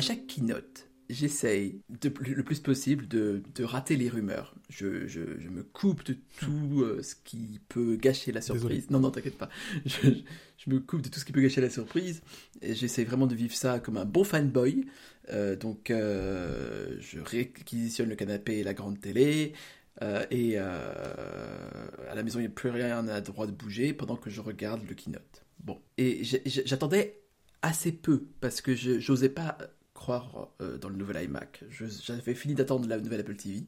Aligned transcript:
à 0.00 0.02
chaque 0.02 0.26
keynote, 0.26 0.88
j'essaye 1.10 1.82
le 2.02 2.42
plus 2.42 2.60
possible 2.60 3.06
de, 3.06 3.42
de, 3.54 3.64
rater 3.64 3.96
les 3.96 4.08
rumeurs. 4.08 4.54
Je, 4.70 5.06
je, 5.06 5.38
je, 5.38 5.50
me 5.50 5.62
coupe 5.62 6.02
de 6.04 6.16
tout 6.38 6.80
euh, 6.80 7.02
ce 7.02 7.14
qui 7.14 7.60
peut 7.68 7.96
gâcher 7.96 8.32
la 8.32 8.40
surprise. 8.40 8.88
Non, 8.88 8.98
non, 8.98 9.10
t'inquiète 9.10 9.36
pas. 9.36 9.50
Je, 9.84 10.08
je, 10.56 10.70
me 10.70 10.80
coupe 10.80 11.02
de 11.02 11.10
tout 11.10 11.20
ce 11.20 11.26
qui 11.26 11.32
peut 11.32 11.42
gâcher 11.42 11.60
la 11.60 11.68
surprise. 11.68 12.22
Et 12.62 12.74
j'essaie 12.74 13.04
vraiment 13.04 13.26
de 13.26 13.34
vivre 13.34 13.54
ça 13.54 13.78
comme 13.78 13.98
un 13.98 14.06
bon 14.06 14.24
fanboy. 14.24 14.86
Euh, 15.30 15.54
donc, 15.54 15.90
euh, 15.90 16.96
je 17.00 17.20
réquisitionne 17.20 18.08
le 18.08 18.16
canapé 18.16 18.60
et 18.60 18.64
la 18.64 18.72
grande 18.72 18.98
télé. 19.00 19.52
Euh, 20.00 20.24
et 20.30 20.56
à 20.56 22.14
la 22.14 22.22
maison, 22.22 22.38
il 22.38 22.42
n'y 22.42 22.48
a 22.48 22.54
plus 22.54 22.70
rien 22.70 23.06
à 23.08 23.20
droit 23.20 23.46
de 23.46 23.52
bouger 23.52 23.92
pendant 23.92 24.16
que 24.16 24.30
je 24.30 24.40
regarde 24.40 24.80
le 24.88 24.94
keynote. 24.94 25.44
Bon. 25.58 25.78
Et 25.98 26.22
j'attendais 26.24 27.20
assez 27.60 27.92
peu 27.92 28.24
parce 28.40 28.62
que 28.62 28.74
je 28.74 29.10
n'osais 29.10 29.28
pas 29.28 29.58
croire 30.00 30.48
euh, 30.62 30.78
dans 30.78 30.88
le 30.88 30.96
nouvel 30.96 31.24
iMac. 31.24 31.62
J'avais 31.70 32.34
fini 32.34 32.54
d'attendre 32.54 32.88
la 32.88 32.98
nouvelle 32.98 33.20
Apple 33.20 33.36
TV, 33.36 33.64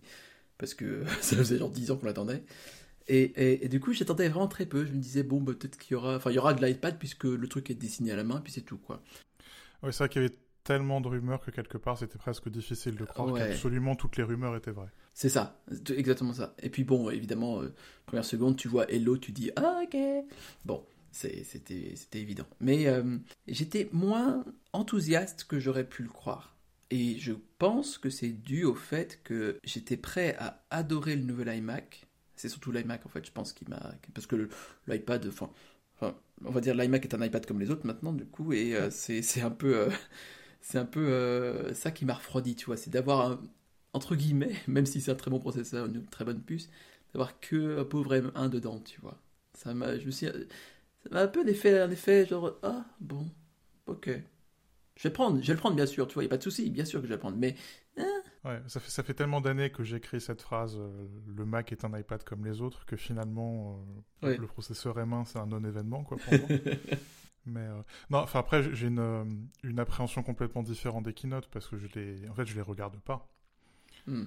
parce 0.58 0.74
que 0.74 1.04
ça 1.20 1.36
faisait 1.36 1.58
genre 1.58 1.70
10 1.70 1.90
ans 1.90 1.96
qu'on 1.96 2.06
l'attendait. 2.06 2.42
Et, 3.08 3.64
et, 3.64 3.68
du 3.68 3.80
coup, 3.80 3.92
j'attendais 3.92 4.28
vraiment 4.28 4.48
très 4.48 4.64
peu. 4.64 4.86
Je 4.86 4.92
me 4.92 4.98
disais, 4.98 5.24
bon, 5.24 5.40
bah, 5.40 5.52
peut-être 5.58 5.76
qu'il 5.76 5.92
y 5.92 5.94
aura. 5.96 6.16
Enfin, 6.16 6.30
il 6.30 6.34
y 6.34 6.38
aura 6.38 6.54
de 6.54 6.64
l'iPad, 6.64 6.98
puisque 6.98 7.24
le 7.24 7.46
truc 7.48 7.68
est 7.70 7.74
dessiné 7.74 8.12
à 8.12 8.16
la 8.16 8.24
main, 8.24 8.40
puis 8.40 8.52
c'est 8.52 8.62
tout, 8.62 8.78
quoi. 8.78 9.02
Oui, 9.82 9.92
c'est 9.92 9.98
vrai 9.98 10.08
qu'il 10.08 10.22
y 10.22 10.24
avait 10.24 10.36
tellement 10.64 11.00
de 11.00 11.08
rumeurs 11.08 11.44
que 11.44 11.50
quelque 11.50 11.76
part, 11.76 11.98
c'était 11.98 12.16
presque 12.16 12.48
difficile 12.48 12.96
de 12.96 13.04
croire 13.04 13.34
qu'absolument 13.34 13.96
toutes 13.96 14.16
les 14.16 14.22
rumeurs 14.22 14.56
étaient 14.56 14.70
vraies. 14.70 14.92
C'est 15.12 15.28
ça, 15.28 15.60
exactement 15.94 16.32
ça. 16.32 16.54
Et 16.62 16.70
puis, 16.70 16.84
bon, 16.84 17.10
évidemment, 17.10 17.60
euh, 17.60 17.74
première 18.06 18.24
seconde, 18.24 18.56
tu 18.56 18.68
vois 18.68 18.90
Hello, 18.90 19.18
tu 19.18 19.32
dis, 19.32 19.50
ah, 19.56 19.80
ok. 19.82 19.98
Bon, 20.64 20.86
c'était 21.12 22.20
évident. 22.20 22.46
Mais 22.60 22.86
euh, 22.86 23.18
j'étais 23.46 23.88
moins 23.92 24.44
enthousiaste 24.72 25.44
que 25.44 25.58
j'aurais 25.60 25.88
pu 25.88 26.02
le 26.02 26.08
croire. 26.08 26.56
Et 26.90 27.18
je 27.18 27.32
pense 27.58 27.96
que 27.96 28.10
c'est 28.10 28.30
dû 28.30 28.64
au 28.64 28.74
fait 28.74 29.20
que 29.22 29.58
j'étais 29.64 29.96
prêt 29.96 30.36
à 30.38 30.64
adorer 30.70 31.16
le 31.16 31.22
nouvel 31.22 31.56
iMac. 31.56 32.06
C'est 32.36 32.48
surtout 32.48 32.72
l'iMac 32.72 33.06
en 33.06 33.08
fait, 33.08 33.24
je 33.24 33.32
pense, 33.32 33.52
qui 33.52 33.64
m'a. 33.68 33.94
Parce 34.14 34.26
que 34.26 34.48
l'iPad, 34.86 35.26
enfin, 35.26 35.50
on 36.44 36.50
va 36.50 36.60
dire 36.60 36.74
l'iMac 36.74 37.04
est 37.04 37.14
un 37.14 37.24
iPad 37.24 37.46
comme 37.46 37.60
les 37.60 37.70
autres 37.70 37.86
maintenant, 37.86 38.12
du 38.12 38.26
coup, 38.26 38.52
et 38.52 38.74
euh, 38.74 38.90
c'est 38.90 39.40
un 39.40 39.50
peu. 39.50 39.88
c'est 40.60 40.78
un 40.78 40.84
peu 40.86 41.08
euh, 41.08 41.74
ça 41.74 41.90
qui 41.90 42.04
m'a 42.04 42.14
refroidi, 42.14 42.56
tu 42.56 42.66
vois. 42.66 42.76
C'est 42.76 42.90
d'avoir, 42.90 43.40
entre 43.92 44.16
guillemets, 44.16 44.54
même 44.66 44.86
si 44.86 45.00
c'est 45.00 45.10
un 45.10 45.16
très 45.16 45.30
bon 45.30 45.38
processeur, 45.40 45.86
une 45.86 46.04
très 46.06 46.24
bonne 46.24 46.42
puce, 46.42 46.68
d'avoir 47.12 47.40
que 47.40 47.80
un 47.80 47.84
pauvre 47.84 48.14
M1 48.16 48.48
dedans, 48.48 48.80
tu 48.80 49.00
vois. 49.00 49.20
Ça 49.54 49.74
m'a. 49.74 49.98
Je 49.98 50.06
me 50.06 50.10
suis 50.10 50.26
ça 51.02 51.10
m'a 51.10 51.22
un 51.22 51.28
peu 51.28 51.40
un 51.40 51.46
effet, 51.46 51.80
un 51.80 51.90
effet 51.90 52.26
genre, 52.26 52.58
ah, 52.62 52.84
bon, 53.00 53.26
ok. 53.86 54.10
Je 54.96 55.08
vais 55.08 55.12
prendre, 55.12 55.40
je 55.40 55.46
vais 55.46 55.54
le 55.54 55.58
prendre 55.58 55.76
bien 55.76 55.86
sûr, 55.86 56.06
tu 56.06 56.14
vois, 56.14 56.22
il 56.22 56.26
n'y 56.26 56.30
a 56.30 56.34
pas 56.34 56.38
de 56.38 56.42
souci, 56.42 56.70
bien 56.70 56.84
sûr 56.84 57.00
que 57.00 57.06
je 57.06 57.08
vais 57.08 57.16
le 57.16 57.20
prendre, 57.20 57.36
mais... 57.36 57.56
Hein. 57.96 58.22
Ouais, 58.44 58.60
ça 58.66 58.80
fait, 58.80 58.90
ça 58.90 59.02
fait 59.02 59.14
tellement 59.14 59.40
d'années 59.40 59.70
que 59.70 59.84
j'écris 59.84 60.20
cette 60.20 60.42
phrase, 60.42 60.76
euh, 60.76 61.08
le 61.26 61.44
Mac 61.44 61.72
est 61.72 61.84
un 61.84 61.96
iPad 61.96 62.22
comme 62.24 62.44
les 62.44 62.60
autres, 62.60 62.84
que 62.86 62.96
finalement, 62.96 63.84
euh, 64.24 64.36
le 64.36 64.46
processeur 64.46 64.96
M1, 64.96 65.24
c'est 65.26 65.38
un 65.38 65.46
non-événement, 65.46 66.02
quoi, 66.04 66.18
pour 66.18 66.32
moi. 66.32 66.48
Mais 67.46 67.60
euh, 67.60 67.82
non, 68.08 68.18
enfin 68.18 68.38
après 68.38 68.62
j'ai 68.72 68.86
une, 68.86 69.48
une 69.64 69.80
appréhension 69.80 70.22
complètement 70.22 70.62
différente 70.62 71.02
des 71.02 71.12
keynotes 71.12 71.48
parce 71.48 71.66
que 71.66 71.76
je 71.76 71.88
les, 71.96 72.28
en 72.28 72.34
fait, 72.34 72.46
je 72.46 72.54
les 72.54 72.62
regarde 72.62 72.96
pas. 73.00 73.28
Hmm. 74.06 74.26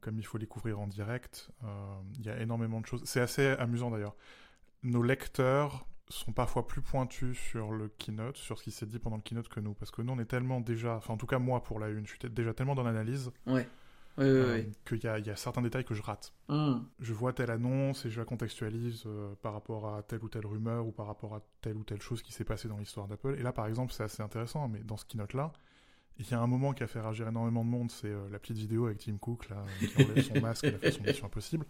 comme 0.00 0.18
il 0.20 0.24
faut 0.24 0.38
les 0.38 0.46
couvrir 0.46 0.78
en 0.78 0.86
direct, 0.86 1.50
il 2.18 2.24
y 2.24 2.28
a 2.28 2.40
énormément 2.40 2.80
de 2.80 2.86
choses. 2.86 3.02
C'est 3.04 3.20
assez 3.20 3.44
amusant 3.58 3.90
d'ailleurs. 3.90 4.14
Nos 4.84 5.02
lecteurs 5.02 5.84
sont 6.08 6.32
parfois 6.32 6.66
plus 6.66 6.82
pointus 6.82 7.38
sur 7.38 7.72
le 7.72 7.88
keynote, 7.88 8.36
sur 8.36 8.58
ce 8.58 8.64
qui 8.64 8.70
s'est 8.70 8.86
dit 8.86 8.98
pendant 8.98 9.16
le 9.16 9.22
keynote 9.22 9.48
que 9.48 9.60
nous. 9.60 9.74
Parce 9.74 9.90
que 9.90 10.02
nous, 10.02 10.12
on 10.12 10.18
est 10.18 10.26
tellement 10.26 10.60
déjà, 10.60 10.96
enfin 10.96 11.14
en 11.14 11.16
tout 11.16 11.26
cas 11.26 11.38
moi 11.38 11.62
pour 11.62 11.78
la 11.78 11.88
une, 11.88 12.06
je 12.06 12.10
suis 12.10 12.30
déjà 12.30 12.52
tellement 12.52 12.74
dans 12.74 12.82
l'analyse 12.82 13.30
ouais. 13.46 13.66
Euh, 14.20 14.62
qu'il 14.86 14.98
y, 14.98 15.06
y, 15.06 15.30
a 15.30 15.36
certains 15.36 15.62
détails 15.62 15.84
que 15.84 15.94
je 15.94 16.02
rate. 16.02 16.32
Hum. 16.48 16.86
Je 17.00 17.12
vois 17.12 17.32
telle 17.32 17.50
annonce 17.50 18.06
et 18.06 18.10
je 18.10 18.20
la 18.20 18.24
contextualise 18.24 19.02
euh, 19.06 19.34
par 19.42 19.52
rapport 19.52 19.92
à 19.92 20.02
telle 20.04 20.22
ou 20.22 20.28
telle 20.28 20.46
rumeur 20.46 20.86
ou 20.86 20.92
par 20.92 21.06
rapport 21.06 21.34
à 21.34 21.40
telle 21.60 21.76
ou 21.76 21.82
telle 21.82 22.00
chose 22.00 22.22
qui 22.22 22.32
s'est 22.32 22.44
passée 22.44 22.68
dans 22.68 22.76
l'histoire 22.76 23.08
d'Apple. 23.08 23.34
Et 23.38 23.42
là, 23.42 23.52
par 23.52 23.66
exemple, 23.66 23.92
c'est 23.92 24.04
assez 24.04 24.22
intéressant, 24.22 24.68
mais 24.68 24.80
dans 24.84 24.96
ce 24.96 25.04
keynote-là, 25.04 25.52
il 26.18 26.30
y 26.30 26.34
a 26.34 26.40
un 26.40 26.46
moment 26.46 26.74
qui 26.74 26.84
a 26.84 26.86
fait 26.86 27.00
réagir 27.00 27.26
énormément 27.26 27.64
de 27.64 27.70
monde, 27.70 27.90
c'est 27.90 28.06
euh, 28.06 28.28
la 28.30 28.38
petite 28.38 28.56
vidéo 28.56 28.86
avec 28.86 28.98
Tim 28.98 29.16
Cook, 29.16 29.48
là, 29.48 29.64
qui 29.80 30.00
enlève 30.00 30.22
son 30.22 30.34
masque 30.40 30.62
et 30.62 30.70
la 30.70 30.78
fait 30.78 30.92
son 30.92 31.02
mission 31.02 31.26
impossible. 31.26 31.66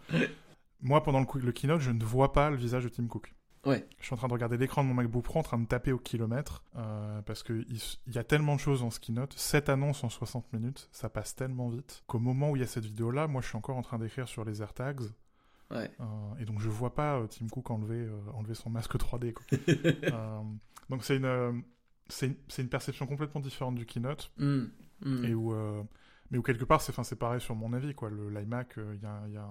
Moi, 0.83 1.03
pendant 1.03 1.21
le, 1.21 1.41
le 1.41 1.53
keynote, 1.53 1.81
je 1.81 1.93
ne 1.93 2.05
vois 2.05 2.35
pas 2.35 2.51
le 2.51 2.57
visage 2.57 2.85
de 2.85 2.91
Tim 2.91 3.07
Cook. 3.07 3.35
Ouais. 3.67 3.87
Je 3.99 4.07
suis 4.07 4.15
en 4.15 4.17
train 4.17 4.29
de 4.29 4.33
regarder 4.33 4.57
l'écran 4.57 4.83
de 4.83 4.89
mon 4.89 4.95
MacBook 4.95 5.25
Pro 5.25 5.39
en 5.39 5.43
train 5.43 5.59
de 5.59 5.67
taper 5.67 5.93
au 5.93 5.99
kilomètre 5.99 6.63
euh, 6.77 7.23
parce 7.23 7.43
qu'il 7.43 7.67
il 8.07 8.15
y 8.15 8.19
a 8.19 8.25
tellement 8.25 8.55
de 8.57 8.61
choses 8.61 8.81
dans 8.81 8.91
ce 8.91 9.01
keynote. 9.01 9.33
Cette 9.37 9.69
annonce 9.69 10.05
en 10.05 10.09
60 10.09 10.53
minutes, 10.53 10.89
ça 10.93 11.09
passe 11.09 11.35
tellement 11.35 11.69
vite 11.69 12.03
qu'au 12.07 12.19
moment 12.19 12.51
où 12.51 12.57
il 12.57 12.61
y 12.61 12.63
a 12.63 12.67
cette 12.67 12.85
vidéo-là, 12.85 13.27
moi 13.27 13.41
je 13.43 13.49
suis 13.49 13.57
encore 13.57 13.77
en 13.77 13.83
train 13.83 13.99
d'écrire 13.99 14.29
sur 14.29 14.45
les 14.45 14.63
AirTags. 14.63 15.03
Ouais. 15.71 15.91
Euh, 16.01 16.05
et 16.39 16.45
donc 16.45 16.61
je 16.61 16.69
vois 16.69 16.95
pas 16.95 17.17
euh, 17.17 17.27
Tim 17.27 17.49
Cook 17.49 17.71
enlever, 17.71 18.09
enlever 18.35 18.55
son 18.55 18.71
masque 18.71 18.97
3D. 18.97 19.33
Quoi. 19.33 19.47
donc 20.91 21.05
c'est 21.05 21.17
une, 21.17 21.63
c'est 22.09 22.27
une, 22.27 22.37
une, 22.59 22.69
perception 22.69 23.07
complètement 23.07 23.41
différente 23.41 23.75
du 23.75 23.87
keynote. 23.87 24.31
Mm. 24.39 24.65
Mm. 25.05 25.25
Et 25.25 25.35
où 25.35 25.55
mais 26.31 26.39
où 26.39 26.43
quelque 26.43 26.65
part, 26.65 26.81
c'est 26.81 27.17
pareil 27.17 27.41
sur 27.41 27.55
mon 27.55 27.73
avis. 27.73 27.95
quoi. 27.95 28.11
L'iMac, 28.11 28.79
euh, 28.79 28.95
il 28.95 29.03
y, 29.03 29.07
a, 29.07 29.29
y, 29.29 29.37
a 29.37 29.49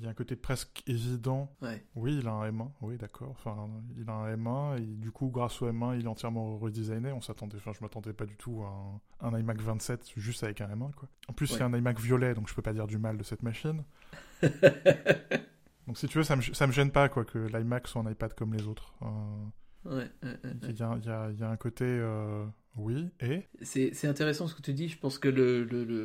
y, 0.00 0.06
a 0.06 0.10
un 0.10 0.14
côté 0.14 0.36
presque 0.36 0.82
évident. 0.86 1.56
Oui, 1.96 2.18
il 2.18 2.28
a 2.28 2.32
un 2.32 2.50
M1, 2.50 2.70
oui, 2.82 2.98
d'accord. 2.98 3.30
Enfin, 3.30 3.68
il 3.96 4.08
a 4.08 4.12
un 4.12 4.36
M1, 4.36 4.78
et 4.78 4.86
du 4.86 5.10
coup, 5.10 5.28
grâce 5.28 5.60
au 5.62 5.70
M1, 5.70 5.98
il 5.98 6.04
est 6.04 6.08
entièrement 6.08 6.58
redesigné. 6.58 7.12
On 7.12 7.20
s'attendait, 7.20 7.56
enfin, 7.56 7.72
je 7.72 7.82
m'attendais 7.82 8.12
pas 8.12 8.26
du 8.26 8.36
tout 8.36 8.62
à 8.62 9.26
un, 9.26 9.38
iMac 9.38 9.60
27 9.60 10.12
juste 10.16 10.44
avec 10.44 10.60
un 10.60 10.68
M1. 10.68 10.92
Quoi. 10.92 11.08
En 11.28 11.32
plus, 11.32 11.50
il 11.52 11.58
y 11.58 11.62
a 11.62 11.66
un 11.66 11.72
iMac 11.72 11.98
violet, 11.98 12.34
donc 12.34 12.48
je 12.48 12.54
peux 12.54 12.62
pas 12.62 12.72
dire 12.74 12.86
du 12.86 12.98
mal 12.98 13.16
de 13.16 13.22
cette 13.22 13.42
machine. 13.42 13.82
donc 14.42 15.96
si 15.98 16.06
tu 16.06 16.18
veux, 16.18 16.24
ça 16.24 16.36
me, 16.36 16.42
ça 16.42 16.66
me 16.66 16.72
gêne 16.72 16.90
pas 16.90 17.08
quoi, 17.08 17.24
que 17.24 17.38
l'iMac 17.38 17.88
soit 17.88 18.02
un 18.02 18.10
iPad 18.10 18.34
comme 18.34 18.54
les 18.54 18.66
autres. 18.66 18.94
Euh, 19.02 20.06
il 20.64 20.76
y, 20.78 20.82
a, 20.82 20.96
y, 20.98 21.38
y, 21.38 21.42
a, 21.42 21.50
un 21.50 21.56
côté. 21.56 21.86
Euh, 21.86 22.44
oui, 22.76 23.08
et? 23.20 23.42
C'est 23.62 24.06
intéressant 24.06 24.46
ce 24.46 24.54
que 24.54 24.62
tu 24.62 24.72
dis. 24.72 24.88
Je 24.88 24.96
pense 24.96 25.18
que 25.18 25.28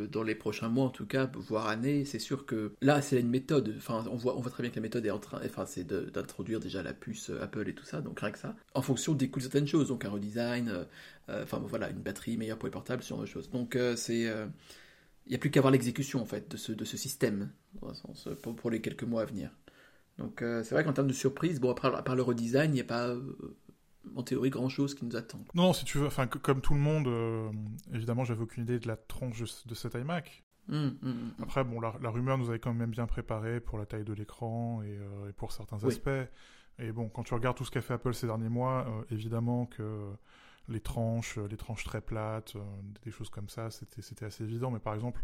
dans 0.08 0.24
les 0.24 0.36
prochains 0.36 0.68
mois, 0.68 0.86
en 0.86 0.90
tout 0.90 1.06
cas, 1.06 1.30
voire 1.36 1.68
années, 1.68 2.06
c'est 2.06 2.20
sûr 2.20 2.46
que 2.46 2.74
là, 2.82 3.02
c'est 3.02 3.20
une 3.20 3.30
méthode. 3.30 3.76
Enfin, 3.78 4.04
on 4.10 4.16
voit, 4.16 4.36
très 4.50 4.64
bien 4.64 4.72
que 4.72 4.76
la 4.76 4.82
méthode 4.82 5.06
est 5.06 5.12
en 5.12 5.20
train. 5.20 5.40
Enfin, 5.46 5.66
c'est 5.66 5.86
d'introduire 5.86 6.60
déjà 6.60 6.82
la 6.82 6.94
puce 6.94 7.30
euh, 7.30 7.44
Apple 7.44 7.70
et 7.70 7.76
tout 7.76 7.86
ça. 7.86 8.02
Donc, 8.02 8.20
rien 8.20 8.32
que 8.32 8.40
ça. 8.40 8.56
En 8.74 8.82
fonction 8.82 9.14
de 9.14 9.30
certaines 9.40 9.68
choses. 9.68 9.90
Donc, 9.90 10.06
un 10.06 10.10
redesign. 10.10 10.70
Euh, 10.70 10.84
euh, 11.30 11.44
enfin, 11.44 11.62
voilà, 11.66 11.90
une 11.90 12.02
batterie 12.02 12.38
meilleure 12.38 12.58
pour 12.58 12.68
les 12.68 12.72
portables, 12.72 13.04
ce 13.04 13.10
genre 13.10 13.22
de 13.22 13.26
choses. 13.26 13.50
Donc, 13.52 13.78
c'est. 13.96 14.24
Il 15.28 15.30
n'y 15.30 15.36
a 15.36 15.40
plus 15.40 15.50
qu'à 15.50 15.62
voir 15.62 15.72
l'exécution, 15.72 16.22
en 16.22 16.26
fait, 16.26 16.52
de 16.52 16.58
ce, 16.58 16.98
système. 16.98 17.52
pour, 18.42 18.56
pour, 18.56 18.70
les 18.70 18.82
quelques 18.82 19.04
mois 19.04 19.22
à 19.22 19.26
venir. 19.26 19.50
Donc, 20.18 20.38
c'est 20.40 20.72
vrai 20.72 20.84
qu'en 20.84 20.94
termes 20.94 21.08
de 21.08 21.14
surprise, 21.14 21.60
bon, 21.60 21.72
après, 21.72 21.88
à 21.88 22.02
part 22.04 22.16
le 22.16 22.22
redesign, 22.22 22.72
il 22.72 22.76
n'y 22.76 22.82
a 22.82 22.86
pas 22.86 23.16
en 24.16 24.24
théorie 24.24 24.50
grand 24.50 24.70
chose 24.70 24.96
qui 24.96 25.06
nous 25.06 25.16
attend. 25.16 25.40
Non, 25.54 25.74
si 25.74 25.86
tu 25.86 25.98
veux, 25.98 26.08
enfin 26.08 26.28
comme 26.28 26.62
tout 26.62 26.74
le 26.74 26.80
monde, 26.80 27.08
euh, 27.08 27.52
évidemment 27.94 28.24
j'avais 28.24 28.42
aucune 28.42 28.64
idée 28.64 28.80
de 28.80 28.88
la 28.88 28.98
tronche 28.98 29.66
de 29.66 29.76
cet 29.76 29.96
iMac. 29.96 30.44
Hum, 30.68 30.98
hum, 31.04 31.10
hum, 31.10 31.32
Après, 31.44 31.64
bon, 31.64 31.80
la, 31.80 31.92
rumeur 32.10 32.38
nous 32.38 32.50
avait 32.50 32.60
quand 32.60 32.74
même 32.74 32.90
bien 32.90 33.06
préparé 33.06 33.60
pour 33.60 33.78
la 33.78 33.86
taille 33.86 34.04
de 34.04 34.14
l'écran 34.14 34.82
et, 34.82 34.98
euh, 34.98 35.32
pour 35.38 35.52
certains 35.52 35.84
aspects. 35.84 36.10
Et 36.80 36.92
bon, 36.92 37.08
quand 37.08 37.24
tu 37.24 37.34
regardes 37.34 37.56
tout 37.56 37.66
ce 37.66 37.72
qu'a 37.72 37.82
fait 37.82 37.94
Apple 37.94 38.14
ces 38.14 38.28
derniers 38.28 38.50
mois, 38.50 38.86
euh, 38.88 39.04
évidemment 39.14 39.68
que 39.68 40.12
les 40.68 40.80
tranches, 40.80 41.38
les 41.38 41.58
tranches 41.58 41.84
très 41.84 42.02
plates, 42.02 42.56
des 43.04 43.12
choses 43.12 43.30
comme 43.30 43.50
ça, 43.50 43.70
c'était 43.70 44.26
assez 44.26 44.44
évident. 44.44 44.72
Mais 44.72 44.80
par 44.80 44.96
exemple, 44.96 45.24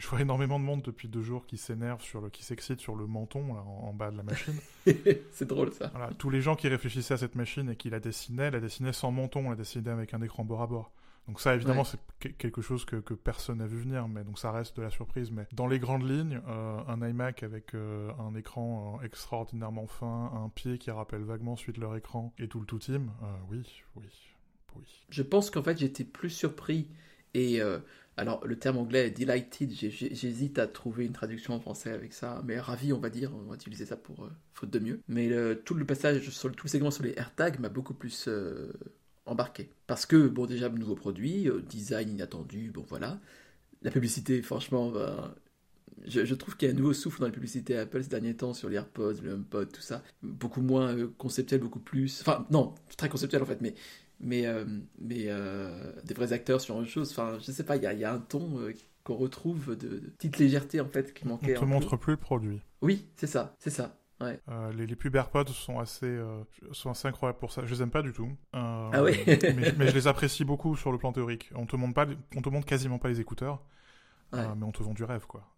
je 0.00 0.08
vois 0.08 0.22
énormément 0.22 0.58
de 0.58 0.64
monde 0.64 0.82
depuis 0.82 1.08
deux 1.08 1.22
jours 1.22 1.46
qui 1.46 1.58
s'énerve 1.58 2.02
sur 2.02 2.22
le, 2.22 2.30
qui 2.30 2.42
s'excite 2.42 2.80
sur 2.80 2.96
le 2.96 3.06
menton 3.06 3.54
en, 3.54 3.92
bas 3.92 4.10
de 4.10 4.16
la 4.16 4.22
machine. 4.22 4.54
c'est 5.32 5.46
drôle 5.46 5.72
ça. 5.72 5.88
Voilà, 5.94 6.10
tous 6.18 6.30
les 6.30 6.40
gens 6.40 6.56
qui 6.56 6.68
réfléchissaient 6.68 7.14
à 7.14 7.18
cette 7.18 7.34
machine 7.34 7.68
et 7.68 7.76
qui 7.76 7.90
la 7.90 8.00
dessinaient, 8.00 8.50
la 8.50 8.60
dessinaient 8.60 8.94
sans 8.94 9.10
menton, 9.10 9.50
la 9.50 9.56
dessinaient 9.56 9.90
avec 9.90 10.14
un 10.14 10.22
écran 10.22 10.42
bord 10.42 10.62
à 10.62 10.66
bord. 10.66 10.90
Donc 11.28 11.38
ça, 11.38 11.54
évidemment, 11.54 11.84
c'est 11.84 12.00
quelque 12.38 12.62
chose 12.62 12.84
que, 12.84 12.96
que 12.96 13.14
personne 13.14 13.58
n'a 13.58 13.66
vu 13.66 13.78
venir, 13.78 14.08
mais 14.08 14.24
donc 14.24 14.38
ça 14.38 14.50
reste 14.50 14.76
de 14.78 14.82
la 14.82 14.90
surprise. 14.90 15.30
Mais 15.30 15.46
dans 15.52 15.66
les 15.66 15.78
grandes 15.78 16.08
lignes, 16.08 16.40
euh, 16.48 16.80
un 16.88 17.08
iMac 17.08 17.42
avec 17.42 17.74
euh, 17.74 18.10
un 18.18 18.34
écran 18.34 18.98
euh, 19.00 19.04
extraordinairement 19.04 19.86
fin, 19.86 20.32
un 20.34 20.48
pied 20.48 20.78
qui 20.78 20.90
rappelle 20.90 21.22
vaguement 21.22 21.56
suite 21.56 21.76
leur 21.76 21.94
écran 21.94 22.32
et 22.38 22.48
tout 22.48 22.58
le 22.58 22.66
tout 22.66 22.78
team, 22.78 23.12
oui, 23.50 23.62
oui, 23.96 24.06
oui. 24.74 25.02
Je 25.10 25.22
pense 25.22 25.50
qu'en 25.50 25.62
fait, 25.62 25.78
j'étais 25.78 26.04
plus 26.04 26.30
surpris 26.30 26.88
et 27.34 27.60
alors, 28.16 28.46
le 28.46 28.58
terme 28.58 28.76
anglais 28.76 29.06
est 29.06 29.10
delighted, 29.18 29.72
j'hésite 29.72 30.58
à 30.58 30.66
trouver 30.66 31.06
une 31.06 31.12
traduction 31.12 31.54
en 31.54 31.60
français 31.60 31.90
avec 31.90 32.12
ça, 32.12 32.42
mais 32.44 32.58
ravi, 32.58 32.92
on 32.92 32.98
va 32.98 33.08
dire, 33.08 33.32
on 33.34 33.48
va 33.48 33.54
utiliser 33.54 33.86
ça 33.86 33.96
pour 33.96 34.24
euh, 34.24 34.30
faute 34.52 34.70
de 34.70 34.78
mieux. 34.78 35.00
Mais 35.08 35.30
tout 35.64 35.74
le 35.74 35.86
passage, 35.86 36.28
sur, 36.28 36.52
tout 36.52 36.66
le 36.66 36.70
segment 36.70 36.90
sur 36.90 37.04
les 37.04 37.14
AirTags 37.16 37.58
m'a 37.60 37.68
beaucoup 37.68 37.94
plus 37.94 38.26
euh, 38.28 38.72
embarqué. 39.24 39.70
Parce 39.86 40.06
que, 40.06 40.28
bon, 40.28 40.46
déjà, 40.46 40.68
nouveau 40.68 40.96
produit, 40.96 41.48
euh, 41.48 41.62
design 41.62 42.10
inattendu, 42.10 42.70
bon 42.70 42.84
voilà. 42.88 43.20
La 43.82 43.90
publicité, 43.90 44.42
franchement, 44.42 44.90
ben, 44.90 45.34
je, 46.04 46.34
trouve 46.34 46.56
qu'il 46.58 46.68
y 46.68 46.70
a 46.70 46.74
un 46.74 46.76
nouveau 46.76 46.92
souffle 46.92 47.20
dans 47.20 47.26
la 47.26 47.32
publicité 47.32 47.76
Apple 47.76 48.02
ces 48.02 48.10
derniers 48.10 48.36
temps 48.36 48.52
sur 48.52 48.68
les 48.68 48.76
AirPods, 48.76 49.22
le 49.22 49.32
HomePod, 49.32 49.72
tout 49.72 49.80
ça. 49.80 50.02
Beaucoup 50.22 50.60
moins 50.60 50.94
conceptuel, 51.16 51.60
beaucoup 51.60 51.80
plus. 51.80 52.20
Enfin, 52.20 52.46
non, 52.50 52.74
très 52.98 53.08
conceptuel 53.08 53.42
en 53.42 53.46
fait, 53.46 53.62
mais 53.62 53.74
mais, 54.20 54.46
mais 55.00 55.28
des 56.04 56.14
vrais 56.14 56.32
acteurs 56.32 56.60
sur 56.60 56.78
une 56.78 56.86
chose. 56.86 57.10
Enfin, 57.10 57.38
je 57.40 57.50
sais 57.50 57.64
pas, 57.64 57.76
il 57.76 57.82
y 57.82 57.86
a, 57.86 57.92
y 57.92 58.04
a, 58.04 58.12
un 58.12 58.18
ton 58.18 58.58
qu'on 59.04 59.16
retrouve 59.16 59.76
de, 59.76 59.98
petite 60.18 60.38
légèreté 60.38 60.80
en 60.80 60.88
fait 60.88 61.14
qui 61.14 61.26
manquait. 61.26 61.56
On 61.56 61.60
te 61.60 61.64
montre 61.64 61.96
plus 61.96 62.12
le 62.12 62.18
produit. 62.18 62.60
Oui, 62.82 63.08
c'est 63.16 63.26
ça, 63.26 63.54
c'est 63.58 63.70
ça. 63.70 63.96
Ouais. 64.20 64.38
Euh, 64.48 64.72
les, 64.72 64.86
les, 64.86 64.96
pubs 64.96 65.16
AirPods 65.16 65.46
sont 65.46 65.78
assez, 65.78 66.04
euh, 66.04 66.42
sont 66.72 66.90
assez 66.90 67.08
incroyables 67.08 67.38
pour 67.38 67.52
ça. 67.52 67.64
Je 67.64 67.74
les 67.74 67.82
aime 67.82 67.90
pas 67.90 68.02
du 68.02 68.12
tout. 68.12 68.28
Euh, 68.54 68.90
ah 68.92 69.02
oui 69.02 69.18
mais, 69.26 69.72
mais, 69.78 69.86
je 69.86 69.94
les 69.94 70.06
apprécie 70.08 70.44
beaucoup 70.44 70.76
sur 70.76 70.92
le 70.92 70.98
plan 70.98 71.12
théorique. 71.12 71.50
On 71.54 71.64
te 71.64 71.74
montre 71.76 71.94
pas, 71.94 72.06
on 72.36 72.42
te 72.42 72.48
montre 72.50 72.66
quasiment 72.66 72.98
pas 72.98 73.08
les 73.08 73.20
écouteurs, 73.20 73.62
ouais. 74.34 74.42
mais 74.56 74.64
on 74.64 74.72
te 74.72 74.82
vend 74.82 74.92
du 74.92 75.04
rêve 75.04 75.26
quoi. 75.26 75.48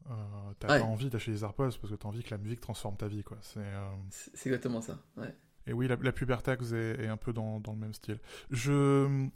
T'as 0.60 0.78
pas 0.78 0.84
envie 0.84 1.10
d'acheter 1.10 1.32
les 1.32 1.42
AirPods 1.42 1.70
parce 1.80 1.90
que 1.90 1.96
t'as 1.96 2.08
envie 2.08 2.22
que 2.22 2.30
la 2.30 2.38
musique 2.38 2.60
transforme 2.60 2.96
ta 2.96 3.08
vie 3.08 3.24
quoi. 3.24 3.38
C'est 3.40 4.46
exactement 4.46 4.80
ça. 4.80 4.98
Ouais. 5.16 5.34
Et 5.66 5.72
oui, 5.72 5.88
la, 5.88 5.96
la 5.96 6.12
pub 6.12 6.30
AirTags 6.30 6.72
est, 6.72 7.04
est, 7.04 7.08
un 7.08 7.16
peu 7.16 7.32
dans, 7.32 7.60
dans 7.60 7.72
le 7.72 7.78
même 7.78 7.94
style. 7.94 8.18
Je, 8.50 9.28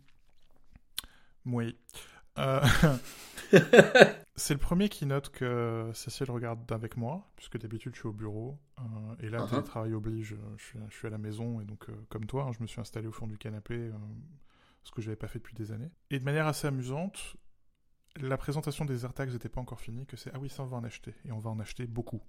oui. 1.46 1.76
C'est 4.38 4.52
le 4.52 4.61
premier 4.61 4.90
qui 4.90 5.06
note 5.06 5.31
que 5.31 5.90
Cécile 5.94 6.31
regarde 6.31 6.70
avec 6.70 6.99
moi, 6.99 7.26
puisque 7.37 7.58
d'habitude 7.58 7.94
je 7.94 8.00
suis 8.00 8.08
au 8.08 8.12
bureau. 8.12 8.58
Euh, 8.78 8.82
et 9.20 9.31
là, 9.31 9.38
le 9.38 9.44
uh-huh. 9.44 9.62
travail 9.62 9.94
oblige, 9.94 10.37
je 10.56 10.62
suis, 10.62 10.78
je 10.90 10.94
suis, 10.94 11.06
à 11.06 11.11
la 11.11 11.17
maison, 11.19 11.61
et 11.61 11.64
donc, 11.64 11.88
euh, 11.88 11.94
comme 12.11 12.26
toi, 12.26 12.44
hein, 12.44 12.52
je 12.52 12.62
me 12.62 12.67
suis 12.67 12.81
installé 12.81 13.06
au 13.06 13.12
fond 13.12 13.26
du 13.26 13.38
canapé, 13.38 13.75
euh, 13.75 13.93
ce 14.84 14.90
que 14.90 15.00
je 15.00 15.06
n'avais 15.06 15.17
pas 15.17 15.29
fait 15.29 15.38
depuis 15.38 15.55
des 15.55 15.72
années. 15.72 15.90
Et 16.11 16.19
de 16.19 16.25
manière 16.25 16.46
assez 16.46 16.67
amusante, 16.67 17.37
la 18.20 18.37
présentation 18.37 18.84
des 18.84 19.05
AirTags 19.05 19.31
n'était 19.31 19.49
pas 19.49 19.62
encore 19.62 19.81
finie, 19.81 20.05
que 20.05 20.19
c'est 20.19 20.31
ah 20.34 20.38
oui, 20.38 20.50
ça 20.50 20.62
on 20.62 20.67
va 20.67 20.76
en 20.76 20.84
acheter, 20.84 21.14
et 21.25 21.32
on 21.32 21.38
va 21.38 21.49
en 21.49 21.58
acheter 21.58 21.87
beaucoup. 21.87 22.20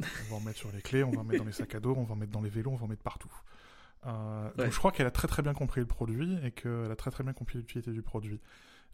On 0.00 0.30
va 0.30 0.36
en 0.36 0.40
mettre 0.40 0.58
sur 0.58 0.72
les 0.72 0.82
clés, 0.82 1.04
on 1.04 1.10
va 1.10 1.20
en 1.20 1.24
mettre 1.24 1.40
dans 1.40 1.46
les 1.46 1.52
sacs 1.52 1.74
à 1.74 1.80
dos, 1.80 1.94
on 1.96 2.04
va 2.04 2.14
en 2.14 2.16
mettre 2.16 2.32
dans 2.32 2.42
les 2.42 2.50
vélos, 2.50 2.70
on 2.70 2.76
va 2.76 2.84
en 2.84 2.88
mettre 2.88 3.02
partout. 3.02 3.32
Euh, 4.06 4.48
ouais. 4.56 4.64
Donc 4.64 4.72
je 4.72 4.78
crois 4.78 4.92
qu'elle 4.92 5.06
a 5.06 5.10
très 5.10 5.28
très 5.28 5.42
bien 5.42 5.52
compris 5.52 5.80
le 5.80 5.86
produit 5.86 6.38
et 6.44 6.52
qu'elle 6.52 6.90
a 6.90 6.96
très 6.96 7.10
très 7.10 7.22
bien 7.24 7.32
compris 7.32 7.58
l'utilité 7.58 7.92
du 7.92 8.02
produit. 8.02 8.40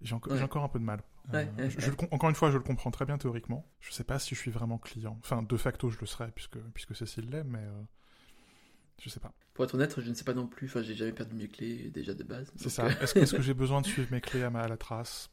J'ai 0.02 0.14
encore, 0.14 0.32
ouais. 0.34 0.42
encore, 0.42 0.62
un 0.62 0.68
peu 0.68 0.78
de 0.78 0.84
mal. 0.84 1.00
Ouais, 1.32 1.50
euh, 1.58 1.70
je, 1.70 1.80
je, 1.80 1.90
encore 2.10 2.28
une 2.28 2.34
fois, 2.34 2.50
je 2.50 2.58
le 2.58 2.62
comprends 2.62 2.90
très 2.90 3.06
bien 3.06 3.16
théoriquement. 3.16 3.66
Je 3.80 3.92
sais 3.92 4.04
pas 4.04 4.18
si 4.18 4.34
je 4.34 4.40
suis 4.40 4.50
vraiment 4.50 4.78
client. 4.78 5.18
Enfin, 5.22 5.42
de 5.42 5.56
facto, 5.56 5.88
je 5.88 5.98
le 5.98 6.06
serais 6.06 6.30
puisque, 6.34 6.58
puisque 6.74 6.94
Cécile 6.94 7.30
l'est, 7.30 7.44
mais 7.44 7.60
euh, 7.60 7.82
je 9.02 9.08
sais 9.08 9.20
pas. 9.20 9.32
Pour 9.54 9.64
être 9.64 9.74
honnête, 9.74 9.98
je 9.98 10.08
ne 10.08 10.14
sais 10.14 10.24
pas 10.24 10.34
non 10.34 10.46
plus. 10.46 10.66
Enfin, 10.66 10.82
j'ai 10.82 10.94
jamais 10.94 11.12
perdu 11.12 11.34
mes 11.34 11.48
clés 11.48 11.90
déjà 11.90 12.12
de 12.12 12.24
base. 12.24 12.52
C'est 12.56 12.68
ça. 12.68 12.88
Est-ce 12.88 13.14
que, 13.14 13.20
est 13.20 13.36
que 13.36 13.42
j'ai 13.42 13.54
besoin 13.54 13.80
de 13.80 13.86
suivre 13.86 14.08
mes 14.10 14.20
clés 14.20 14.42
à, 14.42 14.50
ma, 14.50 14.60
à 14.60 14.68
la 14.68 14.76
trace? 14.76 15.30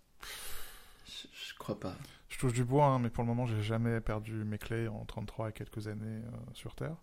Je, 1.05 1.27
je, 1.31 1.53
crois 1.55 1.79
pas. 1.79 1.95
Je 2.29 2.37
touche 2.37 2.53
du 2.53 2.63
bois, 2.63 2.85
hein, 2.85 2.99
mais 2.99 3.09
pour 3.09 3.23
le 3.23 3.27
moment, 3.27 3.45
j'ai 3.45 3.61
jamais 3.61 4.01
perdu 4.01 4.33
mes 4.43 4.57
clés 4.57 4.87
en 4.87 5.05
33 5.05 5.49
et 5.49 5.53
quelques 5.53 5.87
années 5.87 6.21
euh, 6.25 6.31
sur 6.53 6.75
Terre. 6.75 6.95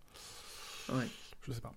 Ouais. 0.92 1.06
Je 1.42 1.52
sais 1.52 1.60
pas. 1.60 1.74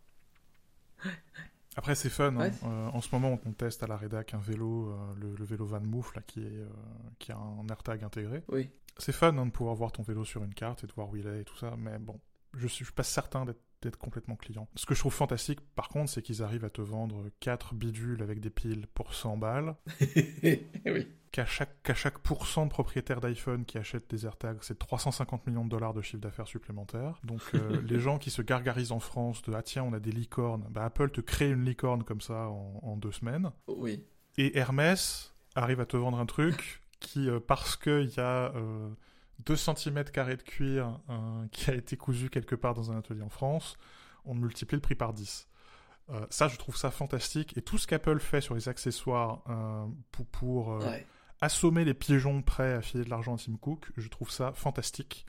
Après, 1.75 1.95
c'est 1.95 2.09
fun. 2.09 2.35
Ouais. 2.35 2.47
Hein. 2.47 2.67
Euh, 2.67 2.87
en 2.89 3.01
ce 3.01 3.09
moment, 3.11 3.39
on 3.45 3.51
teste 3.51 3.83
à 3.83 3.87
la 3.87 3.97
rédac 3.97 4.33
un 4.33 4.39
vélo, 4.39 4.89
euh, 4.89 5.13
le, 5.19 5.35
le, 5.35 5.45
vélo 5.45 5.65
Van 5.65 5.81
Moof, 5.81 6.15
là, 6.15 6.21
qui, 6.21 6.41
est, 6.41 6.65
qui 7.19 7.31
a 7.31 7.37
un 7.37 7.67
AirTag 7.67 8.03
intégré. 8.03 8.43
Oui. 8.49 8.69
C'est 8.97 9.11
fun 9.11 9.37
hein, 9.37 9.45
de 9.45 9.51
pouvoir 9.51 9.75
voir 9.75 9.91
ton 9.91 10.03
vélo 10.03 10.23
sur 10.23 10.43
une 10.43 10.53
carte 10.53 10.83
et 10.83 10.87
de 10.87 10.93
voir 10.93 11.09
où 11.09 11.15
il 11.15 11.27
est 11.27 11.41
et 11.41 11.43
tout 11.43 11.57
ça, 11.57 11.75
mais 11.77 11.97
bon, 11.97 12.19
je 12.53 12.67
suis, 12.67 12.79
je 12.79 12.89
suis 12.89 12.93
pas 12.93 13.03
certain 13.03 13.45
d'être 13.45 13.61
complètement 13.91 14.35
client. 14.35 14.67
Ce 14.75 14.85
que 14.85 14.93
je 14.93 14.99
trouve 14.99 15.13
fantastique, 15.13 15.59
par 15.75 15.89
contre, 15.89 16.09
c'est 16.09 16.21
qu'ils 16.21 16.43
arrivent 16.43 16.65
à 16.65 16.69
te 16.69 16.81
vendre 16.81 17.25
4 17.39 17.73
bidules 17.75 18.21
avec 18.21 18.39
des 18.39 18.49
piles 18.49 18.87
pour 18.93 19.13
100 19.13 19.37
balles. 19.37 19.75
oui. 20.43 21.07
Qu'à 21.31 21.45
chaque, 21.45 21.81
qu'à 21.81 21.95
chaque 21.95 22.19
pourcent 22.19 22.65
de 22.65 22.69
propriétaires 22.69 23.19
d'iPhone 23.19 23.65
qui 23.65 23.79
achètent 23.79 24.09
des 24.09 24.25
AirTags, 24.25 24.59
c'est 24.61 24.77
350 24.77 25.47
millions 25.47 25.65
de 25.65 25.69
dollars 25.69 25.93
de 25.93 26.01
chiffre 26.01 26.21
d'affaires 26.21 26.47
supplémentaire. 26.47 27.19
Donc, 27.23 27.41
euh, 27.55 27.81
les 27.87 27.99
gens 27.99 28.19
qui 28.19 28.29
se 28.29 28.43
gargarisent 28.43 28.91
en 28.91 28.99
France 28.99 29.41
de 29.41 29.53
Ah 29.53 29.63
tiens, 29.63 29.83
on 29.83 29.93
a 29.93 29.99
des 29.99 30.11
licornes, 30.11 30.67
bah, 30.69 30.85
Apple 30.85 31.09
te 31.09 31.21
crée 31.21 31.49
une 31.49 31.65
licorne 31.65 32.03
comme 32.03 32.21
ça 32.21 32.49
en, 32.49 32.79
en 32.83 32.97
deux 32.97 33.11
semaines. 33.11 33.51
Oui. 33.67 34.03
Et 34.37 34.57
Hermès 34.57 35.33
arrive 35.55 35.79
à 35.79 35.85
te 35.85 35.97
vendre 35.97 36.19
un 36.19 36.25
truc 36.25 36.81
qui, 36.99 37.29
euh, 37.29 37.39
parce 37.39 37.75
qu'il 37.75 38.11
y 38.15 38.19
a. 38.19 38.53
Euh, 38.55 38.89
2 39.39 39.55
cm 39.55 40.03
de 40.03 40.43
cuir 40.43 40.99
euh, 41.09 41.45
qui 41.51 41.69
a 41.69 41.75
été 41.75 41.97
cousu 41.97 42.29
quelque 42.29 42.55
part 42.55 42.73
dans 42.73 42.91
un 42.91 42.97
atelier 42.97 43.21
en 43.21 43.29
France, 43.29 43.77
on 44.25 44.35
multiplie 44.35 44.75
le 44.77 44.81
prix 44.81 44.95
par 44.95 45.13
10. 45.13 45.47
Euh, 46.09 46.25
ça, 46.29 46.47
je 46.47 46.57
trouve 46.57 46.77
ça 46.77 46.91
fantastique. 46.91 47.57
Et 47.57 47.61
tout 47.61 47.77
ce 47.77 47.87
qu'Apple 47.87 48.19
fait 48.19 48.41
sur 48.41 48.55
les 48.55 48.69
accessoires 48.69 49.43
euh, 49.49 49.85
pour, 50.11 50.25
pour 50.27 50.67
ouais. 50.79 51.05
assommer 51.41 51.85
les 51.85 51.93
pigeons 51.93 52.41
prêts 52.41 52.73
à 52.73 52.81
filer 52.81 53.03
de 53.03 53.09
l'argent 53.09 53.35
à 53.35 53.37
Tim 53.37 53.55
Cook, 53.55 53.91
je 53.97 54.07
trouve 54.07 54.29
ça 54.29 54.53
fantastique. 54.53 55.25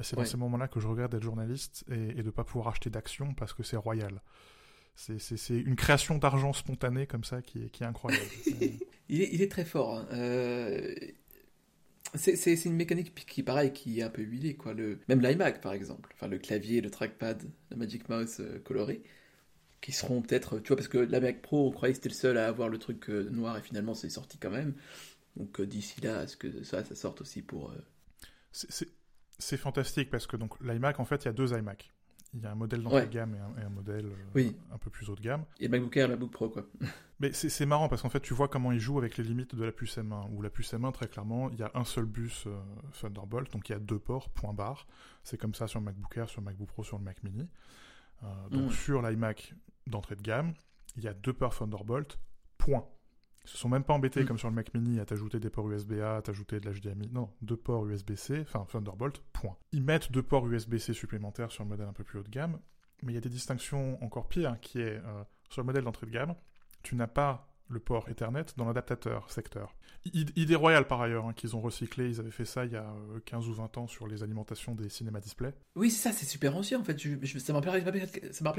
C'est 0.00 0.16
dans 0.16 0.24
ces 0.24 0.38
moments-là 0.38 0.68
que 0.68 0.80
je 0.80 0.88
regrette 0.88 1.10
d'être 1.10 1.22
journaliste 1.22 1.84
et, 1.90 1.94
et 1.94 2.14
de 2.14 2.22
ne 2.22 2.30
pas 2.30 2.44
pouvoir 2.44 2.68
acheter 2.68 2.88
d'actions 2.88 3.34
parce 3.34 3.52
que 3.52 3.62
c'est 3.62 3.76
royal. 3.76 4.22
C'est 4.94 5.54
une 5.58 5.76
création 5.76 6.18
d'argent 6.18 6.52
spontanée 6.52 7.06
comme 7.06 7.24
ça 7.24 7.40
qui 7.40 7.64
est, 7.64 7.70
qui 7.70 7.82
est 7.82 7.86
incroyable. 7.86 8.24
il, 9.08 9.22
est, 9.22 9.28
il, 9.32 9.42
est, 9.42 9.50
très 9.50 9.64
fort. 9.64 9.96
Hein. 9.96 10.06
Euh, 10.12 10.94
c'est 12.14 12.64
une 12.64 12.74
mécanique 12.74 13.14
qui, 13.26 13.42
pareil, 13.42 13.72
qui 13.72 14.00
est 14.00 14.02
un 14.02 14.10
peu 14.10 14.22
huilée, 14.22 14.56
quoi. 14.56 14.74
Le, 14.74 14.98
même 15.08 15.20
l'iMac, 15.20 15.60
par 15.60 15.72
exemple. 15.72 16.10
Enfin, 16.14 16.26
le 16.26 16.38
clavier, 16.38 16.80
le 16.80 16.90
trackpad, 16.90 17.42
le 17.70 17.76
Magic 17.76 18.08
Mouse 18.08 18.38
euh, 18.40 18.58
coloré, 18.60 19.02
qui 19.80 19.92
seront 19.92 20.22
peut-être, 20.22 20.58
tu 20.58 20.68
vois, 20.68 20.76
parce 20.76 20.88
que 20.88 20.98
l'iMac 20.98 21.42
Pro, 21.42 21.68
on 21.68 21.70
croyait 21.70 21.92
que 21.92 21.98
c'était 21.98 22.08
le 22.08 22.14
seul 22.14 22.38
à 22.38 22.46
avoir 22.48 22.68
le 22.68 22.78
truc 22.78 23.08
euh, 23.10 23.28
noir, 23.30 23.56
et 23.58 23.62
finalement, 23.62 23.94
c'est 23.94 24.10
sorti 24.10 24.38
quand 24.38 24.50
même. 24.50 24.74
Donc, 25.36 25.60
euh, 25.60 25.66
d'ici 25.66 26.00
là, 26.00 26.24
est-ce 26.24 26.36
que 26.36 26.62
ça, 26.64 26.84
ça 26.84 26.94
sorte 26.94 27.20
aussi 27.20 27.42
pour... 27.42 27.72
C'est 28.52 29.56
fantastique, 29.56 30.10
parce 30.10 30.26
que 30.26 30.36
donc 30.36 30.60
l'iMac, 30.60 31.00
en 31.00 31.04
fait, 31.04 31.24
il 31.24 31.26
y 31.26 31.28
a 31.28 31.32
deux 31.32 31.52
iMac. 31.56 31.92
Il 32.32 32.42
y 32.42 32.46
a 32.46 32.52
un 32.52 32.54
modèle 32.54 32.82
d'entrée 32.82 33.00
ouais. 33.00 33.06
de 33.06 33.12
gamme 33.12 33.34
et 33.34 33.38
un, 33.38 33.62
et 33.62 33.64
un 33.64 33.70
modèle 33.70 34.06
euh, 34.06 34.30
oui. 34.36 34.56
un 34.72 34.78
peu 34.78 34.88
plus 34.88 35.08
haut 35.08 35.16
de 35.16 35.20
gamme. 35.20 35.44
Et 35.58 35.64
le 35.64 35.70
MacBook 35.70 35.96
Air 35.96 36.04
et 36.04 36.08
le 36.08 36.14
MacBook 36.14 36.30
Pro, 36.30 36.48
quoi. 36.48 36.64
Mais 37.18 37.32
c'est 37.32 37.66
marrant 37.66 37.88
parce 37.88 38.00
qu'en 38.00 38.08
fait, 38.08 38.20
tu 38.20 38.32
vois 38.32 38.48
comment 38.48 38.72
ils 38.72 38.80
jouent 38.80 38.98
avec 38.98 39.18
les 39.18 39.24
limites 39.24 39.54
de 39.54 39.64
la 39.64 39.72
puce 39.72 39.98
M1. 39.98 40.30
Où 40.32 40.40
la 40.40 40.48
puce 40.48 40.72
M1, 40.72 40.92
très 40.92 41.06
clairement, 41.06 41.50
il 41.50 41.58
y 41.58 41.62
a 41.62 41.70
un 41.74 41.84
seul 41.84 42.06
bus 42.06 42.44
euh, 42.46 42.58
Thunderbolt, 42.98 43.52
donc 43.52 43.68
il 43.68 43.72
y 43.72 43.74
a 43.74 43.78
deux 43.78 43.98
ports, 43.98 44.30
point 44.30 44.54
barre. 44.54 44.86
C'est 45.22 45.36
comme 45.36 45.54
ça 45.54 45.66
sur 45.66 45.80
le 45.80 45.86
MacBook 45.86 46.16
Air, 46.16 46.28
sur 46.28 46.40
le 46.40 46.46
MacBook 46.46 46.68
Pro, 46.68 46.84
sur 46.84 46.98
le 46.98 47.04
Mac 47.04 47.22
Mini. 47.22 47.48
Euh, 48.22 48.48
donc 48.50 48.70
mm. 48.70 48.72
sur 48.72 49.02
l'iMac 49.02 49.54
d'entrée 49.86 50.16
de 50.16 50.22
gamme, 50.22 50.54
il 50.96 51.04
y 51.04 51.08
a 51.08 51.14
deux 51.14 51.32
ports 51.32 51.54
Thunderbolt, 51.54 52.18
point. 52.56 52.86
Ils 53.44 53.50
se 53.50 53.56
sont 53.56 53.68
même 53.68 53.84
pas 53.84 53.94
embêtés, 53.94 54.22
mmh. 54.22 54.26
comme 54.26 54.38
sur 54.38 54.48
le 54.48 54.54
Mac 54.54 54.72
Mini, 54.74 55.00
à 55.00 55.06
t'ajouter 55.06 55.40
des 55.40 55.50
ports 55.50 55.70
USB-A, 55.70 56.16
à 56.16 56.22
t'ajouter 56.22 56.60
de 56.60 56.68
l'HDMI. 56.68 57.10
Non, 57.12 57.30
deux 57.42 57.56
ports 57.56 57.86
USB-C, 57.86 58.40
enfin 58.42 58.66
Thunderbolt, 58.70 59.22
point. 59.32 59.56
Ils 59.72 59.82
mettent 59.82 60.12
deux 60.12 60.22
ports 60.22 60.46
USB-C 60.46 60.92
supplémentaires 60.92 61.50
sur 61.50 61.64
le 61.64 61.70
modèle 61.70 61.88
un 61.88 61.92
peu 61.92 62.04
plus 62.04 62.18
haut 62.18 62.22
de 62.22 62.28
gamme, 62.28 62.58
mais 63.02 63.12
il 63.12 63.14
y 63.14 63.18
a 63.18 63.22
des 63.22 63.30
distinctions 63.30 64.02
encore 64.04 64.28
pires, 64.28 64.58
qui 64.60 64.80
est, 64.80 64.98
euh, 64.98 65.24
sur 65.48 65.62
le 65.62 65.66
modèle 65.66 65.84
d'entrée 65.84 66.06
de 66.06 66.12
gamme, 66.12 66.34
tu 66.82 66.94
n'as 66.96 67.06
pas 67.06 67.49
le 67.70 67.78
port 67.78 68.08
Ethernet 68.08 68.44
dans 68.56 68.66
l'adaptateur 68.66 69.30
secteur. 69.30 69.74
idée 70.12 70.54
royale 70.56 70.86
par 70.86 71.00
ailleurs, 71.00 71.26
hein, 71.26 71.32
qu'ils 71.32 71.56
ont 71.56 71.60
recyclé, 71.60 72.08
ils 72.08 72.20
avaient 72.20 72.30
fait 72.30 72.44
ça 72.44 72.64
il 72.64 72.72
y 72.72 72.76
a 72.76 72.92
15 73.24 73.46
euh, 73.46 73.50
ou 73.50 73.54
20 73.54 73.78
ans 73.78 73.86
sur 73.86 74.06
les 74.06 74.22
alimentations 74.22 74.74
des 74.74 74.88
cinéma 74.88 75.20
display. 75.20 75.54
Oui, 75.76 75.90
c'est 75.90 76.08
ça, 76.08 76.12
c'est 76.12 76.26
super 76.26 76.56
ancien 76.56 76.80
en 76.80 76.84
fait, 76.84 77.00
je, 77.00 77.10
je, 77.22 77.38
ça 77.38 77.52
m'a 77.52 77.60
rappelé, 77.60 77.82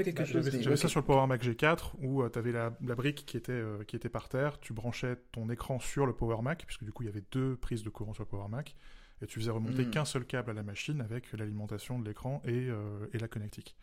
quelque 0.04 0.18
bah, 0.18 0.24
chose. 0.24 0.50
J'avais 0.50 0.76
ça 0.76 0.88
sur 0.88 1.00
le 1.00 1.06
Power 1.06 1.26
Mac 1.26 1.44
G4 1.44 1.92
où 2.00 2.22
euh, 2.22 2.30
tu 2.30 2.38
avais 2.38 2.52
la, 2.52 2.76
la, 2.82 2.94
brique 2.94 3.26
qui 3.26 3.36
était, 3.36 3.52
euh, 3.52 3.84
qui 3.84 3.96
était 3.96 4.08
par 4.08 4.28
terre, 4.28 4.58
tu 4.60 4.72
branchais 4.72 5.16
ton 5.32 5.48
écran 5.50 5.78
sur 5.78 6.06
le 6.06 6.14
Power 6.14 6.42
Mac, 6.42 6.64
puisque 6.66 6.84
du 6.84 6.92
coup 6.92 7.02
il 7.02 7.06
y 7.06 7.10
avait 7.10 7.24
deux 7.30 7.56
prises 7.56 7.82
de 7.82 7.90
courant 7.90 8.14
sur 8.14 8.22
le 8.22 8.28
Power 8.28 8.48
Mac, 8.48 8.74
et 9.20 9.26
tu 9.26 9.38
faisais 9.38 9.50
remonter 9.50 9.84
mmh. 9.84 9.90
qu'un 9.90 10.04
seul 10.04 10.24
câble 10.24 10.50
à 10.50 10.54
la 10.54 10.62
machine 10.62 11.00
avec 11.00 11.32
l'alimentation 11.32 11.98
de 11.98 12.08
l'écran 12.08 12.42
et, 12.44 12.68
euh, 12.68 13.06
et 13.12 13.18
la 13.18 13.28
connectique. 13.28 13.76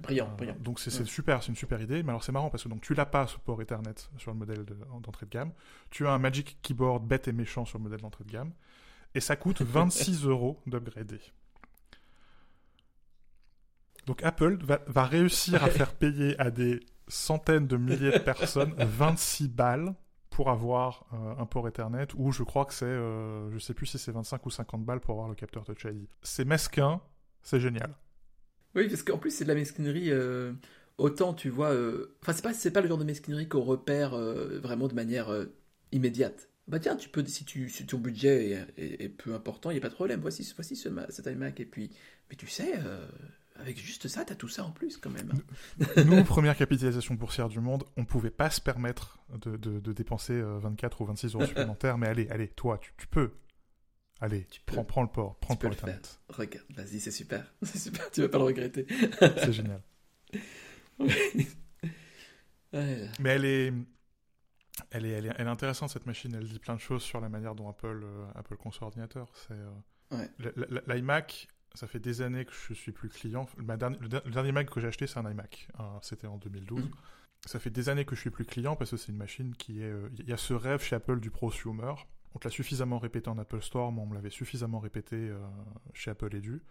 Brillant, 0.00 0.28
euh, 0.30 0.36
brillant. 0.36 0.56
Donc 0.60 0.80
c'est 0.80 0.96
ouais. 0.96 1.04
super, 1.04 1.42
c'est 1.42 1.48
une 1.48 1.56
super 1.56 1.80
idée. 1.80 2.02
Mais 2.02 2.10
alors 2.10 2.24
c'est 2.24 2.32
marrant 2.32 2.50
parce 2.50 2.64
que 2.64 2.68
donc 2.68 2.80
tu 2.80 2.94
l'as 2.94 3.06
pas 3.06 3.26
ce 3.26 3.38
port 3.38 3.60
Ethernet 3.60 3.94
sur 4.18 4.32
le 4.32 4.38
modèle 4.38 4.64
d'entrée 5.02 5.26
de, 5.26 5.30
de, 5.30 5.36
gamme. 5.36 5.52
Tu 5.90 6.06
as 6.06 6.10
un 6.10 6.18
Magic 6.18 6.58
Keyboard 6.62 7.06
bête 7.06 7.28
et 7.28 7.32
méchant 7.32 7.64
sur 7.64 7.78
le 7.78 7.84
modèle 7.84 8.00
d'entrée 8.00 8.24
de 8.24 8.30
gamme. 8.30 8.52
Et 9.14 9.20
ça 9.20 9.36
coûte 9.36 9.62
26 9.62 10.26
euros 10.26 10.60
d'upgrader. 10.66 11.20
Donc 14.06 14.22
Apple 14.22 14.58
va, 14.64 14.80
va 14.86 15.04
réussir 15.04 15.62
ouais. 15.62 15.68
à 15.68 15.70
faire 15.70 15.94
payer 15.94 16.38
à 16.40 16.50
des 16.50 16.80
centaines 17.08 17.66
de 17.66 17.76
milliers 17.76 18.12
de 18.12 18.18
personnes 18.18 18.74
26 18.78 19.48
balles 19.48 19.94
pour 20.30 20.48
avoir 20.48 21.04
euh, 21.12 21.34
un 21.38 21.46
port 21.46 21.68
Ethernet 21.68 22.06
ou 22.16 22.32
je 22.32 22.42
crois 22.42 22.64
que 22.64 22.72
c'est, 22.72 22.86
euh, 22.86 23.50
je 23.50 23.58
sais 23.58 23.74
plus 23.74 23.86
si 23.86 23.98
c'est 23.98 24.12
25 24.12 24.46
ou 24.46 24.50
50 24.50 24.84
balles 24.84 25.00
pour 25.00 25.12
avoir 25.12 25.28
le 25.28 25.34
capteur 25.34 25.64
Touch 25.64 25.84
ID. 25.84 26.06
C'est 26.22 26.44
mesquin, 26.44 27.00
c'est 27.42 27.60
génial. 27.60 27.94
Oui, 28.74 28.88
parce 28.88 29.02
qu'en 29.02 29.18
plus, 29.18 29.30
c'est 29.30 29.44
de 29.44 29.48
la 29.48 29.54
mesquinerie. 29.54 30.10
Euh, 30.10 30.52
autant, 30.98 31.34
tu 31.34 31.48
vois. 31.48 31.70
Euh, 31.70 32.16
enfin, 32.22 32.32
c'est 32.32 32.42
pas, 32.42 32.54
c'est 32.54 32.70
pas 32.70 32.80
le 32.80 32.88
genre 32.88 32.98
de 32.98 33.04
mesquinerie 33.04 33.48
qu'on 33.48 33.62
repère 33.62 34.14
euh, 34.14 34.58
vraiment 34.60 34.88
de 34.88 34.94
manière 34.94 35.28
immédiate. 35.92 36.48
Bah 36.68 36.78
tiens, 36.78 36.94
tu 36.94 37.08
peux, 37.08 37.24
si, 37.26 37.44
tu, 37.44 37.68
si 37.68 37.84
ton 37.84 37.98
budget 37.98 38.68
est, 38.76 39.08
peu 39.08 39.34
important, 39.34 39.70
il 39.70 39.74
n'y 39.74 39.80
a 39.80 39.82
pas 39.82 39.88
de 39.88 39.94
problème. 39.94 40.20
Voici, 40.20 40.50
voici 40.54 40.76
ce, 40.76 40.88
cet 41.08 41.26
iMac. 41.26 41.58
Et 41.58 41.64
puis, 41.64 41.90
mais 42.28 42.36
tu 42.36 42.46
sais, 42.46 42.74
avec 43.56 43.76
juste 43.76 44.06
ça, 44.06 44.24
tu 44.24 44.32
as 44.32 44.36
tout 44.36 44.48
ça 44.48 44.64
en 44.64 44.70
plus 44.70 44.96
quand 44.96 45.10
même. 45.10 45.32
Nous, 46.06 46.22
première 46.22 46.56
capitalisation 46.56 47.14
boursière 47.14 47.48
du 47.48 47.58
monde, 47.58 47.82
on 47.96 48.04
pouvait 48.04 48.30
pas 48.30 48.50
se 48.50 48.60
permettre 48.60 49.18
de, 49.42 49.56
de, 49.56 49.80
de 49.80 49.92
dépenser 49.92 50.40
24 50.40 51.00
ou 51.00 51.06
26 51.06 51.34
euros 51.34 51.46
supplémentaires. 51.46 51.98
mais 51.98 52.06
allez, 52.06 52.28
allez, 52.30 52.46
toi, 52.46 52.78
tu 52.98 53.08
peux. 53.08 53.32
Allez, 54.20 54.44
tu 54.50 54.60
prends, 54.66 54.84
prends 54.84 55.02
le 55.02 55.08
port, 55.08 55.36
prends 55.36 55.56
tu 55.56 55.66
le 55.66 55.70
port 55.74 55.88
Internet. 55.88 56.20
Regarde, 56.28 56.66
vas-y, 56.76 57.00
c'est 57.00 57.10
super. 57.10 57.50
C'est 57.62 57.78
super, 57.78 58.10
tu 58.10 58.20
vas 58.20 58.28
pas 58.28 58.38
le 58.38 58.44
regretter. 58.44 58.86
c'est 59.20 59.52
génial. 59.52 59.82
Mais 62.72 63.30
elle 63.30 63.44
est, 63.46 63.72
elle 64.90 65.06
est, 65.06 65.10
elle 65.10 65.26
est, 65.26 65.32
elle 65.36 65.46
est, 65.46 65.50
intéressante 65.50 65.90
cette 65.90 66.06
machine. 66.06 66.34
Elle 66.34 66.46
dit 66.46 66.58
plein 66.58 66.74
de 66.74 66.80
choses 66.80 67.02
sur 67.02 67.20
la 67.20 67.28
manière 67.28 67.54
dont 67.54 67.68
Apple, 67.68 68.06
Apple 68.34 68.56
conçoit 68.56 68.86
ordinateur. 68.86 69.32
C'est 69.34 69.56
l'iMac. 70.86 71.48
Ça 71.74 71.86
fait 71.86 72.00
des 72.00 72.20
années 72.20 72.44
que 72.44 72.52
je 72.52 72.74
suis 72.74 72.92
plus 72.92 73.08
client. 73.08 73.48
Ma 73.56 73.76
le, 73.76 74.08
dernier 74.08 74.52
Mac 74.52 74.68
que 74.68 74.80
j'ai 74.80 74.88
acheté, 74.88 75.06
c'est 75.06 75.18
un 75.18 75.30
iMac. 75.30 75.68
C'était 76.02 76.26
en 76.26 76.36
2012. 76.36 76.84
Mm. 76.84 76.90
Ça 77.46 77.58
fait 77.58 77.70
des 77.70 77.88
années 77.88 78.04
que 78.04 78.14
je 78.14 78.20
suis 78.20 78.30
plus 78.30 78.44
client 78.44 78.76
parce 78.76 78.90
que 78.90 78.96
c'est 78.96 79.10
une 79.10 79.18
machine 79.18 79.54
qui 79.56 79.82
est. 79.82 79.92
Il 80.18 80.28
y 80.28 80.32
a 80.32 80.36
ce 80.36 80.52
rêve 80.52 80.82
chez 80.82 80.94
Apple 80.94 81.20
du 81.20 81.30
prosumer 81.30 81.94
on 82.34 82.38
te 82.38 82.46
l'a 82.46 82.50
suffisamment 82.50 82.98
répété 82.98 83.28
en 83.28 83.38
Apple 83.38 83.60
Store, 83.60 83.92
mais 83.92 84.00
on 84.00 84.06
me 84.06 84.14
l'avait 84.14 84.30
suffisamment 84.30 84.78
répété 84.78 85.16
euh, 85.16 85.38
chez 85.94 86.10
Apple 86.10 86.34
Edu. 86.34 86.62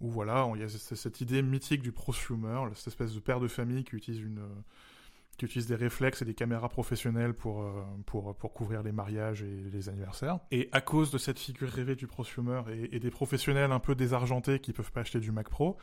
Où 0.00 0.10
voilà, 0.10 0.50
il 0.54 0.60
y 0.60 0.64
a 0.64 0.68
cette 0.68 1.20
idée 1.22 1.40
mythique 1.42 1.80
du 1.80 1.90
prosumer, 1.90 2.64
cette 2.74 2.88
espèce 2.88 3.14
de 3.14 3.20
père 3.20 3.40
de 3.40 3.48
famille 3.48 3.82
qui 3.82 3.96
utilise 3.96 5.66
des 5.66 5.74
réflexes 5.74 6.20
et 6.20 6.26
des 6.26 6.34
caméras 6.34 6.68
professionnelles 6.68 7.32
pour, 7.32 7.62
euh, 7.62 7.82
pour, 8.04 8.52
couvrir 8.52 8.82
les 8.82 8.92
mariages 8.92 9.42
et 9.42 9.70
les 9.72 9.88
anniversaires. 9.88 10.40
Et 10.50 10.68
à 10.72 10.82
cause 10.82 11.10
de 11.10 11.16
cette 11.16 11.38
figure 11.38 11.70
rêvée 11.70 11.96
du 11.96 12.06
prosumer 12.06 12.60
et, 12.92 13.00
des 13.00 13.10
professionnels 13.10 13.72
un 13.72 13.80
peu 13.80 13.94
désargentés 13.94 14.60
qui 14.60 14.74
peuvent 14.74 14.92
pas 14.92 15.00
acheter 15.00 15.20
du 15.20 15.32
Mac 15.32 15.48
Pro, 15.48 15.78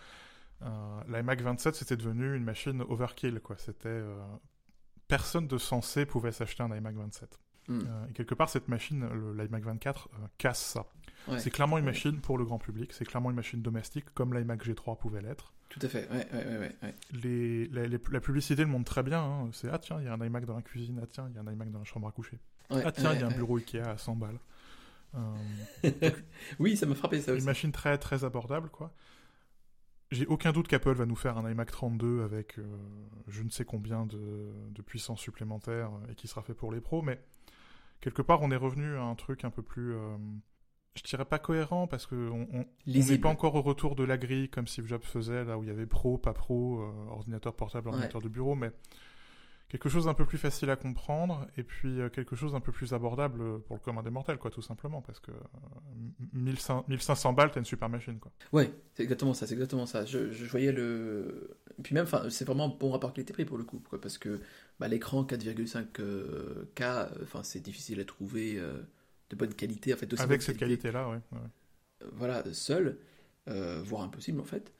euh, 0.62 1.02
l'iMac 1.08 1.42
27 1.42 1.74
c'était 1.74 1.98
devenu 1.98 2.36
une 2.36 2.44
machine 2.44 2.84
overkill. 2.84 3.40
quoi. 3.40 3.58
C'était 3.58 3.90
euh, 3.90 4.16
Personne 5.08 5.48
de 5.48 5.58
sensé 5.58 6.06
pouvait 6.06 6.32
s'acheter 6.32 6.62
un 6.64 6.76
iMac 6.76 6.96
27. 6.96 7.40
Hmm. 7.68 7.80
Euh, 7.80 8.08
et 8.10 8.14
quelque 8.14 8.36
part, 8.36 8.50
cette 8.50 8.68
machine, 8.68 9.08
l'iMac 9.38 9.64
24, 9.64 10.10
euh, 10.14 10.28
casse 10.38 10.62
ça. 10.62 10.86
C'est 11.38 11.52
clairement 11.52 11.78
une 11.78 11.86
machine 11.86 12.20
pour 12.20 12.38
le 12.38 12.44
grand 12.44 12.60
public, 12.60 12.92
c'est 12.92 13.06
clairement 13.06 13.30
une 13.30 13.38
machine 13.38 13.62
domestique, 13.62 14.06
comme 14.14 14.34
l'iMac 14.34 14.66
G3 14.66 14.98
pouvait 14.98 15.22
l'être. 15.22 15.54
Tout 15.70 15.80
à 15.82 15.88
fait, 15.88 16.10
ouais, 16.12 16.28
ouais, 16.34 16.72
ouais, 16.84 16.96
les, 17.14 17.68
la 17.68 18.20
publicité 18.20 18.62
le 18.62 18.68
montre 18.68 18.92
très 18.92 19.04
bien. 19.04 19.22
Hein. 19.22 19.50
C'est 19.54 19.70
ah 19.70 19.80
tiens, 19.80 19.98
il 20.00 20.06
y 20.06 20.08
a 20.08 20.14
un 20.14 20.24
iMac 20.24 20.46
dans 20.46 20.56
la 20.56 20.62
cuisine, 20.62 21.00
ah 21.02 21.08
tiens, 21.10 21.28
il 21.30 21.36
y 21.36 21.38
a 21.38 21.42
un 21.42 21.52
iMac 21.52 21.72
dans 21.72 21.80
la 21.80 21.86
chambre 21.86 22.10
à 22.10 22.12
coucher. 22.12 22.38
ah 22.70 22.92
tiens, 22.92 23.14
il 23.14 23.22
y 23.22 23.24
a 23.24 23.28
un 23.28 23.32
bureau 23.32 23.58
Ikea 23.58 23.80
à 23.80 23.98
100 23.98 24.16
balles. 24.18 24.40
Euh, 25.16 26.12
oui, 26.60 26.76
ça 26.76 26.86
m'a 26.86 26.96
frappé 26.96 27.22
ça 27.22 27.32
aussi. 27.32 27.40
Une 27.40 27.46
machine 27.46 27.72
très 27.72 27.98
très 27.98 28.26
abordable, 28.26 28.70
quoi. 28.70 28.94
J'ai 30.12 30.28
aucun 30.28 30.52
doute 30.52 30.68
qu'Apple 30.68 30.94
va 30.94 31.06
nous 31.06 31.16
faire 31.16 31.38
un 31.38 31.50
iMac 31.50 31.72
32 31.72 32.24
avec 32.24 32.60
je 33.28 33.42
ne 33.42 33.50
sais 33.50 33.66
combien 33.66 34.06
de, 34.06 34.52
de 34.70 34.82
puissance 34.82 35.22
supplémentaire 35.22 35.90
et 36.12 36.16
qui 36.16 36.28
sera 36.28 36.44
fait 36.44 36.54
pour 36.54 36.72
les 36.72 36.82
pros, 36.82 37.02
mais 37.02 37.20
quelque 38.04 38.22
part, 38.22 38.42
on 38.42 38.52
est 38.52 38.58
revenu 38.58 38.98
à 38.98 39.04
un 39.04 39.16
truc 39.16 39.46
un 39.46 39.50
peu 39.50 39.62
plus, 39.62 39.94
euh, 39.94 40.18
je 40.96 41.04
dirais 41.04 41.24
pas 41.24 41.40
cohérent, 41.40 41.88
parce 41.88 42.06
que 42.06 42.30
on 42.30 42.66
n'est 42.86 43.18
pas 43.18 43.30
encore 43.30 43.56
au 43.56 43.62
retour 43.62 43.96
de 43.96 44.04
la 44.04 44.18
grille 44.18 44.50
comme 44.50 44.68
Steve 44.68 44.88
Jobs 44.88 45.04
faisait, 45.04 45.46
là 45.46 45.58
où 45.58 45.64
il 45.64 45.70
y 45.70 45.72
avait 45.72 45.86
pro, 45.86 46.18
pas 46.18 46.34
pro, 46.34 46.82
euh, 46.82 46.92
ordinateur 47.12 47.56
portable, 47.56 47.88
ordinateur 47.88 48.22
de 48.22 48.28
bureau, 48.28 48.56
mais 48.56 48.72
quelque 49.74 49.90
chose 49.90 50.06
d'un 50.06 50.14
peu 50.14 50.26
plus 50.26 50.38
facile 50.38 50.70
à 50.70 50.76
comprendre, 50.76 51.48
et 51.58 51.64
puis 51.64 52.00
euh, 52.00 52.08
quelque 52.08 52.36
chose 52.36 52.52
d'un 52.52 52.60
peu 52.60 52.72
plus 52.72 52.94
abordable 52.94 53.60
pour 53.62 53.76
le 53.76 53.82
commun 53.82 54.04
des 54.04 54.12
mortels, 54.12 54.38
quoi, 54.38 54.52
tout 54.52 54.62
simplement, 54.62 55.02
parce 55.02 55.20
que 55.20 55.32
1500 56.34 57.34
balles, 57.34 57.50
t'as 57.52 57.60
une 57.60 57.66
super 57.66 57.90
machine, 57.90 58.20
quoi. 58.20 58.32
Ouais, 58.52 58.72
c'est 58.94 59.02
exactement 59.02 59.34
ça, 59.34 59.48
c'est 59.48 59.56
exactement 59.56 59.88
ça. 59.88 60.06
Je, 60.06 60.46
voyais 60.46 60.72
le... 60.72 61.58
Puis 61.82 61.96
même, 61.96 62.06
c'est 62.30 62.46
vraiment 62.46 62.66
un 62.66 62.78
bon 62.80 62.92
rapport 62.92 63.14
qualité-prix 63.14 63.46
pour 63.46 63.58
le 63.58 63.64
coup, 63.64 63.82
quoi, 63.90 64.00
parce 64.00 64.20
que 64.20 64.40
bah, 64.80 64.88
l'écran 64.88 65.24
4,5K, 65.24 65.88
euh, 66.02 66.66
enfin 67.24 67.42
c'est 67.42 67.62
difficile 67.62 68.00
à 68.00 68.06
trouver 68.06 68.60
euh, 68.60 68.74
de 69.32 69.36
bonne 69.36 69.56
qualité. 69.56 69.92
En 69.92 69.98
fait, 69.98 70.22
Avec 70.22 70.44
cette 70.44 70.58
qualité-là, 70.58 71.10
oui. 71.10 71.18
Euh, 71.34 72.06
voilà, 72.12 72.44
seul, 72.54 73.00
voire 73.48 74.04
impossible 74.04 74.40
en 74.40 74.46
fait. 74.46 74.72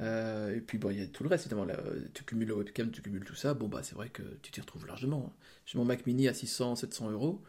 Et 0.00 0.60
puis 0.60 0.78
bon, 0.78 0.90
il 0.90 0.98
y 0.98 1.02
a 1.02 1.06
tout 1.06 1.22
le 1.22 1.28
reste 1.28 1.46
évidemment. 1.46 1.64
Là, 1.64 1.76
tu 2.12 2.24
cumules 2.24 2.48
la 2.48 2.54
webcam, 2.54 2.90
tu 2.90 3.02
cumules 3.02 3.24
tout 3.24 3.34
ça. 3.34 3.54
Bon 3.54 3.68
bah 3.68 3.82
c'est 3.82 3.94
vrai 3.94 4.08
que 4.08 4.22
tu 4.42 4.50
t'y 4.50 4.60
retrouves 4.60 4.86
largement. 4.86 5.32
J'ai 5.66 5.78
mon 5.78 5.84
Mac 5.84 6.06
Mini 6.06 6.28
à 6.28 6.34
600, 6.34 6.76
700 6.76 7.10
euros. 7.10 7.42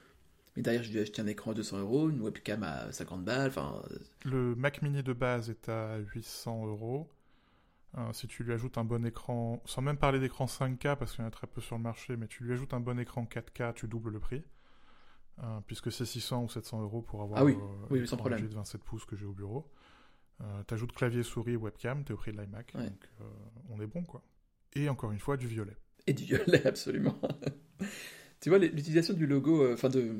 Mais 0.55 0.61
derrière, 0.61 0.83
je 0.83 0.91
lui 0.91 0.99
ai 0.99 1.01
acheté 1.01 1.21
un 1.21 1.27
écran 1.27 1.51
à 1.51 1.53
200 1.53 1.79
euros, 1.79 2.09
une 2.09 2.21
webcam 2.21 2.63
à 2.63 2.91
50 2.91 3.25
balles. 3.25 3.49
Enfin, 3.49 3.81
le 4.23 4.55
Mac 4.55 4.81
Mini 4.81 5.03
de 5.03 5.13
base 5.13 5.49
est 5.49 5.67
à 5.69 5.97
800 5.97 6.67
euros. 6.67 7.09
Euh, 7.97 8.11
si 8.11 8.27
tu 8.27 8.43
lui 8.43 8.53
ajoutes 8.53 8.77
un 8.77 8.83
bon 8.83 9.05
écran, 9.05 9.61
sans 9.65 9.81
même 9.81 9.97
parler 9.97 10.19
d'écran 10.19 10.45
5K 10.45 10.97
parce 10.97 11.13
qu'il 11.13 11.21
y 11.21 11.25
en 11.25 11.27
a 11.27 11.31
très 11.31 11.47
peu 11.47 11.61
sur 11.61 11.77
le 11.77 11.83
marché, 11.83 12.17
mais 12.17 12.27
tu 12.27 12.43
lui 12.43 12.53
ajoutes 12.53 12.73
un 12.73 12.81
bon 12.81 12.99
écran 12.99 13.23
4K, 13.23 13.73
tu 13.73 13.87
doubles 13.87 14.11
le 14.11 14.19
prix. 14.19 14.43
Euh, 15.43 15.59
puisque 15.67 15.91
c'est 15.91 16.05
600 16.05 16.43
ou 16.43 16.49
700 16.49 16.81
euros 16.81 17.01
pour 17.01 17.21
avoir 17.21 17.41
ah 17.41 17.45
oui, 17.45 17.57
euh, 17.57 17.87
oui, 17.89 18.07
sans 18.07 18.15
problème. 18.15 18.39
de 18.39 18.53
27 18.53 18.81
pouces 18.83 19.05
que 19.05 19.17
j'ai 19.17 19.25
au 19.25 19.33
bureau. 19.33 19.69
Tu 20.67 20.73
ajoutes 20.73 20.93
clavier, 20.93 21.23
souris, 21.23 21.55
webcam, 21.55 22.03
t'es 22.03 22.13
au 22.13 22.17
prix 22.17 22.31
de 22.31 22.41
l'iMac. 22.41 22.73
Donc 22.73 23.09
on 23.69 23.79
est 23.81 23.87
bon 23.87 24.03
quoi. 24.03 24.23
Et 24.73 24.89
encore 24.89 25.11
une 25.11 25.19
fois, 25.19 25.37
du 25.37 25.47
violet. 25.47 25.77
Et 26.07 26.13
du 26.13 26.25
violet, 26.25 26.65
absolument. 26.67 27.17
tu 28.41 28.49
vois, 28.49 28.57
l'utilisation 28.57 29.13
du 29.13 29.25
logo, 29.25 29.71
enfin 29.73 29.89
de. 29.89 30.15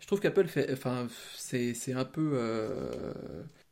Je 0.00 0.06
trouve 0.06 0.20
qu'Apple 0.20 0.46
fait. 0.46 0.72
Enfin, 0.72 1.08
c'est 1.36 1.92
un 1.92 2.04
peu 2.04 2.36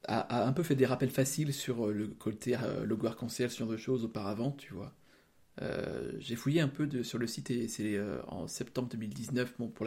a, 0.07 0.47
un 0.47 0.53
peu 0.53 0.63
fait 0.63 0.75
des 0.75 0.87
rappels 0.87 1.11
faciles 1.11 1.53
sur 1.53 1.87
euh, 1.89 1.93
le 1.93 2.09
côté 2.09 2.57
euh, 2.57 2.85
logo 2.85 3.07
arc-en-ciel, 3.07 3.51
ce 3.51 3.59
genre 3.59 3.69
de 3.69 3.77
choses 3.77 4.05
auparavant, 4.05 4.53
tu 4.53 4.75
vois. 4.75 4.95
Euh, 5.63 6.13
j'ai 6.19 6.37
fouillé 6.37 6.61
un 6.61 6.69
peu 6.69 6.87
de, 6.87 7.03
sur 7.03 7.19
le 7.19 7.27
site 7.27 7.51
et 7.51 7.67
c'est 7.67 7.99
en 8.29 8.47
septembre 8.47 8.89
2019 8.91 9.55
bon, 9.59 9.69
pour 9.69 9.87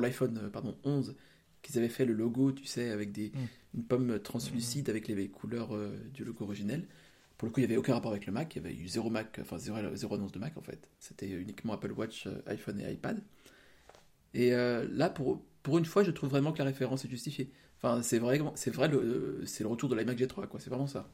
l'iPhone 0.00 0.50
pardon 0.52 0.78
11 0.84 1.16
qu'ils 1.62 1.78
avaient 1.78 1.88
fait 1.88 2.04
le 2.04 2.12
logo, 2.12 2.52
tu 2.52 2.64
sais, 2.64 2.90
avec 2.90 3.12
des, 3.12 3.30
mm. 3.30 3.78
une 3.78 3.84
pomme 3.84 4.18
translucide 4.20 4.88
avec 4.90 5.08
les 5.08 5.28
couleurs 5.28 5.70
du 6.12 6.24
logo 6.24 6.44
originel. 6.44 6.86
Pour 7.38 7.46
le 7.46 7.52
coup, 7.52 7.60
il 7.60 7.62
n'y 7.62 7.72
avait 7.72 7.78
aucun 7.78 7.94
rapport 7.94 8.10
avec 8.10 8.26
le 8.26 8.32
Mac, 8.32 8.54
il 8.54 8.62
y 8.62 8.66
avait 8.66 8.74
eu 8.74 8.86
zéro 8.86 9.08
Mac, 9.08 9.38
enfin 9.40 9.58
zéro, 9.58 9.78
zéro 9.94 10.14
annonce 10.14 10.32
de 10.32 10.38
Mac 10.38 10.56
en 10.56 10.62
fait. 10.62 10.88
C'était 10.98 11.28
uniquement 11.28 11.72
Apple 11.72 11.92
Watch, 11.92 12.28
iPhone 12.46 12.80
et 12.80 12.92
iPad. 12.92 13.22
Et 14.34 14.50
là, 14.50 15.08
pour, 15.08 15.42
pour 15.62 15.78
une 15.78 15.84
fois, 15.84 16.02
je 16.04 16.10
trouve 16.10 16.30
vraiment 16.30 16.52
que 16.52 16.58
la 16.58 16.64
référence 16.64 17.04
est 17.04 17.10
justifiée. 17.10 17.50
Enfin, 17.82 18.02
c'est 18.02 18.18
vrai, 18.18 18.40
c'est 18.56 18.70
vrai, 18.70 18.88
le, 18.88 19.42
c'est 19.46 19.64
le 19.64 19.70
retour 19.70 19.88
de 19.88 19.96
l'iMac 19.96 20.18
G3, 20.18 20.46
quoi. 20.48 20.60
C'est 20.60 20.68
vraiment 20.68 20.86
ça. 20.86 21.08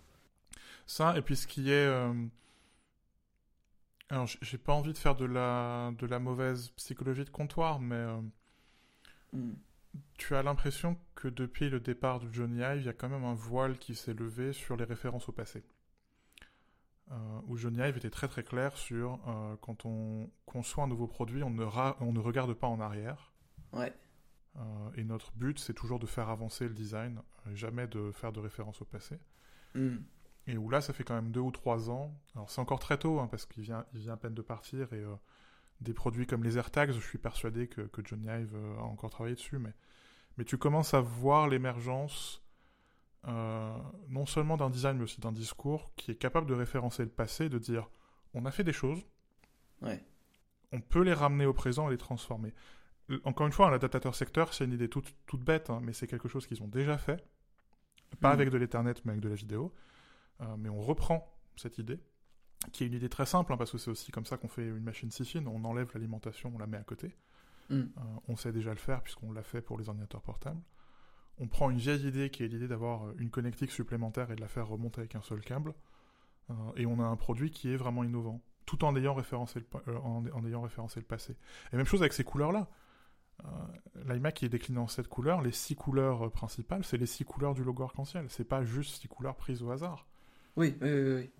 Ça, 0.87 1.17
et 1.17 1.23
puis 1.23 1.37
ce 1.37 1.47
qui 1.47 1.71
est. 1.71 1.87
Euh, 1.87 2.13
alors, 4.09 4.27
j'ai 4.41 4.59
pas 4.59 4.73
envie 4.73 4.93
de 4.93 4.99
faire 4.99 5.15
de 5.15 5.25
la, 5.25 5.93
de 5.97 6.07
la 6.07 6.19
mauvaise 6.19 6.71
psychologie 6.71 7.25
de 7.25 7.31
comptoir, 7.31 7.79
mais. 7.81 7.95
Euh, 7.95 8.21
hmm. 9.33 9.55
Tu 10.19 10.35
as 10.35 10.43
l'impression 10.43 10.99
que 11.15 11.29
depuis 11.29 11.71
le 11.71 11.81
départ 11.81 12.21
de 12.21 12.33
Johnny 12.33 12.61
Ive, 12.61 12.81
il 12.81 12.87
y 12.87 12.89
a 12.89 12.93
quand 12.93 13.09
même 13.09 13.25
un 13.25 13.35
voile 13.35 13.79
qui 13.79 13.95
s'est 13.95 14.15
levé 14.15 14.53
sur 14.53 14.77
les 14.77 14.85
références 14.85 15.29
au 15.29 15.33
passé. 15.33 15.65
Euh, 17.13 17.15
où 17.47 17.57
Johnny 17.57 17.79
Ive 17.79 17.97
était 17.97 18.11
très 18.11 18.27
très 18.27 18.43
clair 18.43 18.77
sur 18.77 19.21
quand 19.61 19.87
on 19.87 20.29
conçoit 20.45 20.85
un 20.85 20.89
nouveau 20.89 21.07
produit, 21.07 21.43
on 21.43 21.51
ne, 21.51 21.65
on 22.01 22.13
ne 22.13 22.19
regarde 22.19 22.55
pas 22.55 22.67
en 22.67 22.81
arrière. 22.81 23.33
Ouais. 23.73 23.93
Euh, 24.59 24.91
et 24.97 25.05
notre 25.05 25.33
but, 25.33 25.59
c'est 25.59 25.75
toujours 25.75 25.99
de 25.99 26.07
faire 26.07 26.29
avancer 26.29 26.67
le 26.67 26.75
design, 26.75 27.21
euh, 27.47 27.55
jamais 27.55 27.87
de 27.87 28.11
faire 28.13 28.33
de 28.33 28.41
référence 28.41 28.81
au 28.81 28.85
passé. 28.85 29.19
Hmm. 29.75 29.99
Et 30.47 30.57
où 30.57 30.71
là, 30.71 30.81
ça 30.81 30.93
fait 30.93 31.05
quand 31.05 31.15
même 31.15 31.31
deux 31.31 31.41
ou 31.41 31.51
trois 31.51 31.91
ans. 31.91 32.15
Alors 32.35 32.51
c'est 32.51 32.61
encore 32.61 32.79
très 32.79 32.99
tôt, 32.99 33.21
hein, 33.21 33.29
parce 33.31 33.47
qu'il 33.47 33.63
vient, 33.63 33.85
il 33.93 34.01
vient 34.01 34.15
à 34.15 34.17
peine 34.17 34.35
de 34.35 34.43
partir, 34.43 34.93
et 34.93 35.03
euh, 35.03 35.15
des 35.81 35.93
produits 35.93 36.27
comme 36.27 36.45
les 36.45 36.57
AirTags, 36.57 36.93
je 36.93 37.01
suis 37.01 37.19
persuadé 37.19 37.69
que, 37.69 37.83
que 37.83 38.03
Johnny 38.05 38.27
Ive 38.29 38.57
a 38.79 38.83
encore 38.83 39.11
travaillé 39.11 39.35
dessus, 39.35 39.59
mais, 39.59 39.75
mais 40.37 40.45
tu 40.45 40.59
commences 40.59 40.95
à 40.95 41.01
voir 41.01 41.49
l'émergence 41.49 42.43
non 44.09 44.25
seulement 44.25 44.57
d'un 44.57 44.71
design, 44.71 44.99
mais 44.99 45.03
aussi 45.03 45.21
d'un 45.21 45.33
discours 45.33 45.91
qui 45.97 46.13
est 46.13 46.17
capable 46.17 46.47
de 46.47 46.55
référencer 46.55 47.03
le 47.03 47.09
passé, 47.09 47.49
de 47.49 47.59
dire 47.59 47.91
on 48.35 48.45
a 48.45 48.53
fait 48.53 48.63
des 48.63 48.73
choses, 48.73 49.05
ouais. 49.83 50.01
on 50.71 50.81
peut 50.81 51.03
les 51.03 51.13
ramener 51.13 51.45
au 51.45 51.53
présent 51.53 51.89
et 51.89 51.91
les 51.91 51.99
transformer 51.99 52.55
encore 53.25 53.47
une 53.47 53.53
fois, 53.53 53.69
un 53.69 53.73
adaptateur 53.73 54.15
secteur, 54.15 54.53
c'est 54.53 54.65
une 54.65 54.73
idée 54.73 54.89
toute, 54.89 55.15
toute 55.27 55.43
bête, 55.43 55.71
hein, 55.71 55.81
mais 55.83 55.93
c'est 55.93 56.07
quelque 56.07 56.29
chose 56.29 56.47
qu'ils 56.47 56.63
ont 56.63 56.69
déjà 56.69 56.99
fait. 56.99 57.25
Pas 58.21 58.31
mm. 58.31 58.33
avec 58.33 58.51
de 58.51 58.59
l'Ethernet, 58.59 58.95
mais 59.05 59.13
avec 59.13 59.23
de 59.23 59.29
la 59.29 59.35
vidéo. 59.35 59.73
Euh, 60.41 60.57
mais 60.59 60.69
on 60.69 60.81
reprend 60.81 61.33
cette 61.57 61.79
idée, 61.79 61.99
qui 62.73 62.85
est 62.85 62.87
une 62.87 62.95
idée 62.95 63.09
très 63.09 63.27
simple, 63.27 63.53
hein, 63.53 63.57
parce 63.57 63.71
que 63.71 63.79
c'est 63.79 63.91
aussi 63.91 64.13
comme 64.13 64.27
ça 64.27 64.37
qu'on 64.37 64.49
fait 64.49 64.67
une 64.67 64.83
machine 64.83 65.11
si 65.11 65.25
fine. 65.25 65.47
On 65.47 65.65
enlève 65.65 65.91
l'alimentation, 65.95 66.53
on 66.55 66.59
la 66.59 66.67
met 66.67 66.79
à 66.79 66.85
côté. 66.85 67.17
Mm. 67.71 67.75
Euh, 67.75 67.87
on 68.29 68.37
sait 68.37 68.53
déjà 68.53 68.71
le 68.71 68.77
faire, 68.77 69.03
puisqu'on 69.03 69.33
l'a 69.33 69.43
fait 69.43 69.61
pour 69.61 69.79
les 69.79 69.89
ordinateurs 69.89 70.23
portables. 70.23 70.61
On 71.39 71.49
prend 71.49 71.71
une 71.71 71.79
vieille 71.79 72.07
idée, 72.07 72.31
qui 72.31 72.45
est 72.45 72.49
l'idée 72.49 72.69
d'avoir 72.69 73.11
une 73.19 73.31
connectique 73.31 73.71
supplémentaire 73.71 74.31
et 74.31 74.37
de 74.37 74.41
la 74.41 74.49
faire 74.49 74.69
remonter 74.69 75.01
avec 75.01 75.15
un 75.15 75.23
seul 75.23 75.41
câble. 75.41 75.75
Euh, 76.51 76.55
et 76.77 76.87
on 76.87 77.01
a 77.01 77.05
un 77.05 77.17
produit 77.17 77.51
qui 77.51 77.73
est 77.73 77.77
vraiment 77.77 78.05
innovant, 78.05 78.41
tout 78.65 78.85
en 78.85 78.97
ayant 78.97 79.15
référencé 79.15 79.61
le, 79.61 79.97
en 79.97 80.47
ayant 80.47 80.63
référencé 80.63 81.01
le 81.01 81.07
passé. 81.07 81.37
Et 81.73 81.77
même 81.77 81.87
chose 81.87 82.01
avec 82.01 82.13
ces 82.13 82.25
couleurs-là. 82.25 82.69
Euh, 83.45 83.49
L'iMac 84.07 84.43
est 84.43 84.49
décliné 84.49 84.79
en 84.79 84.89
sept 84.89 85.09
couleurs. 85.09 85.43
Les 85.43 85.53
six 85.53 85.75
couleurs 85.75 86.27
euh, 86.27 86.31
principales, 86.31 86.85
c'est 86.85 86.97
les 86.97 87.07
six 87.07 87.25
couleurs 87.25 87.55
du 87.55 87.65
logo 87.65 87.83
arc-en-ciel. 87.83 88.27
C'est 88.29 88.45
pas 88.45 88.65
juste 88.65 89.01
six 89.01 89.09
couleurs 89.09 89.37
prises 89.37 89.63
au 89.63 89.71
hasard. 89.71 90.07
Oui, 90.57 90.77
oui, 90.81 90.91
oui. 90.91 91.31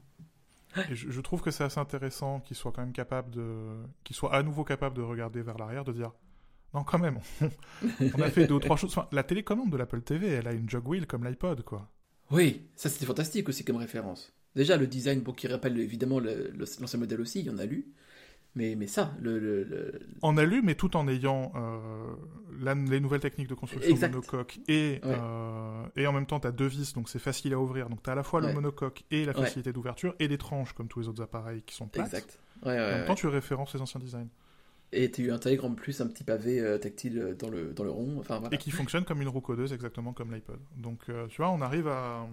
Je, 0.93 1.21
trouve 1.21 1.43
que 1.43 1.51
c'est 1.51 1.65
assez 1.65 1.81
intéressant 1.81 2.41
qu'il 2.41 2.57
soit 2.57 2.73
quand 2.73 2.83
même 2.83 2.93
capable 2.93 3.31
de, 3.31 3.83
qu'il 4.05 4.17
soit 4.17 4.35
à 4.35 4.43
nouveau 4.43 4.65
capable 4.65 4.97
de 4.97 5.03
regarder 5.03 5.43
vers 5.43 5.59
l'arrière, 5.59 5.85
de 5.85 5.93
dire 5.93 6.13
non 6.75 6.85
quand 6.85 6.99
même, 6.99 7.21
on 8.15 8.23
a 8.23 8.31
fait 8.31 8.47
deux 8.47 8.55
ou 8.55 8.61
trois 8.61 8.77
choses. 8.77 8.95
La 9.13 9.23
télécommande 9.23 9.71
de 9.71 9.77
l'Apple 9.77 10.03
TV, 10.03 10.29
elle 10.29 10.49
a 10.49 10.53
une 10.53 10.69
jog 10.69 10.87
wheel 10.89 11.07
comme 11.07 11.25
l'iPod, 11.25 11.63
quoi. 11.63 11.91
Oui, 12.31 12.69
ça 12.75 12.89
c'était 12.89 13.07
fantastique 13.07 13.49
aussi 13.49 13.65
comme 13.65 13.77
référence. 13.77 14.33
Déjà 14.55 14.77
le 14.77 14.87
design, 14.87 15.21
bon, 15.21 15.33
qui 15.33 15.49
rappelle 15.49 15.79
évidemment 15.79 16.19
l'ancien 16.19 16.99
modèle 16.99 17.21
aussi, 17.21 17.41
il 17.41 17.47
y 17.47 17.51
en 17.51 17.59
a 17.59 17.67
lu. 17.67 17.93
Mais, 18.57 18.75
mais 18.75 18.87
ça, 18.87 19.13
le, 19.21 19.39
le, 19.39 20.01
En 20.23 20.39
alu, 20.39 20.63
mais 20.63 20.75
tout 20.75 20.97
en 20.97 21.07
ayant 21.09 21.53
euh, 21.55 22.15
les 22.59 23.01
nouvelles 23.01 23.21
techniques 23.21 23.49
de 23.49 23.55
construction 23.55 23.91
exact. 23.91 24.15
monocoque 24.15 24.59
et, 24.67 24.99
euh, 25.05 25.85
et 25.95 26.07
en 26.07 26.13
même 26.15 26.25
temps, 26.25 26.41
tu 26.41 26.47
as 26.47 26.53
deux 26.53 26.67
vis, 26.67 26.95
donc 26.95 27.11
c'est 27.11 27.19
facile 27.19 27.53
à 27.53 27.61
ouvrir. 27.61 27.91
Donc 27.91 28.03
tu 28.03 28.09
as 28.09 28.15
à 28.15 28.17
la 28.17 28.23
fois 28.23 28.41
le 28.41 28.53
monocoque 28.55 29.05
et 29.11 29.27
la 29.27 29.35
facilité 29.35 29.75
d'ouverture 29.75 30.15
et 30.19 30.27
des 30.27 30.39
tranches, 30.39 30.73
comme 30.73 30.89
tous 30.89 31.01
les 31.01 31.09
autres 31.09 31.23
appareils 31.23 31.63
qui 31.67 31.75
sont 31.75 31.87
plates. 31.87 32.07
Exact. 32.07 32.39
en 32.63 32.71
même 32.71 33.07
temps, 33.07 33.15
tu 33.15 33.27
références 33.27 33.75
les 33.75 33.81
anciens 33.83 34.01
designs. 34.01 34.29
Et 34.93 35.11
tu 35.11 35.31
intègres 35.33 35.67
en 35.67 35.75
plus 35.75 36.01
un 36.01 36.07
petit 36.07 36.25
pavé 36.25 36.61
euh, 36.61 36.79
tactile 36.79 37.37
dans 37.39 37.51
le, 37.51 37.75
dans 37.75 37.85
le 37.85 37.91
rond. 37.91 38.17
Enfin, 38.21 38.41
Et 38.53 38.57
qui 38.57 38.71
fonctionne 38.71 39.05
comme 39.05 39.21
une 39.21 39.29
roue 39.29 39.41
codeuse, 39.43 39.75
exactement 39.75 40.15
comme 40.15 40.33
l'iPod. 40.33 40.61
Donc 40.79 41.11
tu 41.29 41.37
vois, 41.37 41.51
on 41.51 41.61
arrive 41.61 41.89
à 41.89 42.27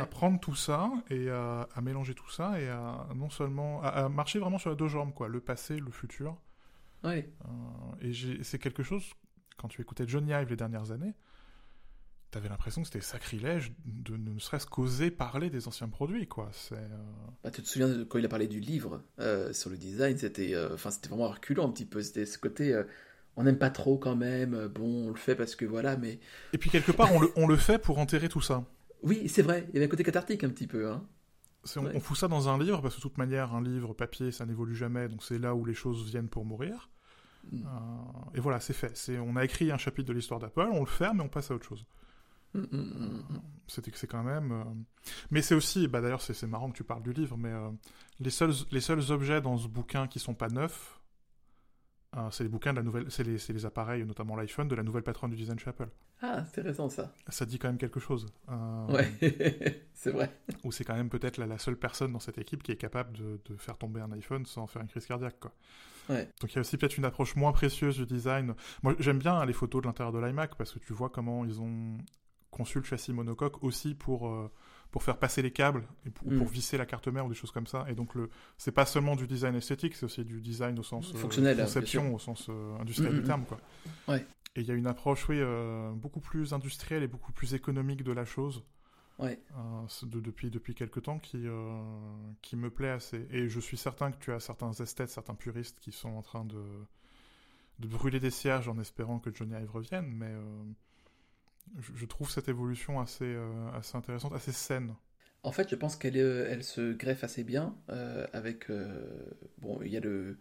à 0.00 0.06
prendre 0.06 0.40
tout 0.40 0.54
ça 0.54 0.90
et 1.10 1.28
à, 1.30 1.66
mélanger 1.82 2.14
tout 2.14 2.30
ça 2.30 2.60
et 2.60 2.68
à 2.68 3.06
non 3.14 3.30
seulement 3.30 3.82
à, 3.82 4.08
marcher 4.08 4.38
vraiment 4.38 4.58
sur 4.58 4.70
les 4.70 4.76
deux 4.76 4.88
jambes 4.88 5.12
quoi, 5.12 5.28
le 5.28 5.40
passé, 5.40 5.76
le 5.78 5.90
futur. 5.90 6.36
Ouais. 7.02 7.30
Euh, 7.44 8.08
et 8.08 8.42
c'est 8.42 8.58
quelque 8.58 8.82
chose 8.82 9.04
quand 9.56 9.68
tu 9.68 9.80
écoutais 9.80 10.04
Johnny 10.06 10.32
Ive 10.32 10.48
les 10.48 10.56
dernières 10.56 10.90
années, 10.90 11.14
tu 12.32 12.38
avais 12.38 12.48
l'impression 12.48 12.82
que 12.82 12.88
c'était 12.88 13.00
sacrilège 13.00 13.72
de 13.84 14.16
ne 14.16 14.38
serait-ce 14.38 14.66
qu'oser 14.66 15.10
parler 15.10 15.50
des 15.50 15.68
anciens 15.68 15.88
produits 15.88 16.26
quoi. 16.26 16.48
C'est. 16.52 16.74
Euh, 16.74 16.88
bah, 17.44 17.50
tu 17.50 17.62
te 17.62 17.68
souviens 17.68 17.88
de, 17.88 18.04
quand 18.04 18.18
il 18.18 18.24
a 18.24 18.28
parlé 18.28 18.48
du 18.48 18.60
livre 18.60 19.02
euh, 19.20 19.52
sur 19.52 19.70
le 19.70 19.76
design, 19.76 20.16
c'était 20.16 20.54
enfin 20.72 20.90
c'était 20.90 21.08
vraiment 21.08 21.28
reculant 21.28 21.68
un 21.68 21.70
petit 21.70 21.86
peu, 21.86 22.02
c'était 22.02 22.26
ce 22.26 22.38
côté 22.38 22.82
on 23.36 23.42
n'aime 23.42 23.58
pas 23.58 23.70
trop 23.70 23.98
quand 23.98 24.14
même, 24.14 24.68
bon, 24.68 25.06
on 25.06 25.08
le 25.08 25.16
fait 25.16 25.34
parce 25.34 25.56
que 25.56 25.64
voilà, 25.64 25.96
mais... 25.96 26.20
Et 26.52 26.58
puis 26.58 26.70
quelque 26.70 26.92
part, 26.92 27.12
on 27.12 27.18
le, 27.18 27.32
on 27.34 27.48
le 27.48 27.56
fait 27.56 27.78
pour 27.78 27.98
enterrer 27.98 28.28
tout 28.28 28.40
ça. 28.40 28.64
Oui, 29.04 29.28
c'est 29.28 29.42
vrai, 29.42 29.66
il 29.68 29.74
y 29.74 29.76
avait 29.76 29.86
un 29.86 29.90
côté 29.90 30.02
cathartique 30.02 30.44
un 30.44 30.48
petit 30.48 30.66
peu. 30.66 30.90
Hein. 30.90 31.06
On, 31.76 32.00
fout 32.00 32.16
ça 32.16 32.28
dans 32.28 32.48
un 32.48 32.58
livre, 32.58 32.80
parce 32.82 32.94
que 32.94 33.00
de 33.00 33.02
toute 33.02 33.18
manière, 33.18 33.54
un 33.54 33.62
livre 33.62 33.94
papier, 33.94 34.32
ça 34.32 34.44
n'évolue 34.44 34.74
jamais, 34.74 35.08
donc 35.08 35.22
c'est 35.22 35.38
là 35.38 35.54
où 35.54 35.64
les 35.64 35.74
choses 35.74 36.10
viennent 36.10 36.28
pour 36.28 36.44
mourir. 36.44 36.90
Mm. 37.50 37.62
Euh, 37.62 37.68
et 38.34 38.40
voilà, 38.40 38.60
c'est 38.60 38.72
fait. 38.72 39.18
on 39.18 39.36
a 39.36 39.44
écrit 39.44 39.70
un 39.70 39.78
chapitre 39.78 40.08
de 40.08 40.12
l'histoire 40.14 40.40
d'Apple, 40.40 40.68
on 40.72 40.80
le 40.80 40.86
ferme 40.86 41.20
et 41.20 41.22
on 41.22 41.28
passe 41.28 41.50
à 41.50 41.54
autre 41.54 41.66
chose. 41.66 41.86
Mm, 42.54 42.60
mm, 42.60 43.40
C'était 43.66 43.90
que 43.90 43.98
c'est 43.98 44.06
quand 44.06 44.22
même. 44.22 44.52
Euh, 44.52 44.64
mais 45.30 45.42
c'est 45.42 45.54
aussi, 45.54 45.88
bah 45.88 46.00
d'ailleurs 46.00 46.22
c'est 46.22 46.46
marrant 46.46 46.70
que 46.70 46.76
tu 46.76 46.84
parles 46.84 47.02
du 47.02 47.12
livre, 47.12 47.36
mais 47.36 47.52
euh, 47.52 47.70
les 48.20 48.30
seuls 48.30 48.52
les 48.70 48.80
seuls 48.80 49.10
objets 49.10 49.40
dans 49.40 49.56
ce 49.58 49.68
bouquin 49.68 50.06
qui 50.06 50.18
sont 50.18 50.34
pas 50.34 50.48
neufs, 50.48 51.00
c'est 52.30 52.44
les 52.44 52.48
bouquins 52.48 52.72
de 52.72 52.78
la 52.78 52.82
nouvelle, 52.82 53.10
c'est 53.10 53.24
les, 53.24 53.36
les, 53.48 53.66
appareils, 53.66 54.04
notamment 54.04 54.36
l'iPhone, 54.36 54.68
de 54.68 54.74
la 54.74 54.82
nouvelle 54.82 55.02
patronne 55.02 55.30
du 55.30 55.36
design 55.36 55.58
chez 55.58 55.70
Apple. 55.70 55.88
Ah, 56.22 56.38
intéressant 56.38 56.88
ça. 56.88 57.12
Ça 57.28 57.44
dit 57.46 57.58
quand 57.58 57.68
même 57.68 57.78
quelque 57.78 58.00
chose. 58.00 58.26
Euh, 58.50 58.86
ouais, 58.86 59.80
c'est 59.94 60.10
vrai. 60.10 60.30
Ou 60.62 60.72
c'est 60.72 60.84
quand 60.84 60.94
même 60.94 61.08
peut-être 61.08 61.38
la, 61.38 61.58
seule 61.58 61.76
personne 61.76 62.12
dans 62.12 62.20
cette 62.20 62.38
équipe 62.38 62.62
qui 62.62 62.72
est 62.72 62.76
capable 62.76 63.16
de, 63.16 63.40
de, 63.46 63.56
faire 63.56 63.78
tomber 63.78 64.00
un 64.00 64.12
iPhone 64.12 64.46
sans 64.46 64.66
faire 64.66 64.82
une 64.82 64.88
crise 64.88 65.06
cardiaque, 65.06 65.40
quoi. 65.40 65.52
Ouais. 66.08 66.28
Donc 66.40 66.52
il 66.52 66.56
y 66.56 66.58
a 66.58 66.60
aussi 66.60 66.76
peut-être 66.76 66.98
une 66.98 67.04
approche 67.04 67.34
moins 67.36 67.52
précieuse 67.52 67.96
du 67.96 68.06
design. 68.06 68.54
Moi, 68.82 68.94
j'aime 68.98 69.18
bien 69.18 69.44
les 69.44 69.54
photos 69.54 69.82
de 69.82 69.86
l'intérieur 69.86 70.12
de 70.12 70.18
l'iMac 70.18 70.54
parce 70.56 70.72
que 70.72 70.78
tu 70.78 70.92
vois 70.92 71.08
comment 71.08 71.44
ils 71.44 71.60
ont 71.60 71.96
conçu 72.50 72.78
le 72.78 72.84
châssis 72.84 73.12
monocoque 73.12 73.62
aussi 73.64 73.94
pour 73.94 74.28
euh, 74.28 74.50
pour 74.90 75.02
faire 75.02 75.18
passer 75.18 75.42
les 75.42 75.50
câbles 75.50 75.84
et 76.06 76.10
pour, 76.10 76.30
mm. 76.30 76.44
visser 76.44 76.78
la 76.78 76.86
carte 76.86 77.08
mère 77.08 77.26
ou 77.26 77.28
des 77.28 77.34
choses 77.34 77.50
comme 77.50 77.66
ça. 77.66 77.84
Et 77.88 77.94
donc 77.94 78.14
le 78.14 78.30
c'est 78.58 78.72
pas 78.72 78.86
seulement 78.86 79.16
du 79.16 79.26
design 79.26 79.54
esthétique, 79.56 79.94
c'est 79.94 80.06
aussi 80.06 80.24
du 80.24 80.40
design 80.40 80.78
au 80.78 80.82
sens 80.82 81.12
euh, 81.14 81.18
fonctionnel, 81.18 81.56
conception, 81.56 82.14
au 82.14 82.18
sens 82.18 82.46
euh, 82.48 82.78
industriel 82.78 83.12
mm, 83.12 83.16
du 83.16 83.22
mm, 83.22 83.26
terme 83.26 83.44
quoi. 83.44 83.58
Ouais. 84.08 84.24
Et 84.56 84.60
il 84.60 84.66
y 84.66 84.70
a 84.70 84.74
une 84.74 84.86
approche 84.86 85.28
oui 85.28 85.36
euh, 85.40 85.90
beaucoup 85.92 86.20
plus 86.20 86.52
industrielle 86.52 87.02
et 87.02 87.08
beaucoup 87.08 87.32
plus 87.32 87.54
économique 87.54 88.04
de 88.04 88.12
la 88.12 88.24
chose. 88.24 88.64
Ouais. 89.20 89.40
De, 90.02 90.18
depuis 90.18 90.50
depuis 90.50 90.74
quelque 90.74 90.98
temps 90.98 91.20
qui 91.20 91.46
qui 92.42 92.56
me 92.56 92.68
plaît 92.68 92.90
assez. 92.90 93.28
Et 93.30 93.48
je 93.48 93.60
suis 93.60 93.76
certain 93.76 94.10
que 94.10 94.18
tu 94.18 94.32
as 94.32 94.40
certains 94.40 94.72
esthètes, 94.72 95.10
certains 95.10 95.36
puristes 95.36 95.78
qui 95.80 95.92
sont 95.92 96.10
en 96.10 96.22
train 96.22 96.44
de 96.44 96.62
de 97.80 97.88
brûler 97.88 98.20
des 98.20 98.30
cierges 98.30 98.68
en 98.68 98.78
espérant 98.78 99.20
que 99.20 99.32
Johnny 99.32 99.54
Ive 99.54 99.70
revienne, 99.70 100.06
mais 100.16 100.32
je, 101.78 102.06
trouve 102.06 102.30
cette 102.30 102.48
évolution 102.48 103.00
assez, 103.00 103.24
euh, 103.24 103.70
assez 103.72 103.96
intéressante, 103.96 104.32
assez 104.32 104.52
saine. 104.52 104.94
En 105.42 105.52
fait, 105.52 105.68
je 105.68 105.76
pense 105.76 105.96
qu'elle 105.96 106.16
euh, 106.16 106.60
se 106.62 106.92
greffe 106.92 107.24
assez 107.24 107.44
bien 107.44 107.76
euh, 107.90 108.26
avec. 108.32 108.70
bon, 109.58 109.80
il 109.82 109.92
y 109.92 109.96
a 109.96 110.00
le. 110.00 110.38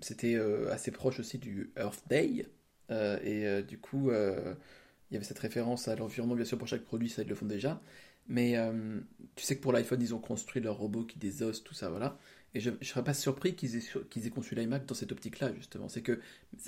C'était 0.00 0.36
assez 0.70 0.90
proche 0.90 1.20
aussi 1.20 1.38
du 1.38 1.72
Earth 1.76 2.02
Day. 2.08 2.46
et 2.90 3.62
du 3.62 3.78
coup, 3.78 4.10
il 4.10 5.14
y 5.14 5.16
avait 5.16 5.24
cette 5.24 5.38
référence 5.38 5.88
à 5.88 5.96
l'environnement, 5.96 6.34
bien 6.34 6.44
sûr, 6.44 6.58
pour 6.58 6.68
chaque 6.68 6.84
produit, 6.84 7.08
ça 7.08 7.22
ils 7.22 7.28
le 7.28 7.34
font 7.34 7.46
déjà. 7.46 7.80
Mais 8.28 8.56
tu 9.36 9.44
sais 9.44 9.56
que 9.56 9.62
pour 9.62 9.72
l'iPhone, 9.72 10.00
ils 10.00 10.14
ont 10.14 10.18
construit 10.18 10.62
leur 10.62 10.76
robot 10.76 11.04
qui 11.04 11.18
désosse, 11.18 11.62
tout 11.62 11.74
ça, 11.74 11.88
voilà. 11.88 12.18
Et 12.56 12.60
je 12.60 12.70
ne 12.70 12.76
serais 12.80 13.04
pas 13.04 13.12
surpris 13.12 13.54
qu'ils 13.54 13.76
aient, 13.76 13.82
qu'ils 14.08 14.26
aient 14.26 14.30
conçu 14.30 14.54
l'iMac 14.54 14.86
dans 14.86 14.94
cette 14.94 15.12
optique-là, 15.12 15.52
justement. 15.54 15.90
C'est 15.90 16.00
que, 16.00 16.20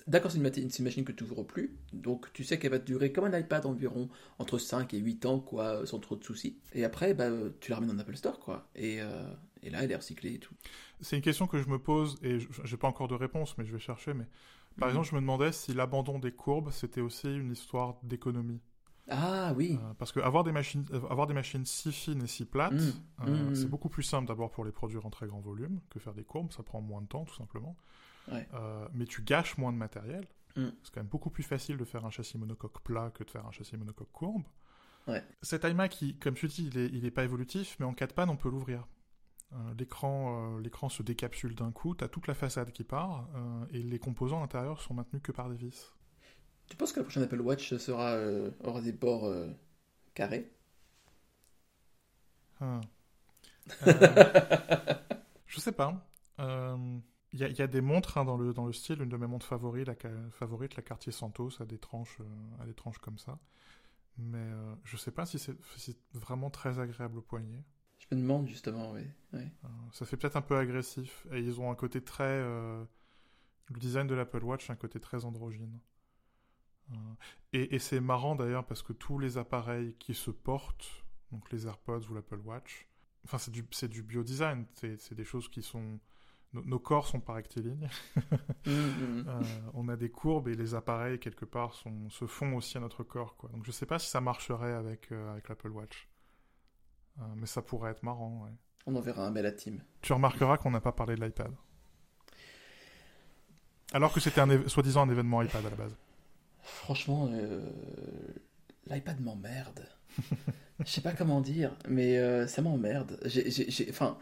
d'accord, 0.06 0.30
c'est 0.30 0.36
une, 0.36 0.44
une, 0.44 0.84
machine 0.84 1.02
que 1.02 1.12
tu 1.12 1.24
n'ouvres 1.24 1.44
plus, 1.44 1.74
donc 1.94 2.30
tu 2.34 2.44
sais 2.44 2.58
qu'elle 2.58 2.72
va 2.72 2.78
durer 2.78 3.10
comme 3.10 3.24
un 3.24 3.38
iPad 3.38 3.64
environ 3.64 4.10
entre 4.38 4.58
5 4.58 4.92
et 4.92 4.98
8 4.98 5.24
ans, 5.24 5.40
quoi, 5.40 5.86
sans 5.86 5.98
trop 5.98 6.14
de 6.16 6.22
soucis. 6.22 6.58
Et 6.74 6.84
après, 6.84 7.14
bah, 7.14 7.30
tu 7.60 7.70
la 7.70 7.76
ramènes 7.76 7.96
dans 7.96 7.98
Apple 7.98 8.16
Store, 8.16 8.38
quoi. 8.38 8.68
Et, 8.76 9.00
euh, 9.00 9.32
et 9.62 9.70
là, 9.70 9.82
elle 9.82 9.90
est 9.90 9.96
recyclée 9.96 10.34
et 10.34 10.38
tout. 10.38 10.52
C'est 11.00 11.16
une 11.16 11.22
question 11.22 11.46
que 11.46 11.62
je 11.62 11.68
me 11.70 11.78
pose, 11.78 12.18
et 12.22 12.36
j'ai 12.64 12.76
pas 12.76 12.88
encore 12.88 13.08
de 13.08 13.14
réponse, 13.14 13.56
mais 13.56 13.64
je 13.64 13.72
vais 13.72 13.78
chercher. 13.78 14.12
Mais 14.12 14.26
par 14.78 14.88
mhm. 14.88 14.92
exemple, 14.92 15.08
je 15.08 15.14
me 15.14 15.20
demandais 15.22 15.52
si 15.52 15.72
l'abandon 15.72 16.18
des 16.18 16.32
courbes, 16.32 16.70
c'était 16.70 17.00
aussi 17.00 17.28
une 17.28 17.52
histoire 17.52 17.96
d'économie. 18.02 18.60
Ah 19.08 19.52
oui. 19.56 19.78
Euh, 19.82 19.94
parce 19.94 20.12
que 20.12 20.20
avoir 20.20 20.44
des 20.44 20.52
machines, 20.52 20.84
euh, 20.92 21.00
avoir 21.08 21.26
des 21.26 21.34
machines 21.34 21.64
si 21.64 21.92
fines 21.92 22.22
et 22.22 22.26
si 22.26 22.44
plates, 22.44 22.72
mmh. 22.72 23.26
Euh, 23.26 23.50
mmh. 23.50 23.54
c'est 23.54 23.68
beaucoup 23.68 23.88
plus 23.88 24.02
simple 24.02 24.28
d'abord 24.28 24.50
pour 24.50 24.64
les 24.64 24.72
produire 24.72 25.06
en 25.06 25.10
très 25.10 25.26
grand 25.26 25.40
volume 25.40 25.80
que 25.90 25.98
faire 25.98 26.14
des 26.14 26.24
courbes. 26.24 26.52
Ça 26.52 26.62
prend 26.62 26.80
moins 26.80 27.02
de 27.02 27.06
temps 27.06 27.24
tout 27.24 27.34
simplement. 27.34 27.76
mais 28.92 29.06
tu 29.06 29.22
gâches 29.22 29.56
moins 29.58 29.72
de 29.72 29.78
matériel. 29.78 30.26
Mmh. 30.56 30.66
C'est 30.82 30.94
quand 30.94 31.00
même 31.00 31.08
beaucoup 31.08 31.30
plus 31.30 31.42
facile 31.42 31.76
de 31.76 31.84
faire 31.84 32.04
un 32.04 32.10
châssis 32.10 32.38
monocoque 32.38 32.80
plat 32.82 33.10
que 33.14 33.24
de 33.24 33.30
faire 33.30 33.46
un 33.46 33.52
châssis 33.52 33.76
monocoque 33.76 34.12
courbe. 34.12 34.42
Cet 35.40 35.64
iMac, 35.64 35.90
qui, 35.90 36.18
comme 36.18 36.34
tu 36.34 36.48
dis, 36.48 36.68
il 36.74 37.02
n'est 37.02 37.10
pas 37.10 37.24
évolutif, 37.24 37.76
mais 37.80 37.86
en 37.86 37.94
cas 37.94 38.06
de 38.06 38.12
panne, 38.12 38.28
on 38.28 38.36
peut 38.36 38.50
l'ouvrir. 38.50 38.86
l'écran, 39.78 40.58
l'écran 40.58 40.90
se 40.90 41.02
décapsule 41.02 41.54
d'un 41.54 41.72
coup, 41.72 41.94
tu 41.94 42.04
as 42.04 42.08
toute 42.08 42.26
la 42.26 42.34
façade 42.34 42.72
qui 42.72 42.84
part, 42.84 43.26
et 43.70 43.82
les 43.82 43.98
composants 43.98 44.36
à 44.36 44.40
l'intérieur 44.40 44.82
sont 44.82 44.92
maintenus 44.92 45.22
que 45.22 45.32
par 45.32 45.48
des 45.48 45.56
vis. 45.56 45.94
Tu 46.68 46.76
penses 46.76 46.92
que 46.92 47.00
la 47.00 47.04
prochaine 47.04 47.22
Apple 47.22 47.40
Watch 47.40 47.74
sera, 47.76 48.12
euh, 48.12 48.50
aura 48.62 48.80
des 48.80 48.92
bords 48.92 49.26
euh, 49.26 49.48
carrés? 50.14 50.52
Euh, 52.60 52.80
Je 55.46 55.60
sais 55.60 55.72
pas. 55.72 56.06
Il 56.38 57.40
y, 57.40 57.62
a 57.62 57.66
des 57.66 57.80
montres 57.80 58.18
hein, 58.18 58.24
dans, 58.24 58.36
le, 58.36 58.52
dans 58.52 58.66
le 58.66 58.72
style. 58.72 59.02
Une 59.02 59.08
de 59.08 59.16
mes 59.16 59.26
montres 59.26 59.46
favorites, 59.46 59.86
la, 59.86 59.94
favorite, 60.30 60.76
la 60.76 60.82
Cartier 60.82 61.12
Santos, 61.12 61.60
a 61.60 61.64
des 61.64 61.78
tranches, 61.78 62.18
a 62.60 62.66
des 62.66 62.74
tranches 62.74 62.98
comme 62.98 63.18
ça. 63.18 63.38
Mais 64.16 64.46
je 64.84 64.96
sais 64.96 65.10
pas 65.10 65.26
si 65.26 65.38
c'est 65.38 65.56
vraiment 66.12 66.50
très 66.50 66.80
agréable 66.80 67.18
au 67.18 67.22
poignet. 67.22 67.62
Je 67.98 68.14
me 68.14 68.20
demande 68.20 68.46
justement, 68.48 68.92
oui. 68.92 69.42
ça 69.92 70.06
fait 70.06 70.16
peut-être 70.16 70.36
un 70.36 70.42
peu 70.42 70.56
agressif. 70.56 71.26
Et 71.32 71.40
ils 71.40 71.60
ont 71.60 71.70
un 71.70 71.74
côté 71.74 72.02
très. 72.02 72.40
le 72.40 72.86
design 73.78 74.06
de 74.06 74.14
l'Apple 74.14 74.42
Watch, 74.42 74.70
un 74.70 74.76
côté 74.76 74.98
très 74.98 75.24
androgyne. 75.24 75.78
Euh, 76.92 76.94
et, 77.52 77.78
c'est 77.78 78.00
marrant 78.00 78.34
d'ailleurs 78.34 78.66
parce 78.66 78.82
que 78.82 78.92
tous 78.92 79.18
les 79.18 79.38
appareils 79.38 79.94
qui 79.98 80.14
se 80.14 80.30
portent, 80.30 81.04
donc 81.32 81.50
les 81.50 81.66
AirPods 81.66 82.06
ou 82.10 82.14
l'Apple 82.14 82.40
Watch, 82.44 82.88
enfin 83.24 83.38
c'est 83.38 83.50
du, 83.50 83.66
c'est 83.70 83.88
du 83.88 84.02
biodesign, 84.02 84.66
c'est, 84.74 85.14
des 85.14 85.24
choses 85.24 85.48
qui 85.48 85.62
sont... 85.62 85.98
Nos, 86.54 86.78
corps 86.78 87.06
sont 87.06 87.20
pas 87.20 87.34
rectilignes. 87.34 87.88
Mmh, 88.66 88.70
mmh. 88.70 89.24
Euh, 89.28 89.42
on 89.72 89.88
a 89.88 89.96
des 89.96 90.10
courbes 90.10 90.48
et 90.48 90.54
les 90.54 90.74
appareils 90.74 91.18
quelque 91.18 91.46
part 91.46 91.72
sont, 91.72 92.10
se 92.10 92.26
font 92.26 92.54
aussi 92.54 92.76
à 92.76 92.80
notre 92.80 93.02
corps. 93.02 93.34
Quoi. 93.36 93.48
Donc 93.48 93.64
je 93.64 93.70
sais 93.70 93.86
pas 93.86 93.98
si 93.98 94.10
ça 94.10 94.20
marcherait 94.20 94.74
avec, 94.74 95.10
euh, 95.10 95.32
avec 95.32 95.48
l'Apple 95.48 95.70
Watch. 95.70 96.06
mais 97.36 97.46
ça 97.46 97.62
pourrait 97.62 97.92
être 97.92 98.02
marrant. 98.02 98.44
Ouais. 98.44 98.52
On 98.84 98.94
enverra 98.94 99.26
un 99.26 99.30
mail 99.30 99.46
à 99.46 99.52
Tim. 99.52 99.78
Tu 100.02 100.12
remarqueras 100.12 100.58
qu'on 100.58 100.70
n'a 100.70 100.82
pas 100.82 100.92
parlé 100.92 101.14
de 101.14 101.24
l'iPad. 101.24 101.54
Alors 103.92 104.12
que 104.12 104.20
c'était 104.20 104.42
soi-disant 104.68 105.06
un 105.06 105.10
événement 105.10 105.40
iPad 105.40 105.64
à 105.64 105.70
la 105.70 105.76
base. 105.76 105.96
Franchement, 106.68 107.28
euh, 107.32 107.60
l'iPad 108.86 109.20
m'emmerde. 109.20 109.86
Je 110.84 110.90
sais 110.90 111.00
pas 111.00 111.12
comment 111.12 111.40
dire, 111.40 111.76
mais 111.88 112.18
euh, 112.18 112.46
ça 112.46 112.62
m'emmerde. 112.62 113.18
Enfin, 113.90 114.18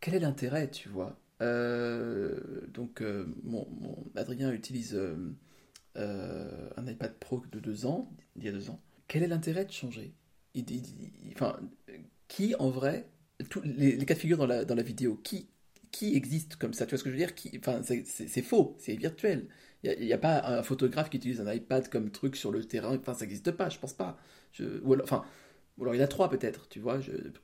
quel 0.00 0.14
est 0.14 0.20
l'intérêt, 0.20 0.70
tu 0.70 0.88
vois? 0.88 1.18
Euh, 1.42 2.66
Donc, 2.68 3.02
mon, 3.42 3.66
Adrien 4.16 4.52
utilise 4.52 4.98
un 5.96 6.86
iPad 6.86 7.14
Pro 7.18 7.42
de 7.50 7.60
deux 7.60 7.86
ans, 7.86 8.10
il 8.36 8.44
y 8.44 8.48
a 8.48 8.52
deux 8.52 8.70
ans. 8.70 8.80
Quel 9.08 9.22
est 9.22 9.28
l'intérêt 9.28 9.64
de 9.64 9.72
changer? 9.72 10.14
Enfin, 11.34 11.58
qui 12.28 12.54
en 12.56 12.70
vrai, 12.70 13.06
les, 13.64 13.98
cas 14.04 14.14
de 14.14 14.18
figure 14.18 14.38
dans 14.38 14.46
la, 14.46 14.64
dans 14.64 14.74
la 14.74 14.82
vidéo, 14.82 15.20
qui, 15.22 15.48
qui 15.92 16.16
existe 16.16 16.56
comme 16.56 16.72
ça 16.72 16.86
Tu 16.86 16.90
vois 16.90 16.98
ce 16.98 17.04
que 17.04 17.10
je 17.10 17.16
veux 17.16 17.24
dire 17.24 17.34
Enfin, 17.58 17.82
c'est 17.84 18.42
faux, 18.42 18.74
c'est 18.78 18.96
virtuel. 18.96 19.46
Il 19.84 20.06
n'y 20.06 20.12
a, 20.12 20.18
pas 20.18 20.58
un 20.58 20.62
photographe 20.62 21.10
qui 21.10 21.18
utilise 21.18 21.40
un 21.40 21.52
iPad 21.52 21.88
comme 21.88 22.10
truc 22.10 22.36
sur 22.36 22.50
le 22.50 22.64
terrain. 22.64 22.96
Enfin, 22.96 23.14
ça 23.14 23.20
n'existe 23.20 23.50
pas, 23.52 23.68
je 23.68 23.78
pense 23.78 23.92
pas. 23.92 24.18
Je, 24.52 24.64
ou 24.82 24.94
alors, 24.94 25.04
enfin, 25.04 25.24
ou 25.78 25.82
alors 25.82 25.94
il 25.94 25.98
y 25.98 26.00
en 26.00 26.04
a 26.04 26.08
trois 26.08 26.30
peut-être, 26.30 26.68
tu 26.68 26.80
vois. 26.80 27.00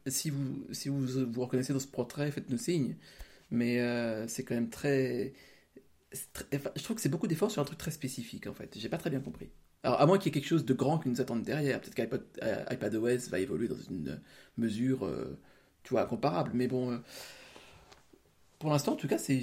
si 0.07 0.31
vous, 0.31 0.67
si 0.73 0.89
vous 0.89 1.01
vous 1.31 1.41
reconnaissez 1.43 1.73
dans 1.73 1.81
ce 1.81 1.87
portrait, 1.87 2.31
faites-nous 2.31 2.59
signe. 2.59 2.97
mais 3.51 3.79
c'est 4.29 4.45
quand 4.45 4.55
même 4.55 4.71
très. 4.71 5.35
je 6.13 6.83
trouve 6.83 6.97
que 6.97 7.03
c'est 7.03 7.09
beaucoup 7.09 7.27
d'efforts 7.29 7.51
sur 7.51 7.63
un 7.63 7.65
truc 7.65 7.79
très 7.79 7.91
spécifique 7.91 8.47
en 8.47 8.55
fait. 8.55 8.77
J'ai 8.79 8.89
pas 8.89 8.99
très 8.99 9.11
bien 9.11 9.21
compris. 9.21 9.51
Alors, 9.85 10.01
à 10.01 10.07
moins 10.07 10.19
qu'il 10.19 10.27
y 10.27 10.37
ait 10.37 10.41
quelque 10.41 10.49
chose 10.49 10.65
de 10.65 10.75
grand 10.75 10.99
qui 10.99 11.09
nous 11.09 11.21
attende 11.21 11.43
derrière. 11.43 11.81
Peut-être 11.81 11.95
qu'iPadOS 11.95 13.31
va 13.31 13.39
évoluer 13.41 13.69
dans 13.69 13.81
une 13.91 14.21
mesure, 14.57 15.09
tu 15.83 15.91
vois, 15.91 16.07
comparable. 16.07 16.53
Mais 16.55 16.69
bon, 16.69 17.01
pour 18.59 18.71
l'instant, 18.71 18.93
en 18.93 18.97
tout 18.97 19.09
cas, 19.09 19.19
c'est 19.19 19.43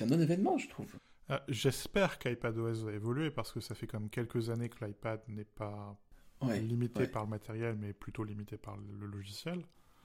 un 0.00 0.06
non-événement, 0.06 0.58
je 0.58 0.68
trouve. 0.68 0.86
Ah, 1.28 1.42
j'espère 1.48 2.18
qu'iPadOS 2.18 2.84
va 2.84 2.92
évoluer 2.92 3.30
parce 3.30 3.52
que 3.52 3.60
ça 3.60 3.74
fait 3.74 3.86
comme 3.86 4.08
quelques 4.08 4.50
années 4.50 4.68
que 4.68 4.84
l'iPad 4.84 5.20
n'est 5.28 5.44
pas 5.44 5.98
limité 6.42 7.06
par 7.06 7.24
le 7.24 7.28
matériel, 7.28 7.76
mais 7.78 7.92
plutôt 7.92 8.24
limité 8.24 8.56
par 8.56 8.76
le 8.76 9.06
logiciel. 9.06 9.64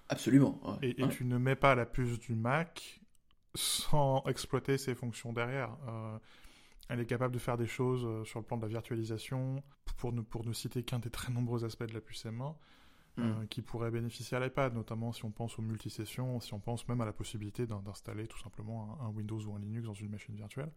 Absolument. 0.10 0.60
Et, 0.82 0.96
tu 1.10 1.26
ne 1.26 1.38
mets 1.38 1.56
pas 1.56 1.76
la 1.76 1.86
puce 1.86 2.20
du 2.20 2.36
Mac 2.36 3.02
sans 3.56 4.24
exploiter 4.26 4.78
ses 4.78 4.96
fonctions 4.96 5.32
derrière. 5.32 5.78
Euh, 5.88 6.18
elle 6.90 7.00
est 7.00 7.06
capable 7.06 7.34
de 7.34 7.40
faire 7.40 7.58
des 7.58 7.68
choses 7.68 8.04
euh, 8.06 8.26
sur 8.26 8.40
le 8.40 8.46
plan 8.46 8.58
de 8.58 8.64
la 8.64 8.68
virtualisation, 8.68 9.64
pour 9.98 10.12
ne, 10.12 10.22
pour 10.22 10.46
ne 10.46 10.54
citer 10.54 10.84
qu'un 10.84 11.00
des 11.00 11.10
très 11.10 11.32
nombreux 11.32 11.64
aspects 11.64 11.86
de 11.86 11.94
la 11.94 12.02
puce 12.02 12.26
M1. 12.26 12.56
Euh, 13.20 13.22
hmm. 13.22 13.48
qui 13.48 13.62
pourrait 13.62 13.92
bénéficier 13.92 14.36
à 14.36 14.40
l'iPad, 14.40 14.74
notamment 14.74 15.12
si 15.12 15.24
on 15.24 15.30
pense 15.30 15.60
aux 15.60 15.62
multisessions, 15.62 16.40
si 16.40 16.52
on 16.56 16.60
pense 16.60 16.88
même 16.88 17.00
à 17.00 17.06
la 17.06 17.14
possibilité 17.14 17.68
d'installer 17.68 18.26
tout 18.26 18.40
simplement 18.40 18.98
un, 19.02 19.10
Windows 19.10 19.40
ou 19.40 19.54
un 19.54 19.60
Linux 19.60 19.86
dans 19.86 19.94
une 19.94 20.10
machine 20.10 20.34
virtuelle. 20.34 20.72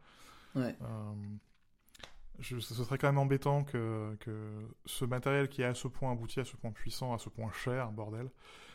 Ouais. 0.55 0.77
Euh, 0.83 2.42
ce 2.42 2.61
serait 2.61 2.99
quand 2.99 3.09
même 3.09 3.16
embêtant 3.16 3.64
que, 3.64 4.14
que, 4.20 4.68
ce 4.85 5.07
matériel 5.07 5.49
qui 5.49 5.62
est 5.62 5.64
à 5.64 5.72
ce 5.72 5.88
point 5.88 6.12
abouti, 6.12 6.38
à 6.38 6.44
ce 6.44 6.57
point 6.57 6.72
puissant, 6.72 7.14
à 7.14 7.18
ce 7.18 7.31
point 7.31 7.51
cher, 7.53 7.90
bordel, 7.90 8.29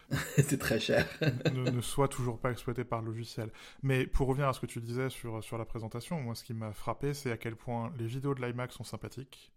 c'est 0.37 0.57
très 0.57 0.79
cher. 0.79 1.07
ne, 1.53 1.69
ne, 1.69 1.81
soit 1.81 2.07
toujours 2.07 2.39
pas 2.39 2.49
exploité 2.49 2.83
par 2.83 3.01
le 3.01 3.09
logiciel. 3.09 3.51
Mais 3.83 4.07
pour 4.07 4.27
revenir 4.27 4.47
à 4.47 4.53
ce 4.53 4.59
que 4.59 4.65
tu 4.65 4.81
disais 4.81 5.11
sur, 5.11 5.43
sur 5.43 5.59
la 5.59 5.65
présentation, 5.65 6.19
moi 6.19 6.33
ce 6.33 6.43
qui 6.43 6.55
m'a 6.55 6.73
frappé, 6.73 7.13
c'est 7.13 7.31
à 7.31 7.37
quel 7.37 7.55
point 7.55 7.93
les 7.99 8.07
vidéos 8.07 8.33
de 8.33 8.43
l'iMac 8.43 8.71
sont 8.71 8.83
sympathiques. 8.83 9.51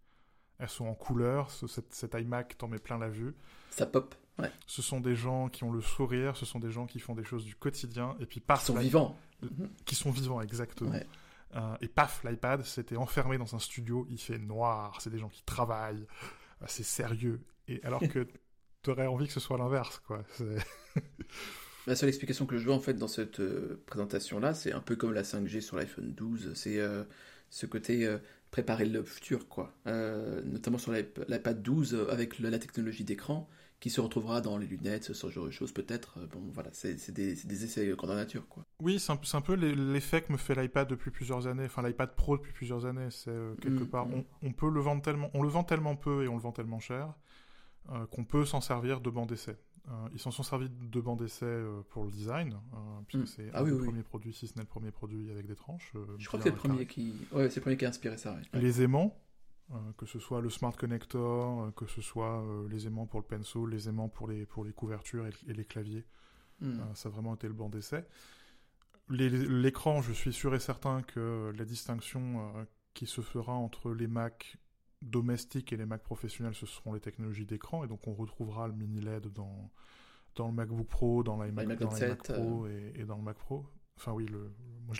Elles 0.58 0.68
sont 0.68 0.86
en 0.86 0.94
couleur, 0.94 1.50
cet, 1.50 1.92
cet 1.92 2.14
iMac 2.14 2.56
t'en 2.56 2.68
met 2.68 2.78
plein 2.78 2.98
la 2.98 3.08
vue. 3.08 3.34
Ça 3.70 3.86
pop. 3.86 4.14
Ouais. 4.38 4.50
Ce 4.66 4.82
sont 4.82 5.00
des 5.00 5.14
gens 5.14 5.48
qui 5.48 5.64
ont 5.64 5.72
le 5.72 5.80
sourire, 5.80 6.36
ce 6.36 6.44
sont 6.44 6.58
des 6.58 6.70
gens 6.70 6.86
qui 6.86 6.98
font 6.98 7.14
des 7.14 7.24
choses 7.24 7.44
du 7.44 7.54
quotidien, 7.54 8.16
et 8.20 8.26
puis 8.26 8.40
paf. 8.40 8.60
Qui 8.60 8.66
sont 8.66 8.78
vivants. 8.78 9.18
Qui 9.84 9.94
sont 9.94 10.10
vivants, 10.10 10.40
exactement. 10.40 10.92
Euh, 11.56 11.76
et 11.80 11.88
paf, 11.88 12.24
l'iPad 12.24 12.64
s'était 12.64 12.96
enfermé 12.96 13.38
dans 13.38 13.54
un 13.54 13.58
studio, 13.58 14.06
il 14.10 14.18
fait 14.18 14.38
noir, 14.38 14.98
c'est 15.00 15.10
des 15.10 15.18
gens 15.18 15.28
qui 15.28 15.42
travaillent, 15.44 16.06
euh, 16.62 16.66
c'est 16.66 16.82
sérieux. 16.82 17.40
Et 17.68 17.82
alors 17.84 18.00
que 18.00 18.26
tu 18.82 18.90
aurais 18.90 19.06
envie 19.06 19.26
que 19.26 19.32
ce 19.32 19.40
soit 19.40 19.58
l'inverse, 19.58 20.00
quoi. 20.06 20.24
La 21.86 21.94
seule 21.94 22.08
explication 22.08 22.46
que 22.46 22.56
je 22.56 22.64
vois 22.64 22.74
en 22.74 22.80
fait 22.80 22.94
dans 22.94 23.08
cette 23.08 23.40
euh, 23.40 23.82
présentation-là, 23.86 24.54
c'est 24.54 24.72
un 24.72 24.80
peu 24.80 24.96
comme 24.96 25.12
la 25.12 25.22
5G 25.22 25.60
sur 25.60 25.76
l'iPhone 25.76 26.14
12, 26.14 26.54
c'est 26.54 26.80
ce 27.50 27.66
côté 27.66 28.18
préparer 28.54 28.84
le 28.84 29.02
futur, 29.02 29.48
quoi. 29.48 29.74
Euh, 29.88 30.40
notamment 30.44 30.78
sur 30.78 30.92
l'iPad 30.92 31.60
12 31.60 31.92
euh, 31.92 32.12
avec 32.12 32.38
la 32.38 32.56
technologie 32.60 33.02
d'écran 33.02 33.48
qui 33.80 33.90
se 33.90 34.00
retrouvera 34.00 34.40
dans 34.40 34.58
les 34.58 34.68
lunettes, 34.68 35.12
ce 35.12 35.28
genre 35.28 35.46
de 35.46 35.50
choses 35.50 35.72
peut-être. 35.72 36.18
Euh, 36.18 36.26
bon, 36.28 36.40
voilà, 36.52 36.70
c'est 36.72 37.10
des, 37.10 37.34
des, 37.34 37.64
essais 37.64 37.84
grandeur 37.96 38.14
nature, 38.14 38.46
quoi. 38.48 38.64
Oui, 38.80 39.00
c'est 39.00 39.10
un, 39.10 39.18
un, 39.32 39.40
peu 39.40 39.54
l'effet 39.54 40.22
que 40.22 40.32
me 40.32 40.38
fait 40.38 40.54
l'iPad 40.54 40.86
depuis 40.86 41.10
plusieurs 41.10 41.48
années, 41.48 41.64
enfin 41.64 41.82
l'iPad 41.82 42.14
Pro 42.14 42.36
depuis 42.36 42.52
plusieurs 42.52 42.86
années. 42.86 43.08
C'est 43.10 43.34
quelque 43.60 43.82
mm, 43.82 43.88
part, 43.88 44.06
mm. 44.06 44.22
On, 44.42 44.52
peut 44.52 44.70
le 44.70 44.80
vendre 44.80 45.02
tellement, 45.02 45.30
on 45.34 45.42
le 45.42 45.48
vend 45.48 45.64
tellement 45.64 45.96
peu 45.96 46.22
et 46.22 46.28
on 46.28 46.36
le 46.36 46.42
vend 46.42 46.52
tellement 46.52 46.78
cher 46.78 47.12
qu'on 48.12 48.24
peut 48.24 48.46
s'en 48.46 48.60
servir 48.60 49.00
de 49.00 49.10
banc 49.10 49.26
d'essai. 49.26 49.56
Euh, 49.90 50.08
ils 50.14 50.18
s'en 50.18 50.30
sont 50.30 50.42
servis 50.42 50.70
de 50.70 51.00
banc 51.00 51.14
d'essai 51.14 51.44
euh, 51.44 51.82
pour 51.90 52.04
le 52.04 52.10
design, 52.10 52.54
euh, 52.54 52.76
puisque 53.06 53.24
hmm. 53.24 53.26
c'est 53.26 53.50
ah, 53.52 53.62
le 53.62 53.76
premier 53.76 54.02
produit, 54.02 54.32
si 54.32 54.46
ce 54.46 54.54
n'est 54.54 54.62
le 54.62 54.68
premier 54.68 54.90
produit 54.90 55.30
avec 55.30 55.46
des 55.46 55.54
tranches. 55.54 55.92
Je 56.18 56.26
crois 56.26 56.38
que 56.38 56.44
c'est 56.44 56.50
le 56.50 56.56
premier 56.56 56.86
qui, 56.86 57.14
ouais, 57.32 57.50
c'est 57.50 57.56
le 57.56 57.62
premier 57.62 57.76
qui 57.76 57.84
a 57.84 57.88
inspiré 57.88 58.16
ça. 58.16 58.36
Les 58.54 58.82
aimants, 58.82 59.14
que 59.98 60.06
ce 60.06 60.18
soit 60.18 60.40
le 60.40 60.48
Smart 60.48 60.74
Connector, 60.74 61.74
que 61.74 61.86
ce 61.86 62.00
soit 62.00 62.42
les 62.70 62.86
aimants 62.86 63.06
pour 63.06 63.20
le 63.20 63.26
pencil, 63.26 63.66
les 63.70 63.88
aimants 63.88 64.08
pour 64.08 64.26
les, 64.26 64.46
pour 64.46 64.64
les 64.64 64.72
couvertures 64.72 65.26
et, 65.26 65.52
les 65.52 65.64
claviers, 65.64 66.06
hmm. 66.60 66.78
ça 66.94 67.08
a 67.08 67.12
vraiment 67.12 67.34
été 67.34 67.46
le 67.46 67.54
banc 67.54 67.68
d'essai. 67.68 68.06
L'écran, 69.10 70.00
je 70.00 70.14
suis 70.14 70.32
sûr 70.32 70.54
et 70.54 70.60
certain 70.60 71.02
que 71.02 71.52
la 71.58 71.64
distinction 71.66 72.66
qui 72.94 73.06
se 73.06 73.20
fera 73.20 73.52
entre 73.52 73.92
les 73.92 74.06
Mac 74.06 74.56
domestiques 75.04 75.72
et 75.72 75.76
les 75.76 75.86
Mac 75.86 76.02
professionnels, 76.02 76.54
ce 76.54 76.66
seront 76.66 76.92
les 76.92 77.00
technologies 77.00 77.46
d'écran. 77.46 77.84
Et 77.84 77.88
donc, 77.88 78.06
on 78.06 78.14
retrouvera 78.14 78.66
le 78.66 78.74
mini 78.74 79.00
LED 79.00 79.32
dans, 79.32 79.70
dans 80.36 80.48
le 80.48 80.54
MacBook 80.54 80.86
Pro, 80.86 81.22
dans 81.22 81.42
l'iMac 81.42 81.66
Mac 81.66 81.78
Pro 81.78 82.66
euh. 82.66 82.90
et, 82.94 83.04
dans 83.04 83.16
le 83.16 83.22
Mac 83.22 83.36
Pro. 83.36 83.64
Enfin, 83.96 84.12
oui, 84.12 84.26
le, 84.26 84.50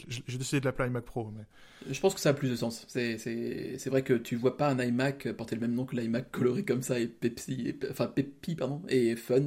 j'ai 0.09 0.39
décidé 0.39 0.61
de 0.61 0.67
l'appeler 0.67 0.89
iMac 0.89 1.05
Pro. 1.05 1.33
Mais... 1.37 1.45
Je 1.93 2.01
pense 2.01 2.15
que 2.15 2.21
ça 2.21 2.31
a 2.31 2.35
plus 2.35 2.51
de 2.51 2.57
sens. 2.57 2.85
C'est 2.89 3.87
vrai 3.87 4.03
que 4.03 4.15
tu 4.15 4.37
vois 4.37 4.57
pas 4.57 4.71
un 4.71 4.79
iMac 4.79 5.33
porter 5.33 5.57
le 5.57 5.63
même 5.63 5.75
nom 5.75 5.85
que 5.85 5.97
l'iMac 5.97 6.31
coloré 6.31 6.65
comme 6.65 6.83
ça 6.83 6.99
et 6.99 7.09
Pepsi, 7.09 7.69
et, 7.69 7.79
enfin 7.91 8.07
Pepi, 8.07 8.55
pardon, 8.55 8.83
et 8.89 9.17
Fun. 9.17 9.43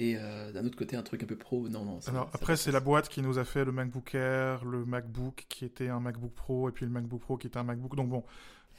Et 0.00 0.16
euh, 0.16 0.52
d'un 0.52 0.64
autre 0.64 0.76
côté, 0.76 0.94
un 0.94 1.02
truc 1.02 1.24
un 1.24 1.26
peu 1.26 1.36
pro. 1.36 1.68
Non, 1.68 1.84
non. 1.84 1.98
Alors, 2.06 2.30
après, 2.32 2.56
c'est 2.56 2.70
la 2.70 2.78
boîte 2.78 3.08
qui 3.08 3.20
nous 3.20 3.36
a 3.38 3.44
fait 3.44 3.64
le 3.64 3.72
MacBook 3.72 4.14
Air, 4.14 4.64
le 4.64 4.84
MacBook 4.84 5.44
qui 5.48 5.64
était 5.64 5.88
un 5.88 5.98
MacBook 5.98 6.32
Pro, 6.32 6.68
et 6.68 6.72
puis 6.72 6.86
le 6.86 6.92
MacBook 6.92 7.20
Pro 7.20 7.36
qui 7.36 7.48
était 7.48 7.58
un 7.58 7.64
MacBook. 7.64 7.96
Donc, 7.96 8.08
bon, 8.08 8.22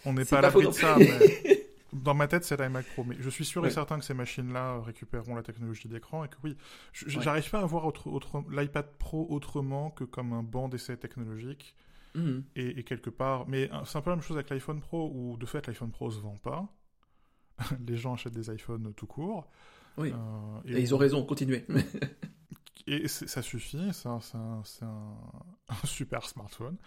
on 0.06 0.14
n'est 0.14 0.26
pas 0.26 0.40
à 0.40 0.42
l'abri 0.42 0.66
de 0.66 0.72
ça, 0.72 0.96
mais 0.98 1.10
dans 1.94 2.14
ma 2.14 2.28
tête, 2.28 2.44
c'est 2.44 2.60
l'iMac 2.60 2.86
Pro. 2.94 3.04
Mais 3.04 3.16
je 3.20 3.30
suis 3.30 3.46
sûr 3.46 3.66
et 3.66 3.72
certain 3.72 4.00
que 4.00 4.06
ces 4.06 4.14
machines-là 4.14 4.80
récupéreront 4.82 5.36
la 5.36 5.44
technologie 5.44 5.88
d'écran 5.88 6.24
et 6.26 6.28
que 6.28 6.36
oui, 6.44 6.56
j'arrive 6.94 7.50
pas 7.50 7.60
à 7.60 7.66
voir 7.66 7.86
autre, 7.86 8.44
l'iPad 8.52 8.86
Pro 8.98 9.28
autrement 9.30 9.92
que 9.92 10.04
comme 10.04 10.34
un 10.34 10.44
banc 10.44 10.70
d'essai 10.70 10.98
technologique. 10.98 11.76
Mhm. 12.16 12.44
Et, 12.56 12.84
quelque 12.84 13.10
part, 13.10 13.48
mais 13.48 13.70
c'est 13.86 13.98
un 13.98 14.02
peu 14.02 14.10
la 14.10 14.16
même 14.16 14.24
chose 14.24 14.38
avec 14.38 14.50
l'iPhone 14.50 14.82
Pro 14.82 15.12
où 15.14 15.38
de 15.38 15.46
fait 15.46 15.68
l'iPhone 15.68 15.92
Pro 15.92 16.10
se 16.10 16.20
vend 16.20 16.38
pas. 16.38 16.68
Les 17.88 17.98
gens 17.98 18.14
achètent 18.14 18.34
des 18.34 18.52
iPhones 18.52 18.94
tout 18.96 19.08
court. 19.08 19.48
Oui. 19.98 20.12
Euh, 20.14 20.62
et, 20.66 20.82
ils 20.82 20.96
ont 20.96 20.98
raison, 20.98 21.24
continuez. 21.24 21.66
et 22.88 23.08
ça 23.08 23.42
suffit, 23.42 23.94
c'est 23.94 24.08
un, 24.08 24.20
un, 24.82 25.86
super 25.86 26.28
smartphone. 26.28 26.78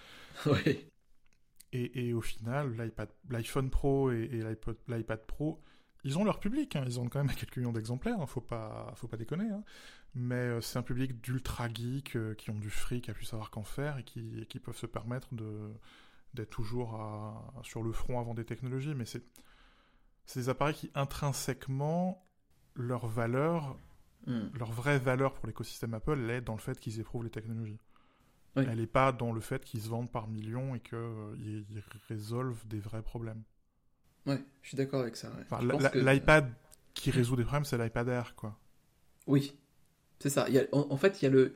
Oui. 0.47 0.92
Et, 1.75 2.13
au 2.13 2.21
final, 2.21 2.77
l'iPhone 3.31 3.71
Pro 3.71 4.11
et, 4.11 4.29
l'iPad 4.89 5.27
Pro, 5.27 5.63
ils 6.05 6.19
ont 6.19 6.25
leur 6.25 6.39
public, 6.39 6.77
hein. 6.77 6.85
ils 6.87 7.01
ont 7.01 7.09
quand 7.09 7.25
même 7.25 7.35
quelques 7.35 7.57
millions 7.57 7.73
d'exemplaires, 7.73 8.21
hein. 8.21 8.27
faut 8.27 8.41
pas, 8.43 8.93
faut 8.97 9.09
pas 9.09 9.17
déconner. 9.17 9.49
Hein. 9.49 9.63
Mais 10.15 10.35
euh, 10.35 10.61
c'est 10.61 10.79
un 10.79 10.83
public 10.83 11.23
d'ultra 11.23 11.73
geeks 11.73 12.17
euh, 12.17 12.35
qui 12.35 12.51
ont 12.51 12.59
du 12.59 12.69
fric 12.69 13.09
à 13.09 13.15
pu 13.15 13.25
savoir 13.25 13.51
qu'en 13.51 13.63
faire 13.63 13.99
et 13.99 14.05
qui, 14.05 14.45
qui, 14.49 14.59
peuvent 14.59 14.77
se 14.77 14.87
permettre 14.87 15.29
d'être 16.35 16.51
toujours 16.51 17.01
sur 17.63 17.83
le 17.83 17.93
front 17.93 18.21
avant 18.21 18.35
des 18.35 18.45
technologies. 18.45 18.95
Mais 18.95 19.07
c'est 19.07 19.25
des 20.35 20.49
appareils 20.51 20.75
qui 20.75 20.91
intrinsèquement 20.95 22.27
leur 22.75 23.07
valeur, 23.07 23.79
hmm. 24.27 24.49
leur 24.59 24.73
vraie 24.73 24.99
valeur 24.99 25.33
pour 25.33 25.47
l'écosystème 25.47 25.95
Apple, 25.95 26.19
l'est 26.19 26.43
dans 26.43 26.55
le 26.55 26.61
fait 26.61 26.79
qu'ils 26.79 27.01
éprouvent 27.01 27.25
les 27.25 27.31
technologies. 27.31 27.79
Elle 28.57 28.79
n'est 28.79 28.87
pas 28.87 29.13
dans 29.13 29.33
le 29.33 29.41
fait 29.41 29.65
qu'ils 29.65 29.81
se 29.81 29.89
vendent 29.89 30.11
par 30.11 30.29
millions 30.29 30.75
et 30.75 30.81
qu'ils 30.81 30.99
euh, 30.99 31.81
résolvent 32.09 32.67
des 32.67 32.81
vrais 32.81 33.03
problèmes. 33.03 33.43
Ouais, 34.27 34.43
je 34.63 34.69
suis 34.69 34.77
d'accord 34.77 35.01
avec 35.01 35.17
ça. 35.17 35.33
L'iPad 35.95 36.53
qui 36.95 37.11
résout 37.11 37.37
des 37.37 37.45
problèmes, 37.45 37.65
c'est 37.65 37.79
l'iPad 37.79 38.09
Air, 38.09 38.35
quoi. 38.37 38.59
Oui, 39.27 39.57
c'est 40.19 40.31
ça. 40.31 40.47
Il 40.49 40.55
y 40.55 40.59
a, 40.59 40.65
en, 40.73 40.97
fait, 40.97 41.23
il 41.23 41.25
y, 41.25 41.29
a 41.29 41.31
le, 41.31 41.55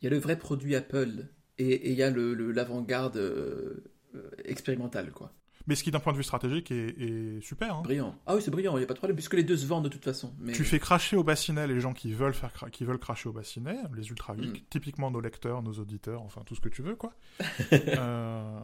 il 0.00 0.04
y 0.04 0.06
a 0.08 0.10
le 0.10 0.18
vrai 0.18 0.36
produit 0.36 0.74
Apple 0.74 1.28
et, 1.58 1.90
il 1.92 1.96
y 1.96 2.02
a 2.02 2.10
l'avant-garde 2.10 3.16
le, 3.16 3.84
euh, 4.16 4.30
expérimental, 4.44 5.12
quoi. 5.12 5.32
Mais 5.66 5.74
ce 5.74 5.82
qui, 5.82 5.90
d'un 5.90 6.00
point 6.00 6.12
de 6.12 6.18
vue 6.18 6.24
stratégique, 6.24 6.70
est, 6.70 7.40
super. 7.40 7.76
Hein. 7.76 7.82
Brillant. 7.82 8.14
Ah 8.26 8.34
oui, 8.34 8.42
c'est 8.42 8.50
brillant, 8.50 8.74
il 8.76 8.78
n'y 8.78 8.84
a 8.84 8.86
pas 8.86 8.94
de 8.94 8.98
problème, 8.98 9.16
puisque 9.16 9.34
les 9.34 9.44
deux 9.44 9.56
se 9.56 9.66
vendent 9.66 9.84
de 9.84 9.88
toute 9.88 10.04
façon. 10.04 10.34
Mais... 10.38 10.52
Tu 10.52 10.64
fais 10.64 10.78
cracher 10.78 11.16
au 11.16 11.24
bassinet 11.24 11.66
les 11.66 11.80
gens 11.80 11.94
qui 11.94 12.12
veulent, 12.12 12.34
faire 12.34 12.52
qui 12.70 12.84
veulent 12.84 12.98
cracher 12.98 13.28
au 13.28 13.32
bassinet, 13.32 13.76
les 13.94 14.08
ultra 14.08 14.36
geeks, 14.36 14.62
mm. 14.62 14.66
typiquement 14.70 15.10
nos 15.10 15.20
lecteurs, 15.20 15.62
nos 15.62 15.72
auditeurs, 15.72 16.22
enfin 16.22 16.42
tout 16.44 16.54
ce 16.54 16.60
que 16.60 16.68
tu 16.68 16.82
veux, 16.82 16.96
quoi. 16.96 17.14
euh, 17.72 18.60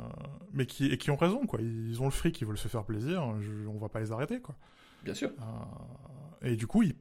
mais 0.53 0.67
qui, 0.67 0.87
et 0.87 0.99
qui 0.99 1.11
ont 1.11 1.17
raison, 1.17 1.47
quoi. 1.47 1.61
Ils 1.61 2.01
ont 2.03 2.07
le 2.07 2.11
fric, 2.11 2.41
ils 2.41 2.47
veulent 2.47 2.59
se 2.59 2.69
faire 2.69 2.85
plaisir, 2.85 3.35
je, 3.41 3.67
on 3.67 3.79
va 3.79 3.89
pas 3.89 4.01
les 4.01 4.13
arrêter, 4.13 4.41
quoi. 4.41 4.57
Bien 5.05 5.15
sûr. 5.15 5.31
Euh, 5.31 6.47
et 6.47 6.57
du 6.57 6.67
coup, 6.67 6.83
ils, 6.83 6.95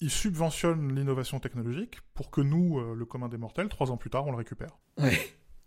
ils 0.00 0.10
subventionnent 0.10 0.94
l'innovation 0.94 1.40
technologique 1.40 2.00
pour 2.14 2.30
que 2.30 2.40
nous, 2.40 2.78
euh, 2.78 2.94
le 2.94 3.04
commun 3.04 3.28
des 3.28 3.38
mortels, 3.38 3.68
trois 3.68 3.90
ans 3.90 3.96
plus 3.96 4.10
tard, 4.10 4.26
on 4.26 4.30
le 4.30 4.36
récupère. 4.36 4.78
Ouais. 4.98 5.18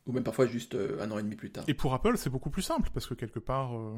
Ou 0.10 0.12
même 0.12 0.24
parfois 0.24 0.48
juste 0.48 0.74
euh, 0.74 1.00
un 1.02 1.12
an 1.12 1.20
et 1.20 1.22
demi 1.22 1.36
plus 1.36 1.52
tard. 1.52 1.64
Et 1.68 1.76
pour 1.76 1.94
Apple, 1.94 2.18
c'est 2.18 2.32
beaucoup 2.32 2.50
plus 2.50 2.64
simple, 2.64 2.90
parce 2.92 3.06
que 3.06 3.14
quelque 3.14 3.38
part, 3.38 3.78
euh, 3.78 3.96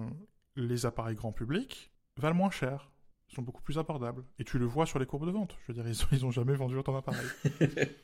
les 0.58 0.86
appareils 0.86 1.16
grand 1.16 1.32
public 1.32 1.90
valent 2.18 2.36
moins 2.36 2.52
cher, 2.52 2.92
sont 3.30 3.42
beaucoup 3.42 3.62
plus 3.62 3.78
abordables. 3.78 4.26
Et 4.38 4.44
tu 4.44 4.60
le 4.60 4.66
vois 4.66 4.86
sur 4.86 5.00
les 5.00 5.06
courbes 5.06 5.26
de 5.26 5.32
vente. 5.32 5.56
Je 5.62 5.72
veux 5.72 5.82
dire, 5.82 5.90
ils 6.12 6.26
ont, 6.26 6.32
jamais 6.32 6.54
vendu 6.54 6.76
autant 6.76 6.92
d'appareils. 6.92 7.26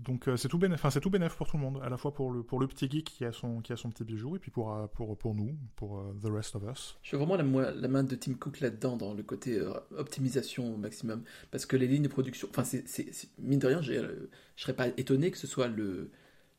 Donc 0.00 0.26
euh, 0.26 0.36
c'est 0.36 0.48
tout 0.48 0.58
bénéf, 0.58 0.84
c'est 0.90 0.98
tout 0.98 1.10
bénéf 1.10 1.36
pour 1.36 1.46
tout 1.46 1.56
le 1.56 1.62
monde, 1.62 1.80
à 1.84 1.88
la 1.88 1.96
fois 1.96 2.12
pour 2.12 2.32
le 2.32 2.42
pour 2.42 2.58
le 2.58 2.66
petit 2.66 2.90
geek 2.90 3.04
qui 3.04 3.24
a 3.24 3.30
son 3.30 3.60
qui 3.60 3.72
a 3.72 3.76
son 3.76 3.90
petit 3.90 4.02
bijou 4.02 4.34
et 4.34 4.40
puis 4.40 4.50
pour 4.50 4.76
pour 4.92 5.16
pour 5.16 5.36
nous, 5.36 5.56
pour 5.76 6.04
the 6.20 6.26
rest 6.26 6.56
of 6.56 6.64
us. 6.64 6.98
Je 7.04 7.14
vois 7.14 7.26
vraiment 7.26 7.60
la, 7.60 7.70
la 7.70 7.86
main 7.86 8.02
de 8.02 8.16
Tim 8.16 8.34
Cook 8.34 8.58
là-dedans 8.58 8.96
dans 8.96 9.14
le 9.14 9.22
côté 9.22 9.62
optimisation 9.96 10.74
au 10.74 10.76
maximum 10.76 11.22
parce 11.52 11.64
que 11.64 11.76
les 11.76 11.86
lignes 11.86 12.02
de 12.02 12.08
production, 12.08 12.48
enfin 12.50 12.64
c'est 12.64 13.08
mine 13.38 13.60
de 13.60 13.68
rien, 13.68 13.82
je 13.82 14.02
serais 14.56 14.74
pas 14.74 14.88
étonné 14.88 15.30
que 15.30 15.38
ce 15.38 15.46
soit 15.46 15.68
le 15.68 16.10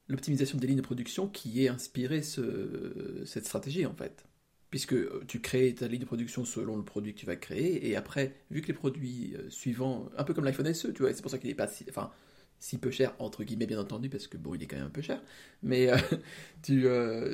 l'optimisation 0.07 0.57
des 0.57 0.67
lignes 0.67 0.77
de 0.77 0.81
production 0.81 1.27
qui 1.27 1.63
ait 1.63 1.69
inspiré 1.69 2.21
cette 2.21 3.45
stratégie 3.45 3.85
en 3.85 3.93
fait. 3.93 4.25
Puisque 4.69 4.93
euh, 4.93 5.23
tu 5.27 5.39
crées 5.39 5.73
ta 5.73 5.87
ligne 5.87 6.01
de 6.01 6.05
production 6.05 6.43
selon 6.43 6.75
le 6.75 6.83
produit 6.83 7.13
que 7.13 7.19
tu 7.19 7.25
vas 7.25 7.35
créer, 7.35 7.87
et 7.87 7.95
après, 7.95 8.35
vu 8.51 8.61
que 8.61 8.67
les 8.67 8.73
produits 8.73 9.33
euh, 9.37 9.49
suivants, 9.49 10.09
un 10.17 10.23
peu 10.23 10.33
comme 10.33 10.43
l'iPhone 10.43 10.73
SE, 10.73 10.91
tu 10.91 11.03
vois, 11.03 11.13
c'est 11.13 11.21
pour 11.21 11.31
ça 11.31 11.37
qu'il 11.37 11.49
n'est 11.49 11.55
pas 11.55 11.67
si, 11.67 11.85
enfin, 11.87 12.11
si 12.59 12.77
peu 12.77 12.91
cher, 12.91 13.15
entre 13.19 13.43
guillemets 13.43 13.67
bien 13.67 13.79
entendu, 13.79 14.09
parce 14.09 14.27
que 14.27 14.37
bon, 14.37 14.55
il 14.55 14.63
est 14.63 14.65
quand 14.65 14.75
même 14.75 14.87
un 14.87 14.89
peu 14.89 15.01
cher, 15.01 15.21
mais 15.63 15.87
euh, 15.89 15.97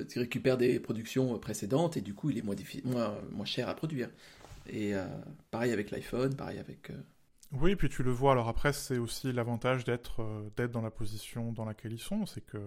tu, 0.07 0.19
récupères 0.19 0.57
des 0.57 0.79
productions 0.79 1.39
précédentes, 1.39 1.97
et 1.97 2.01
du 2.01 2.13
coup, 2.13 2.29
il 2.29 2.37
est 2.37 2.43
moins 2.43 3.45
cher 3.45 3.69
à 3.69 3.75
produire. 3.75 4.09
Et 4.69 4.93
pareil 5.49 5.71
avec 5.71 5.89
l'iPhone, 5.89 6.35
pareil 6.35 6.59
avec... 6.59 6.91
Oui, 7.53 7.75
puis 7.75 7.89
tu 7.89 8.03
le 8.03 8.11
vois. 8.11 8.31
Alors 8.31 8.47
après, 8.47 8.71
c'est 8.73 8.97
aussi 8.97 9.31
l'avantage 9.31 9.83
d'être 9.83 10.23
d'être 10.55 10.71
dans 10.71 10.81
la 10.81 10.91
position 10.91 11.51
dans 11.51 11.65
laquelle 11.65 11.91
ils 11.93 11.99
sont, 11.99 12.25
c'est 12.25 12.41
que 12.41 12.59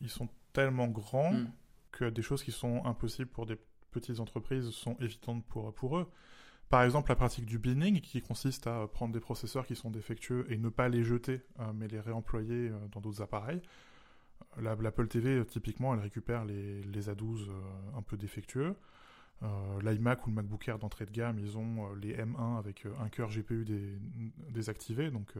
ils 0.00 0.10
sont 0.10 0.28
tellement 0.52 0.88
grands 0.88 1.32
hmm 1.32 1.46
que 1.94 2.10
des 2.10 2.22
choses 2.22 2.42
qui 2.42 2.52
sont 2.52 2.84
impossibles 2.84 3.30
pour 3.30 3.46
des 3.46 3.56
petites 3.90 4.20
entreprises 4.20 4.70
sont 4.70 4.96
évidentes 5.00 5.44
pour, 5.46 5.72
pour 5.74 5.98
eux. 5.98 6.10
Par 6.68 6.82
exemple, 6.82 7.10
la 7.10 7.16
pratique 7.16 7.46
du 7.46 7.58
binning, 7.58 8.00
qui 8.00 8.20
consiste 8.20 8.66
à 8.66 8.88
prendre 8.88 9.12
des 9.12 9.20
processeurs 9.20 9.66
qui 9.66 9.76
sont 9.76 9.90
défectueux 9.90 10.46
et 10.50 10.58
ne 10.58 10.68
pas 10.68 10.88
les 10.88 11.04
jeter, 11.04 11.42
euh, 11.60 11.72
mais 11.74 11.86
les 11.88 12.00
réemployer 12.00 12.70
euh, 12.70 12.88
dans 12.90 13.00
d'autres 13.00 13.22
appareils. 13.22 13.62
L'Apple 14.60 15.08
TV, 15.08 15.44
typiquement, 15.46 15.94
elle 15.94 16.00
récupère 16.00 16.44
les, 16.44 16.82
les 16.82 17.08
A12 17.08 17.48
euh, 17.48 17.52
un 17.96 18.02
peu 18.02 18.16
défectueux. 18.16 18.74
L'iMac 19.82 20.26
ou 20.26 20.30
le 20.30 20.36
MacBook 20.36 20.66
Air 20.68 20.78
d'entrée 20.78 21.04
de 21.04 21.10
gamme, 21.10 21.38
ils 21.38 21.58
ont 21.58 21.92
les 21.94 22.16
M1 22.16 22.58
avec 22.58 22.86
un 23.00 23.08
cœur 23.08 23.28
GPU 23.28 23.66
désactivé. 24.48 25.10
Donc, 25.10 25.34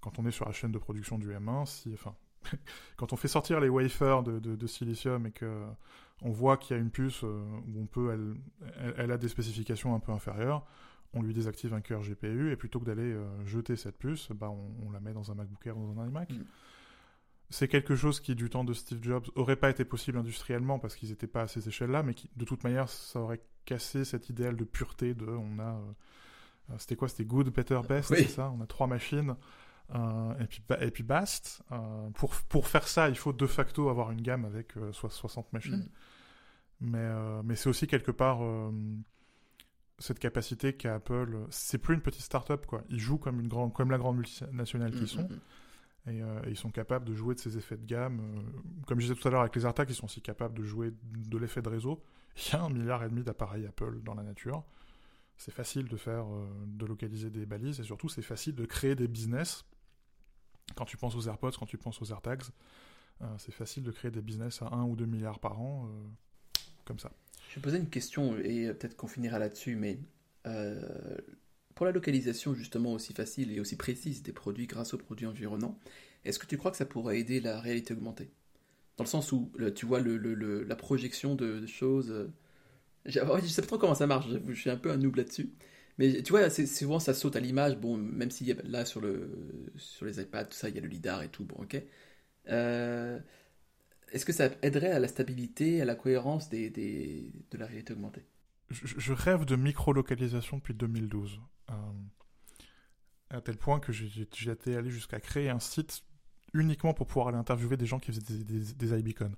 quand 0.00 0.18
on 0.18 0.26
est 0.26 0.30
sur 0.30 0.46
la 0.46 0.52
chaîne 0.52 0.72
de 0.72 0.78
production 0.78 1.18
du 1.18 1.28
M1, 1.30 1.66
si, 1.66 1.92
enfin, 1.92 2.14
quand 2.96 3.12
on 3.12 3.16
fait 3.16 3.28
sortir 3.28 3.60
les 3.60 3.68
wafers 3.68 4.22
de, 4.22 4.66
silicium 4.66 5.26
et 5.26 5.32
que 5.32 5.64
on 6.24 6.30
voit 6.30 6.56
qu'il 6.56 6.76
y 6.76 6.78
a 6.78 6.82
une 6.82 6.90
puce 6.90 7.24
euh, 7.24 7.42
où 7.66 7.80
on 7.80 7.86
peut, 7.86 8.12
elle, 8.12 8.94
elle, 8.96 9.10
a 9.10 9.18
des 9.18 9.28
spécifications 9.28 9.92
un 9.94 9.98
peu 9.98 10.12
inférieures, 10.12 10.64
on 11.14 11.22
lui 11.22 11.34
désactive 11.34 11.74
un 11.74 11.80
cœur 11.80 12.02
GPU 12.02 12.52
et 12.52 12.56
plutôt 12.56 12.78
que 12.78 12.84
d'aller 12.84 13.12
euh, 13.12 13.44
jeter 13.44 13.74
cette 13.74 13.98
puce, 13.98 14.30
bah 14.30 14.48
on, 14.48 14.90
la 14.92 15.00
met 15.00 15.12
dans 15.12 15.32
un 15.32 15.34
MacBook 15.34 15.66
Air 15.66 15.76
ou 15.76 15.92
dans 15.92 16.00
un 16.00 16.06
iMac. 16.06 16.30
Mm. 16.30 16.44
C'est 17.52 17.68
quelque 17.68 17.94
chose 17.94 18.18
qui, 18.18 18.34
du 18.34 18.50
temps 18.50 18.64
de 18.64 18.72
Steve 18.72 19.02
Jobs, 19.02 19.26
aurait 19.34 19.56
pas 19.56 19.70
été 19.70 19.84
possible 19.84 20.18
industriellement 20.18 20.78
parce 20.78 20.96
qu'ils 20.96 21.10
n'étaient 21.10 21.26
pas 21.26 21.42
à 21.42 21.48
ces 21.48 21.68
échelles-là, 21.68 22.02
mais 22.02 22.14
qui, 22.14 22.30
de 22.34 22.44
toute 22.44 22.64
manière, 22.64 22.88
ça 22.88 23.20
aurait 23.20 23.42
cassé 23.64 24.04
cet 24.04 24.28
idéal 24.28 24.56
de 24.56 24.64
pureté 24.64 25.14
de, 25.14 25.26
on 25.26 25.58
a, 25.58 25.76
euh, 26.70 26.74
c'était 26.78 26.96
quoi, 26.96 27.08
c'était 27.08 27.24
good, 27.24 27.50
better, 27.50 27.80
best, 27.88 28.14
c'est 28.14 28.24
ça, 28.24 28.50
on 28.50 28.60
a 28.60 28.66
trois 28.66 28.86
machines. 28.86 29.36
Euh, 29.94 30.34
et, 30.40 30.46
puis, 30.46 30.62
et 30.80 30.90
puis 30.90 31.02
Bast. 31.02 31.62
Euh, 31.70 32.10
pour, 32.14 32.34
pour 32.48 32.68
faire 32.68 32.88
ça, 32.88 33.08
il 33.08 33.16
faut 33.16 33.32
de 33.32 33.46
facto 33.46 33.88
avoir 33.88 34.10
une 34.10 34.22
gamme 34.22 34.44
avec 34.44 34.76
euh, 34.76 34.92
soit 34.92 35.10
60 35.10 35.52
machines. 35.52 35.76
Mm. 35.76 35.88
Mais, 36.84 37.42
mais 37.44 37.54
c'est 37.54 37.68
aussi 37.68 37.86
quelque 37.86 38.10
part 38.10 38.40
cette 40.00 40.18
capacité 40.18 40.72
qu'a 40.72 40.96
Apple. 40.96 41.46
C'est 41.50 41.78
plus 41.78 41.94
une 41.94 42.00
petite 42.00 42.22
start-up, 42.22 42.66
quoi. 42.66 42.82
Ils 42.88 42.98
jouent 42.98 43.18
comme, 43.18 43.38
une 43.38 43.46
grande, 43.46 43.72
comme 43.72 43.92
la 43.92 43.98
grande 43.98 44.16
multinationale 44.16 44.90
qu'ils 44.90 45.02
mm, 45.02 45.06
sont. 45.06 45.28
Mm, 46.06 46.10
et, 46.10 46.50
ils 46.50 46.56
sont 46.56 46.70
capables 46.70 47.04
de 47.04 47.14
jouer 47.14 47.34
de 47.34 47.40
ces 47.40 47.56
effets 47.58 47.76
de 47.76 47.86
gamme. 47.86 48.44
comme 48.86 49.00
je 49.00 49.06
disais 49.06 49.18
tout 49.18 49.26
à 49.28 49.30
l'heure 49.30 49.42
avec 49.42 49.54
les 49.56 49.64
AirTags, 49.64 49.90
ils 49.90 49.94
sont 49.94 50.06
aussi 50.06 50.22
capables 50.22 50.56
de 50.56 50.64
jouer 50.64 50.92
de 51.12 51.38
l'effet 51.38 51.62
de 51.62 51.68
réseau. 51.68 52.02
Il 52.36 52.52
y 52.52 52.56
a 52.56 52.62
un 52.62 52.70
milliard 52.70 53.04
et 53.04 53.08
demi 53.08 53.22
d'appareils 53.22 53.66
Apple 53.66 54.00
dans 54.02 54.14
la 54.14 54.22
nature. 54.22 54.64
C'est 55.36 55.52
facile 55.52 55.88
de 55.88 55.96
faire, 55.96 56.26
de 56.66 56.86
localiser 56.86 57.30
des 57.30 57.46
balises 57.46 57.80
et 57.80 57.84
surtout 57.84 58.08
c'est 58.08 58.22
facile 58.22 58.54
de 58.54 58.64
créer 58.64 58.94
des 58.94 59.08
business 59.08 59.64
quand 60.74 60.84
tu 60.84 60.96
penses 60.96 61.14
aux 61.14 61.28
AirPods, 61.28 61.52
quand 61.58 61.66
tu 61.66 61.78
penses 61.78 62.00
aux 62.02 62.06
AirTags, 62.06 62.42
euh, 63.20 63.26
c'est 63.38 63.52
facile 63.52 63.82
de 63.82 63.90
créer 63.90 64.10
des 64.10 64.22
business 64.22 64.62
à 64.62 64.66
1 64.66 64.84
ou 64.84 64.96
2 64.96 65.06
milliards 65.06 65.38
par 65.38 65.60
an, 65.60 65.86
euh, 65.86 66.60
comme 66.84 66.98
ça. 66.98 67.12
Je 67.50 67.56
vais 67.56 67.62
poser 67.62 67.78
une 67.78 67.90
question, 67.90 68.36
et 68.38 68.72
peut-être 68.72 68.96
qu'on 68.96 69.08
finira 69.08 69.38
là-dessus, 69.38 69.76
mais 69.76 69.98
euh, 70.46 71.16
pour 71.74 71.86
la 71.86 71.92
localisation 71.92 72.54
justement 72.54 72.92
aussi 72.92 73.12
facile 73.12 73.52
et 73.52 73.60
aussi 73.60 73.76
précise 73.76 74.22
des 74.22 74.32
produits 74.32 74.66
grâce 74.66 74.94
aux 74.94 74.98
produits 74.98 75.26
environnants, 75.26 75.78
est-ce 76.24 76.38
que 76.38 76.46
tu 76.46 76.56
crois 76.56 76.70
que 76.70 76.76
ça 76.76 76.86
pourrait 76.86 77.18
aider 77.18 77.40
la 77.40 77.60
réalité 77.60 77.94
augmentée? 77.94 78.30
Dans 78.96 79.04
le 79.04 79.08
sens 79.08 79.32
où 79.32 79.50
tu 79.74 79.86
vois 79.86 80.00
la 80.00 80.76
projection 80.76 81.34
de, 81.34 81.66
choses... 81.66 82.30
je 83.06 83.20
ne 83.20 83.40
sais 83.46 83.62
pas 83.62 83.68
trop 83.68 83.78
comment 83.78 83.94
ça 83.94 84.06
marche, 84.06 84.26
je 84.46 84.52
suis 84.54 84.70
un 84.70 84.76
peu 84.76 84.90
un 84.90 84.96
noob 84.96 85.16
là-dessus. 85.16 85.50
Mais 85.98 86.22
tu 86.22 86.32
vois, 86.32 86.48
souvent 86.50 86.98
ça 86.98 87.14
saute 87.14 87.36
à 87.36 87.40
l'image. 87.40 87.76
Bon, 87.78 87.96
même 87.96 88.30
si 88.30 88.54
là 88.64 88.84
sur 88.84 89.00
le 89.00 89.72
sur 89.76 90.06
les 90.06 90.20
iPads, 90.20 90.46
tout 90.46 90.56
ça, 90.56 90.68
il 90.68 90.74
y 90.74 90.78
a 90.78 90.80
le 90.80 90.88
lidar 90.88 91.22
et 91.22 91.28
tout. 91.28 91.44
Bon, 91.44 91.56
ok. 91.62 91.82
Euh, 92.48 93.18
est-ce 94.10 94.24
que 94.24 94.32
ça 94.32 94.50
aiderait 94.62 94.90
à 94.90 94.98
la 94.98 95.08
stabilité, 95.08 95.80
à 95.80 95.84
la 95.84 95.94
cohérence 95.94 96.50
de 96.50 97.58
la 97.58 97.66
réalité 97.66 97.92
augmentée? 97.92 98.24
Je, 98.70 99.12
rêve 99.12 99.44
de 99.44 99.56
micro-localisation 99.56 100.56
depuis 100.56 100.74
2012. 100.74 101.40
Euh, 101.72 101.76
à 103.30 103.40
tel 103.40 103.56
point 103.56 103.80
que 103.80 103.92
été 104.50 104.76
allé 104.76 104.90
jusqu'à 104.90 105.18
créer 105.18 105.48
un 105.48 105.58
site 105.58 106.04
uniquement 106.52 106.92
pour 106.92 107.06
pouvoir 107.06 107.28
aller 107.28 107.38
interviewer 107.38 107.78
des 107.78 107.86
gens 107.86 107.98
qui 107.98 108.12
faisaient 108.12 108.44
des, 108.44 108.74
des, 108.74 108.98
iBeacon. 108.98 109.34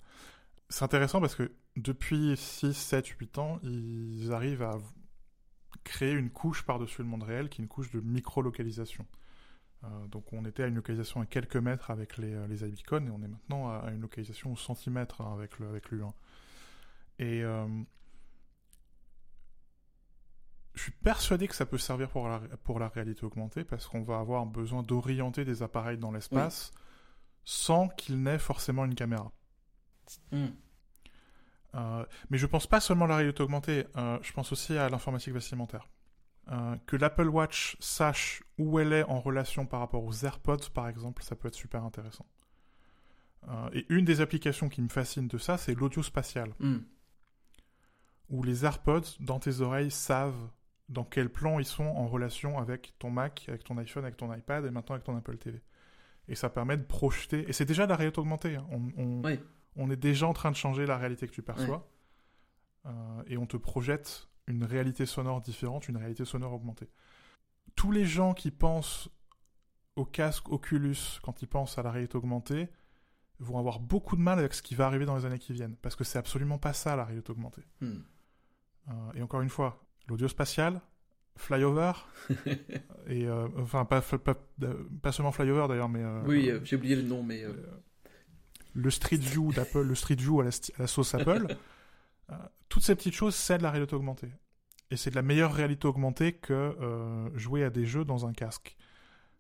C'est 0.69 0.85
intéressant 0.85 1.21
parce 1.21 1.37
que 1.37 1.53
depuis 1.77 2.37
6, 2.37 2.75
7, 2.75 3.07
8 3.07 3.39
ans, 3.39 3.61
ils 3.63 4.33
arrivent 4.33 4.63
à 4.63 4.79
créer 5.85 6.13
une 6.13 6.31
couche 6.31 6.65
par-dessus 6.65 7.03
le 7.03 7.09
monde 7.09 7.23
réel 7.23 7.49
qui 7.49 7.61
est 7.61 7.65
une 7.65 7.69
couche 7.69 7.91
de 7.93 8.01
micro-localisation. 8.01 9.07
Euh, 9.85 10.07
donc 10.09 10.33
on 10.33 10.45
était 10.45 10.65
à 10.65 10.67
une 10.67 10.75
localisation 10.75 11.21
à 11.21 11.27
quelques 11.27 11.57
mètres 11.57 11.91
avec 11.91 12.17
les, 12.17 12.33
euh, 12.33 12.47
les 12.49 12.65
et 12.65 13.11
on 13.11 13.23
est 13.23 13.29
maintenant 13.29 13.69
à, 13.69 13.91
une 13.93 14.01
localisation 14.01 14.53
au 14.53 14.57
centimètre 14.57 15.21
hein, 15.21 15.33
avec, 15.35 15.59
le, 15.61 15.69
avec 15.69 15.91
l'U1. 15.91 16.13
Et 17.21 17.45
je 20.75 20.83
suis 20.83 20.93
persuadé 20.93 21.47
que 21.47 21.55
ça 21.55 21.67
peut 21.67 21.79
servir 21.79 22.09
pour 22.09 22.29
la, 22.29 22.41
pour 22.65 22.79
la 22.81 22.89
réalité 22.89 23.25
augmentée 23.25 23.65
parce 23.65 23.87
qu'on 23.87 24.03
va 24.03 24.19
avoir 24.19 24.45
besoin 24.45 24.83
d'orienter 24.83 25.45
des 25.45 25.63
appareils 25.63 25.99
dans 25.99 26.11
l'espace 26.11 26.73
sans 27.45 27.89
qu'il 27.89 28.23
n'ait 28.23 28.39
forcément 28.39 28.85
une 28.85 28.95
caméra. 28.95 29.31
Hmm. 30.33 30.49
Euh, 31.75 32.05
mais 32.31 32.39
je 32.39 32.47
pense 32.47 32.67
pas 32.67 32.81
seulement 32.81 33.05
à 33.05 33.09
la 33.09 33.17
réalité 33.17 33.43
augmentée, 33.43 33.87
euh, 33.97 34.19
je 34.23 34.33
pense 34.33 34.53
aussi 34.53 34.77
à 34.77 34.89
l'informatique 34.89 35.33
vestimentaire. 35.33 35.89
Euh, 36.51 36.77
que 36.87 36.97
l'Apple 36.97 37.29
Watch 37.29 37.77
sache 37.81 38.43
où 38.59 38.79
elle 38.79 38.93
est 38.93 39.05
en 39.05 39.19
relation 39.19 39.67
par 39.67 39.81
rapport 39.81 40.05
aux 40.05 40.25
AirPods, 40.25 40.71
par 40.73 40.89
exemple, 40.89 41.23
ça 41.23 41.37
peut 41.37 41.49
être 41.49 41.55
super 41.55 41.85
intéressant. 41.85 42.27
et 43.75 43.85
une 43.91 44.07
des 44.07 44.23
applications 44.23 44.71
qui 44.71 44.81
me 44.81 44.89
fascine 44.89 45.29
de 45.29 45.37
ça, 45.37 45.59
c'est 45.59 45.75
l'audio 45.75 46.03
spatial. 46.03 46.55
Hmm. 46.61 46.79
Où 48.31 48.43
les 48.43 48.65
AirPods, 48.65 49.19
dans 49.21 49.39
tes 49.39 49.61
oreilles, 49.61 49.91
savent 49.91 50.49
dans 50.95 51.05
quel 51.05 51.29
plan 51.29 51.59
ils 51.59 51.67
sont 51.67 51.85
en 51.85 52.07
relation 52.07 52.59
avec 52.59 52.95
ton 52.99 53.11
Mac, 53.11 53.45
avec 53.49 53.65
ton 53.65 53.77
iPhone, 53.77 54.05
avec 54.05 54.17
ton 54.17 54.33
iPad 54.33 54.65
et 54.65 54.71
maintenant 54.71 54.95
avec 54.95 55.05
ton 55.05 55.17
Apple 55.17 55.37
TV. 55.37 55.61
Et 56.29 56.35
ça 56.35 56.49
permet 56.49 56.79
de 56.79 56.83
projeter. 56.83 57.49
Et 57.49 57.53
c'est 57.53 57.67
déjà 57.67 57.87
la 57.87 57.97
réalité 57.97 58.21
augmentée. 58.21 58.57
Hein. 58.57 58.67
On, 58.97 59.21
Oui 59.23 59.39
on 59.77 59.91
est 59.91 59.97
déjà 59.97 60.27
en 60.27 60.33
train 60.33 60.51
de 60.51 60.57
changer 60.57 60.87
la 60.87 60.97
réalité 60.97 61.27
que 61.27 61.33
tu 61.33 61.43
perçois. 61.43 61.89
Euh, 62.87 63.23
et 63.27 63.37
on 63.37 63.47
te 63.47 63.57
projette 63.57 64.29
une 64.47 64.65
réalité 64.65 65.07
sonore 65.07 65.41
différente, 65.41 65.89
une 65.89 65.97
réalité 65.97 66.25
sonore 66.25 66.53
augmentée. 66.53 66.89
Tous 67.77 67.91
les 67.91 68.05
gens 68.05 68.35
qui 68.35 68.51
pensent 68.51 69.09
au 69.97 70.05
casque 70.05 70.49
Oculus 70.51 71.21
quand 71.23 71.43
ils 71.43 71.49
pensent 71.49 71.79
à 71.79 71.83
la 71.83 71.91
réalité 71.91 72.17
augmentée 72.17 72.69
vont 73.39 73.59
avoir 73.59 73.81
beaucoup 73.81 74.17
de 74.17 74.21
mal 74.21 74.39
avec 74.39 74.55
ce 74.55 74.63
qui 74.63 74.75
va 74.75 74.87
arriver 74.87 75.07
dans 75.07 75.17
les 75.17 75.25
années 75.25 75.39
qui 75.39 75.53
viennent. 75.53 75.77
Parce 75.77 75.97
que 75.97 76.05
c'est 76.05 76.19
absolument 76.19 76.59
pas 76.59 76.73
ça 76.73 76.95
la 76.95 77.05
réalité 77.05 77.31
augmentée. 77.31 77.65
Hmm. 77.81 78.03
Euh, 78.89 79.13
et 79.15 79.23
encore 79.23 79.41
une 79.41 79.49
fois, 79.49 79.84
l'audio 80.09 80.29
spatial, 80.29 80.81
flyover, 81.37 81.93
et 83.07 83.27
euh, 83.27 83.49
enfin 83.59 83.85
pas, 83.85 84.03
pas, 84.03 85.13
seulement 85.13 85.33
flyover 85.33 85.67
d'ailleurs, 85.69 85.89
mais... 85.89 86.05
oui, 86.27 86.51
j'ai 86.65 86.77
oublié 86.77 86.97
le 86.97 87.03
nom, 87.03 87.23
mais 87.23 87.45
le 88.75 88.91
Street 88.91 89.17
View 89.17 89.53
d'Apple, 89.53 89.83
le 89.83 89.95
Street 89.95 90.17
View 90.17 90.41
à 90.41 90.45
la, 90.45 90.87
sauce 90.87 91.15
Apple. 91.15 91.47
Euh, 92.31 92.37
toutes 92.71 92.83
ces 92.83 92.95
petites 92.95 93.13
choses, 93.13 93.35
c'est 93.35 93.59
de 93.59 93.63
la 93.63 93.71
réalité 93.71 93.95
augmentée. 93.95 94.33
Et 94.91 94.97
c'est 94.97 95.11
de 95.11 95.15
la 95.15 95.21
meilleure 95.21 95.53
réalité 95.53 95.87
augmentée 95.87 96.33
que 96.33 96.55
euh, 96.55 97.29
jouer 97.37 97.65
à 97.65 97.69
des 97.69 97.85
jeux 97.85 98.07
dans 98.07 98.25
un 98.25 98.33
casque. 98.33 98.79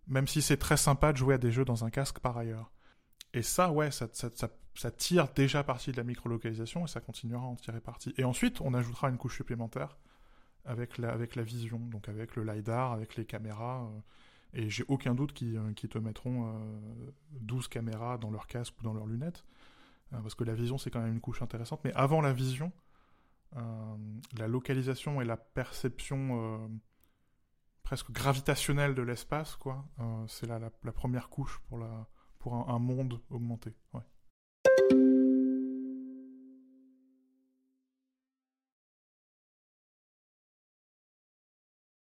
Même 0.07 0.29
si 0.29 0.43
c'est 0.43 0.59
très 0.59 0.77
sympa 0.77 1.15
de 1.15 1.17
jouer 1.17 1.37
à 1.37 1.39
des 1.39 1.51
jeux 1.51 1.65
dans 1.65 1.87
un 1.87 1.89
casque 1.89 2.19
par 2.19 2.37
ailleurs. 2.37 2.71
Et 3.33 3.41
ça, 3.41 3.73
ouais, 3.73 3.91
ça, 3.91 4.07
ça, 4.13 4.91
tire 4.91 5.29
déjà 5.35 5.65
parti 5.65 5.93
de 5.93 5.97
la 5.97 6.05
micro-localisation 6.05 6.85
et 6.85 6.89
ça 6.89 7.01
continuera 7.01 7.45
à 7.45 7.47
en 7.47 7.57
tirer 7.57 7.81
parti. 7.81 8.13
Et 8.19 8.25
ensuite, 8.25 8.61
on 8.61 8.75
ajoutera 8.75 9.09
une 9.09 9.17
couche 9.17 9.37
supplémentaire 9.37 9.97
avec 10.65 10.99
la, 10.99 11.13
avec 11.13 11.37
la 11.37 11.43
vision, 11.43 11.79
donc 11.79 12.09
avec 12.09 12.37
le 12.37 12.45
LiDAR, 12.45 12.93
avec 12.93 13.17
les 13.17 13.25
caméras. 13.25 13.83
Euh, 13.83 14.01
et 14.55 14.71
j'ai 14.71 14.85
aucun 14.89 15.15
doute 15.15 15.33
qu'ils 15.33 15.57
euh, 15.57 15.73
te 15.73 15.99
mettront 15.99 16.55
12 17.33 17.65
euh, 17.65 17.69
caméras 17.69 18.19
dans 18.19 18.31
leur 18.31 18.47
casque 18.47 18.75
ou 18.81 18.83
dans 18.83 18.95
leurs 18.95 19.07
lunettes. 19.07 19.45
Parce 20.11 20.37
que 20.37 20.45
la 20.45 20.55
vision, 20.55 20.79
c'est 20.79 20.91
quand 20.91 21.01
même 21.01 21.15
une 21.15 21.21
couche 21.21 21.43
intéressante. 21.43 21.81
Mais 21.83 21.93
avant 21.95 22.21
la 22.21 22.33
vision, 22.33 22.71
la 24.37 24.47
localisation 24.47 25.21
et 25.21 25.25
la 25.25 25.37
perception 25.37 26.71
presque 27.83 28.13
gravitationnelle 28.13 28.95
de 28.95 29.03
l'espace, 29.03 29.57
quoi, 29.57 29.85
c'est 30.29 30.47
la, 30.47 30.61
la, 30.61 30.93
première 30.93 31.31
couche 31.31 31.59
pour 31.69 31.79
la, 31.79 32.07
pour 32.39 32.71
un, 32.71 32.79
monde 32.79 33.21
augmenté. 33.29 33.75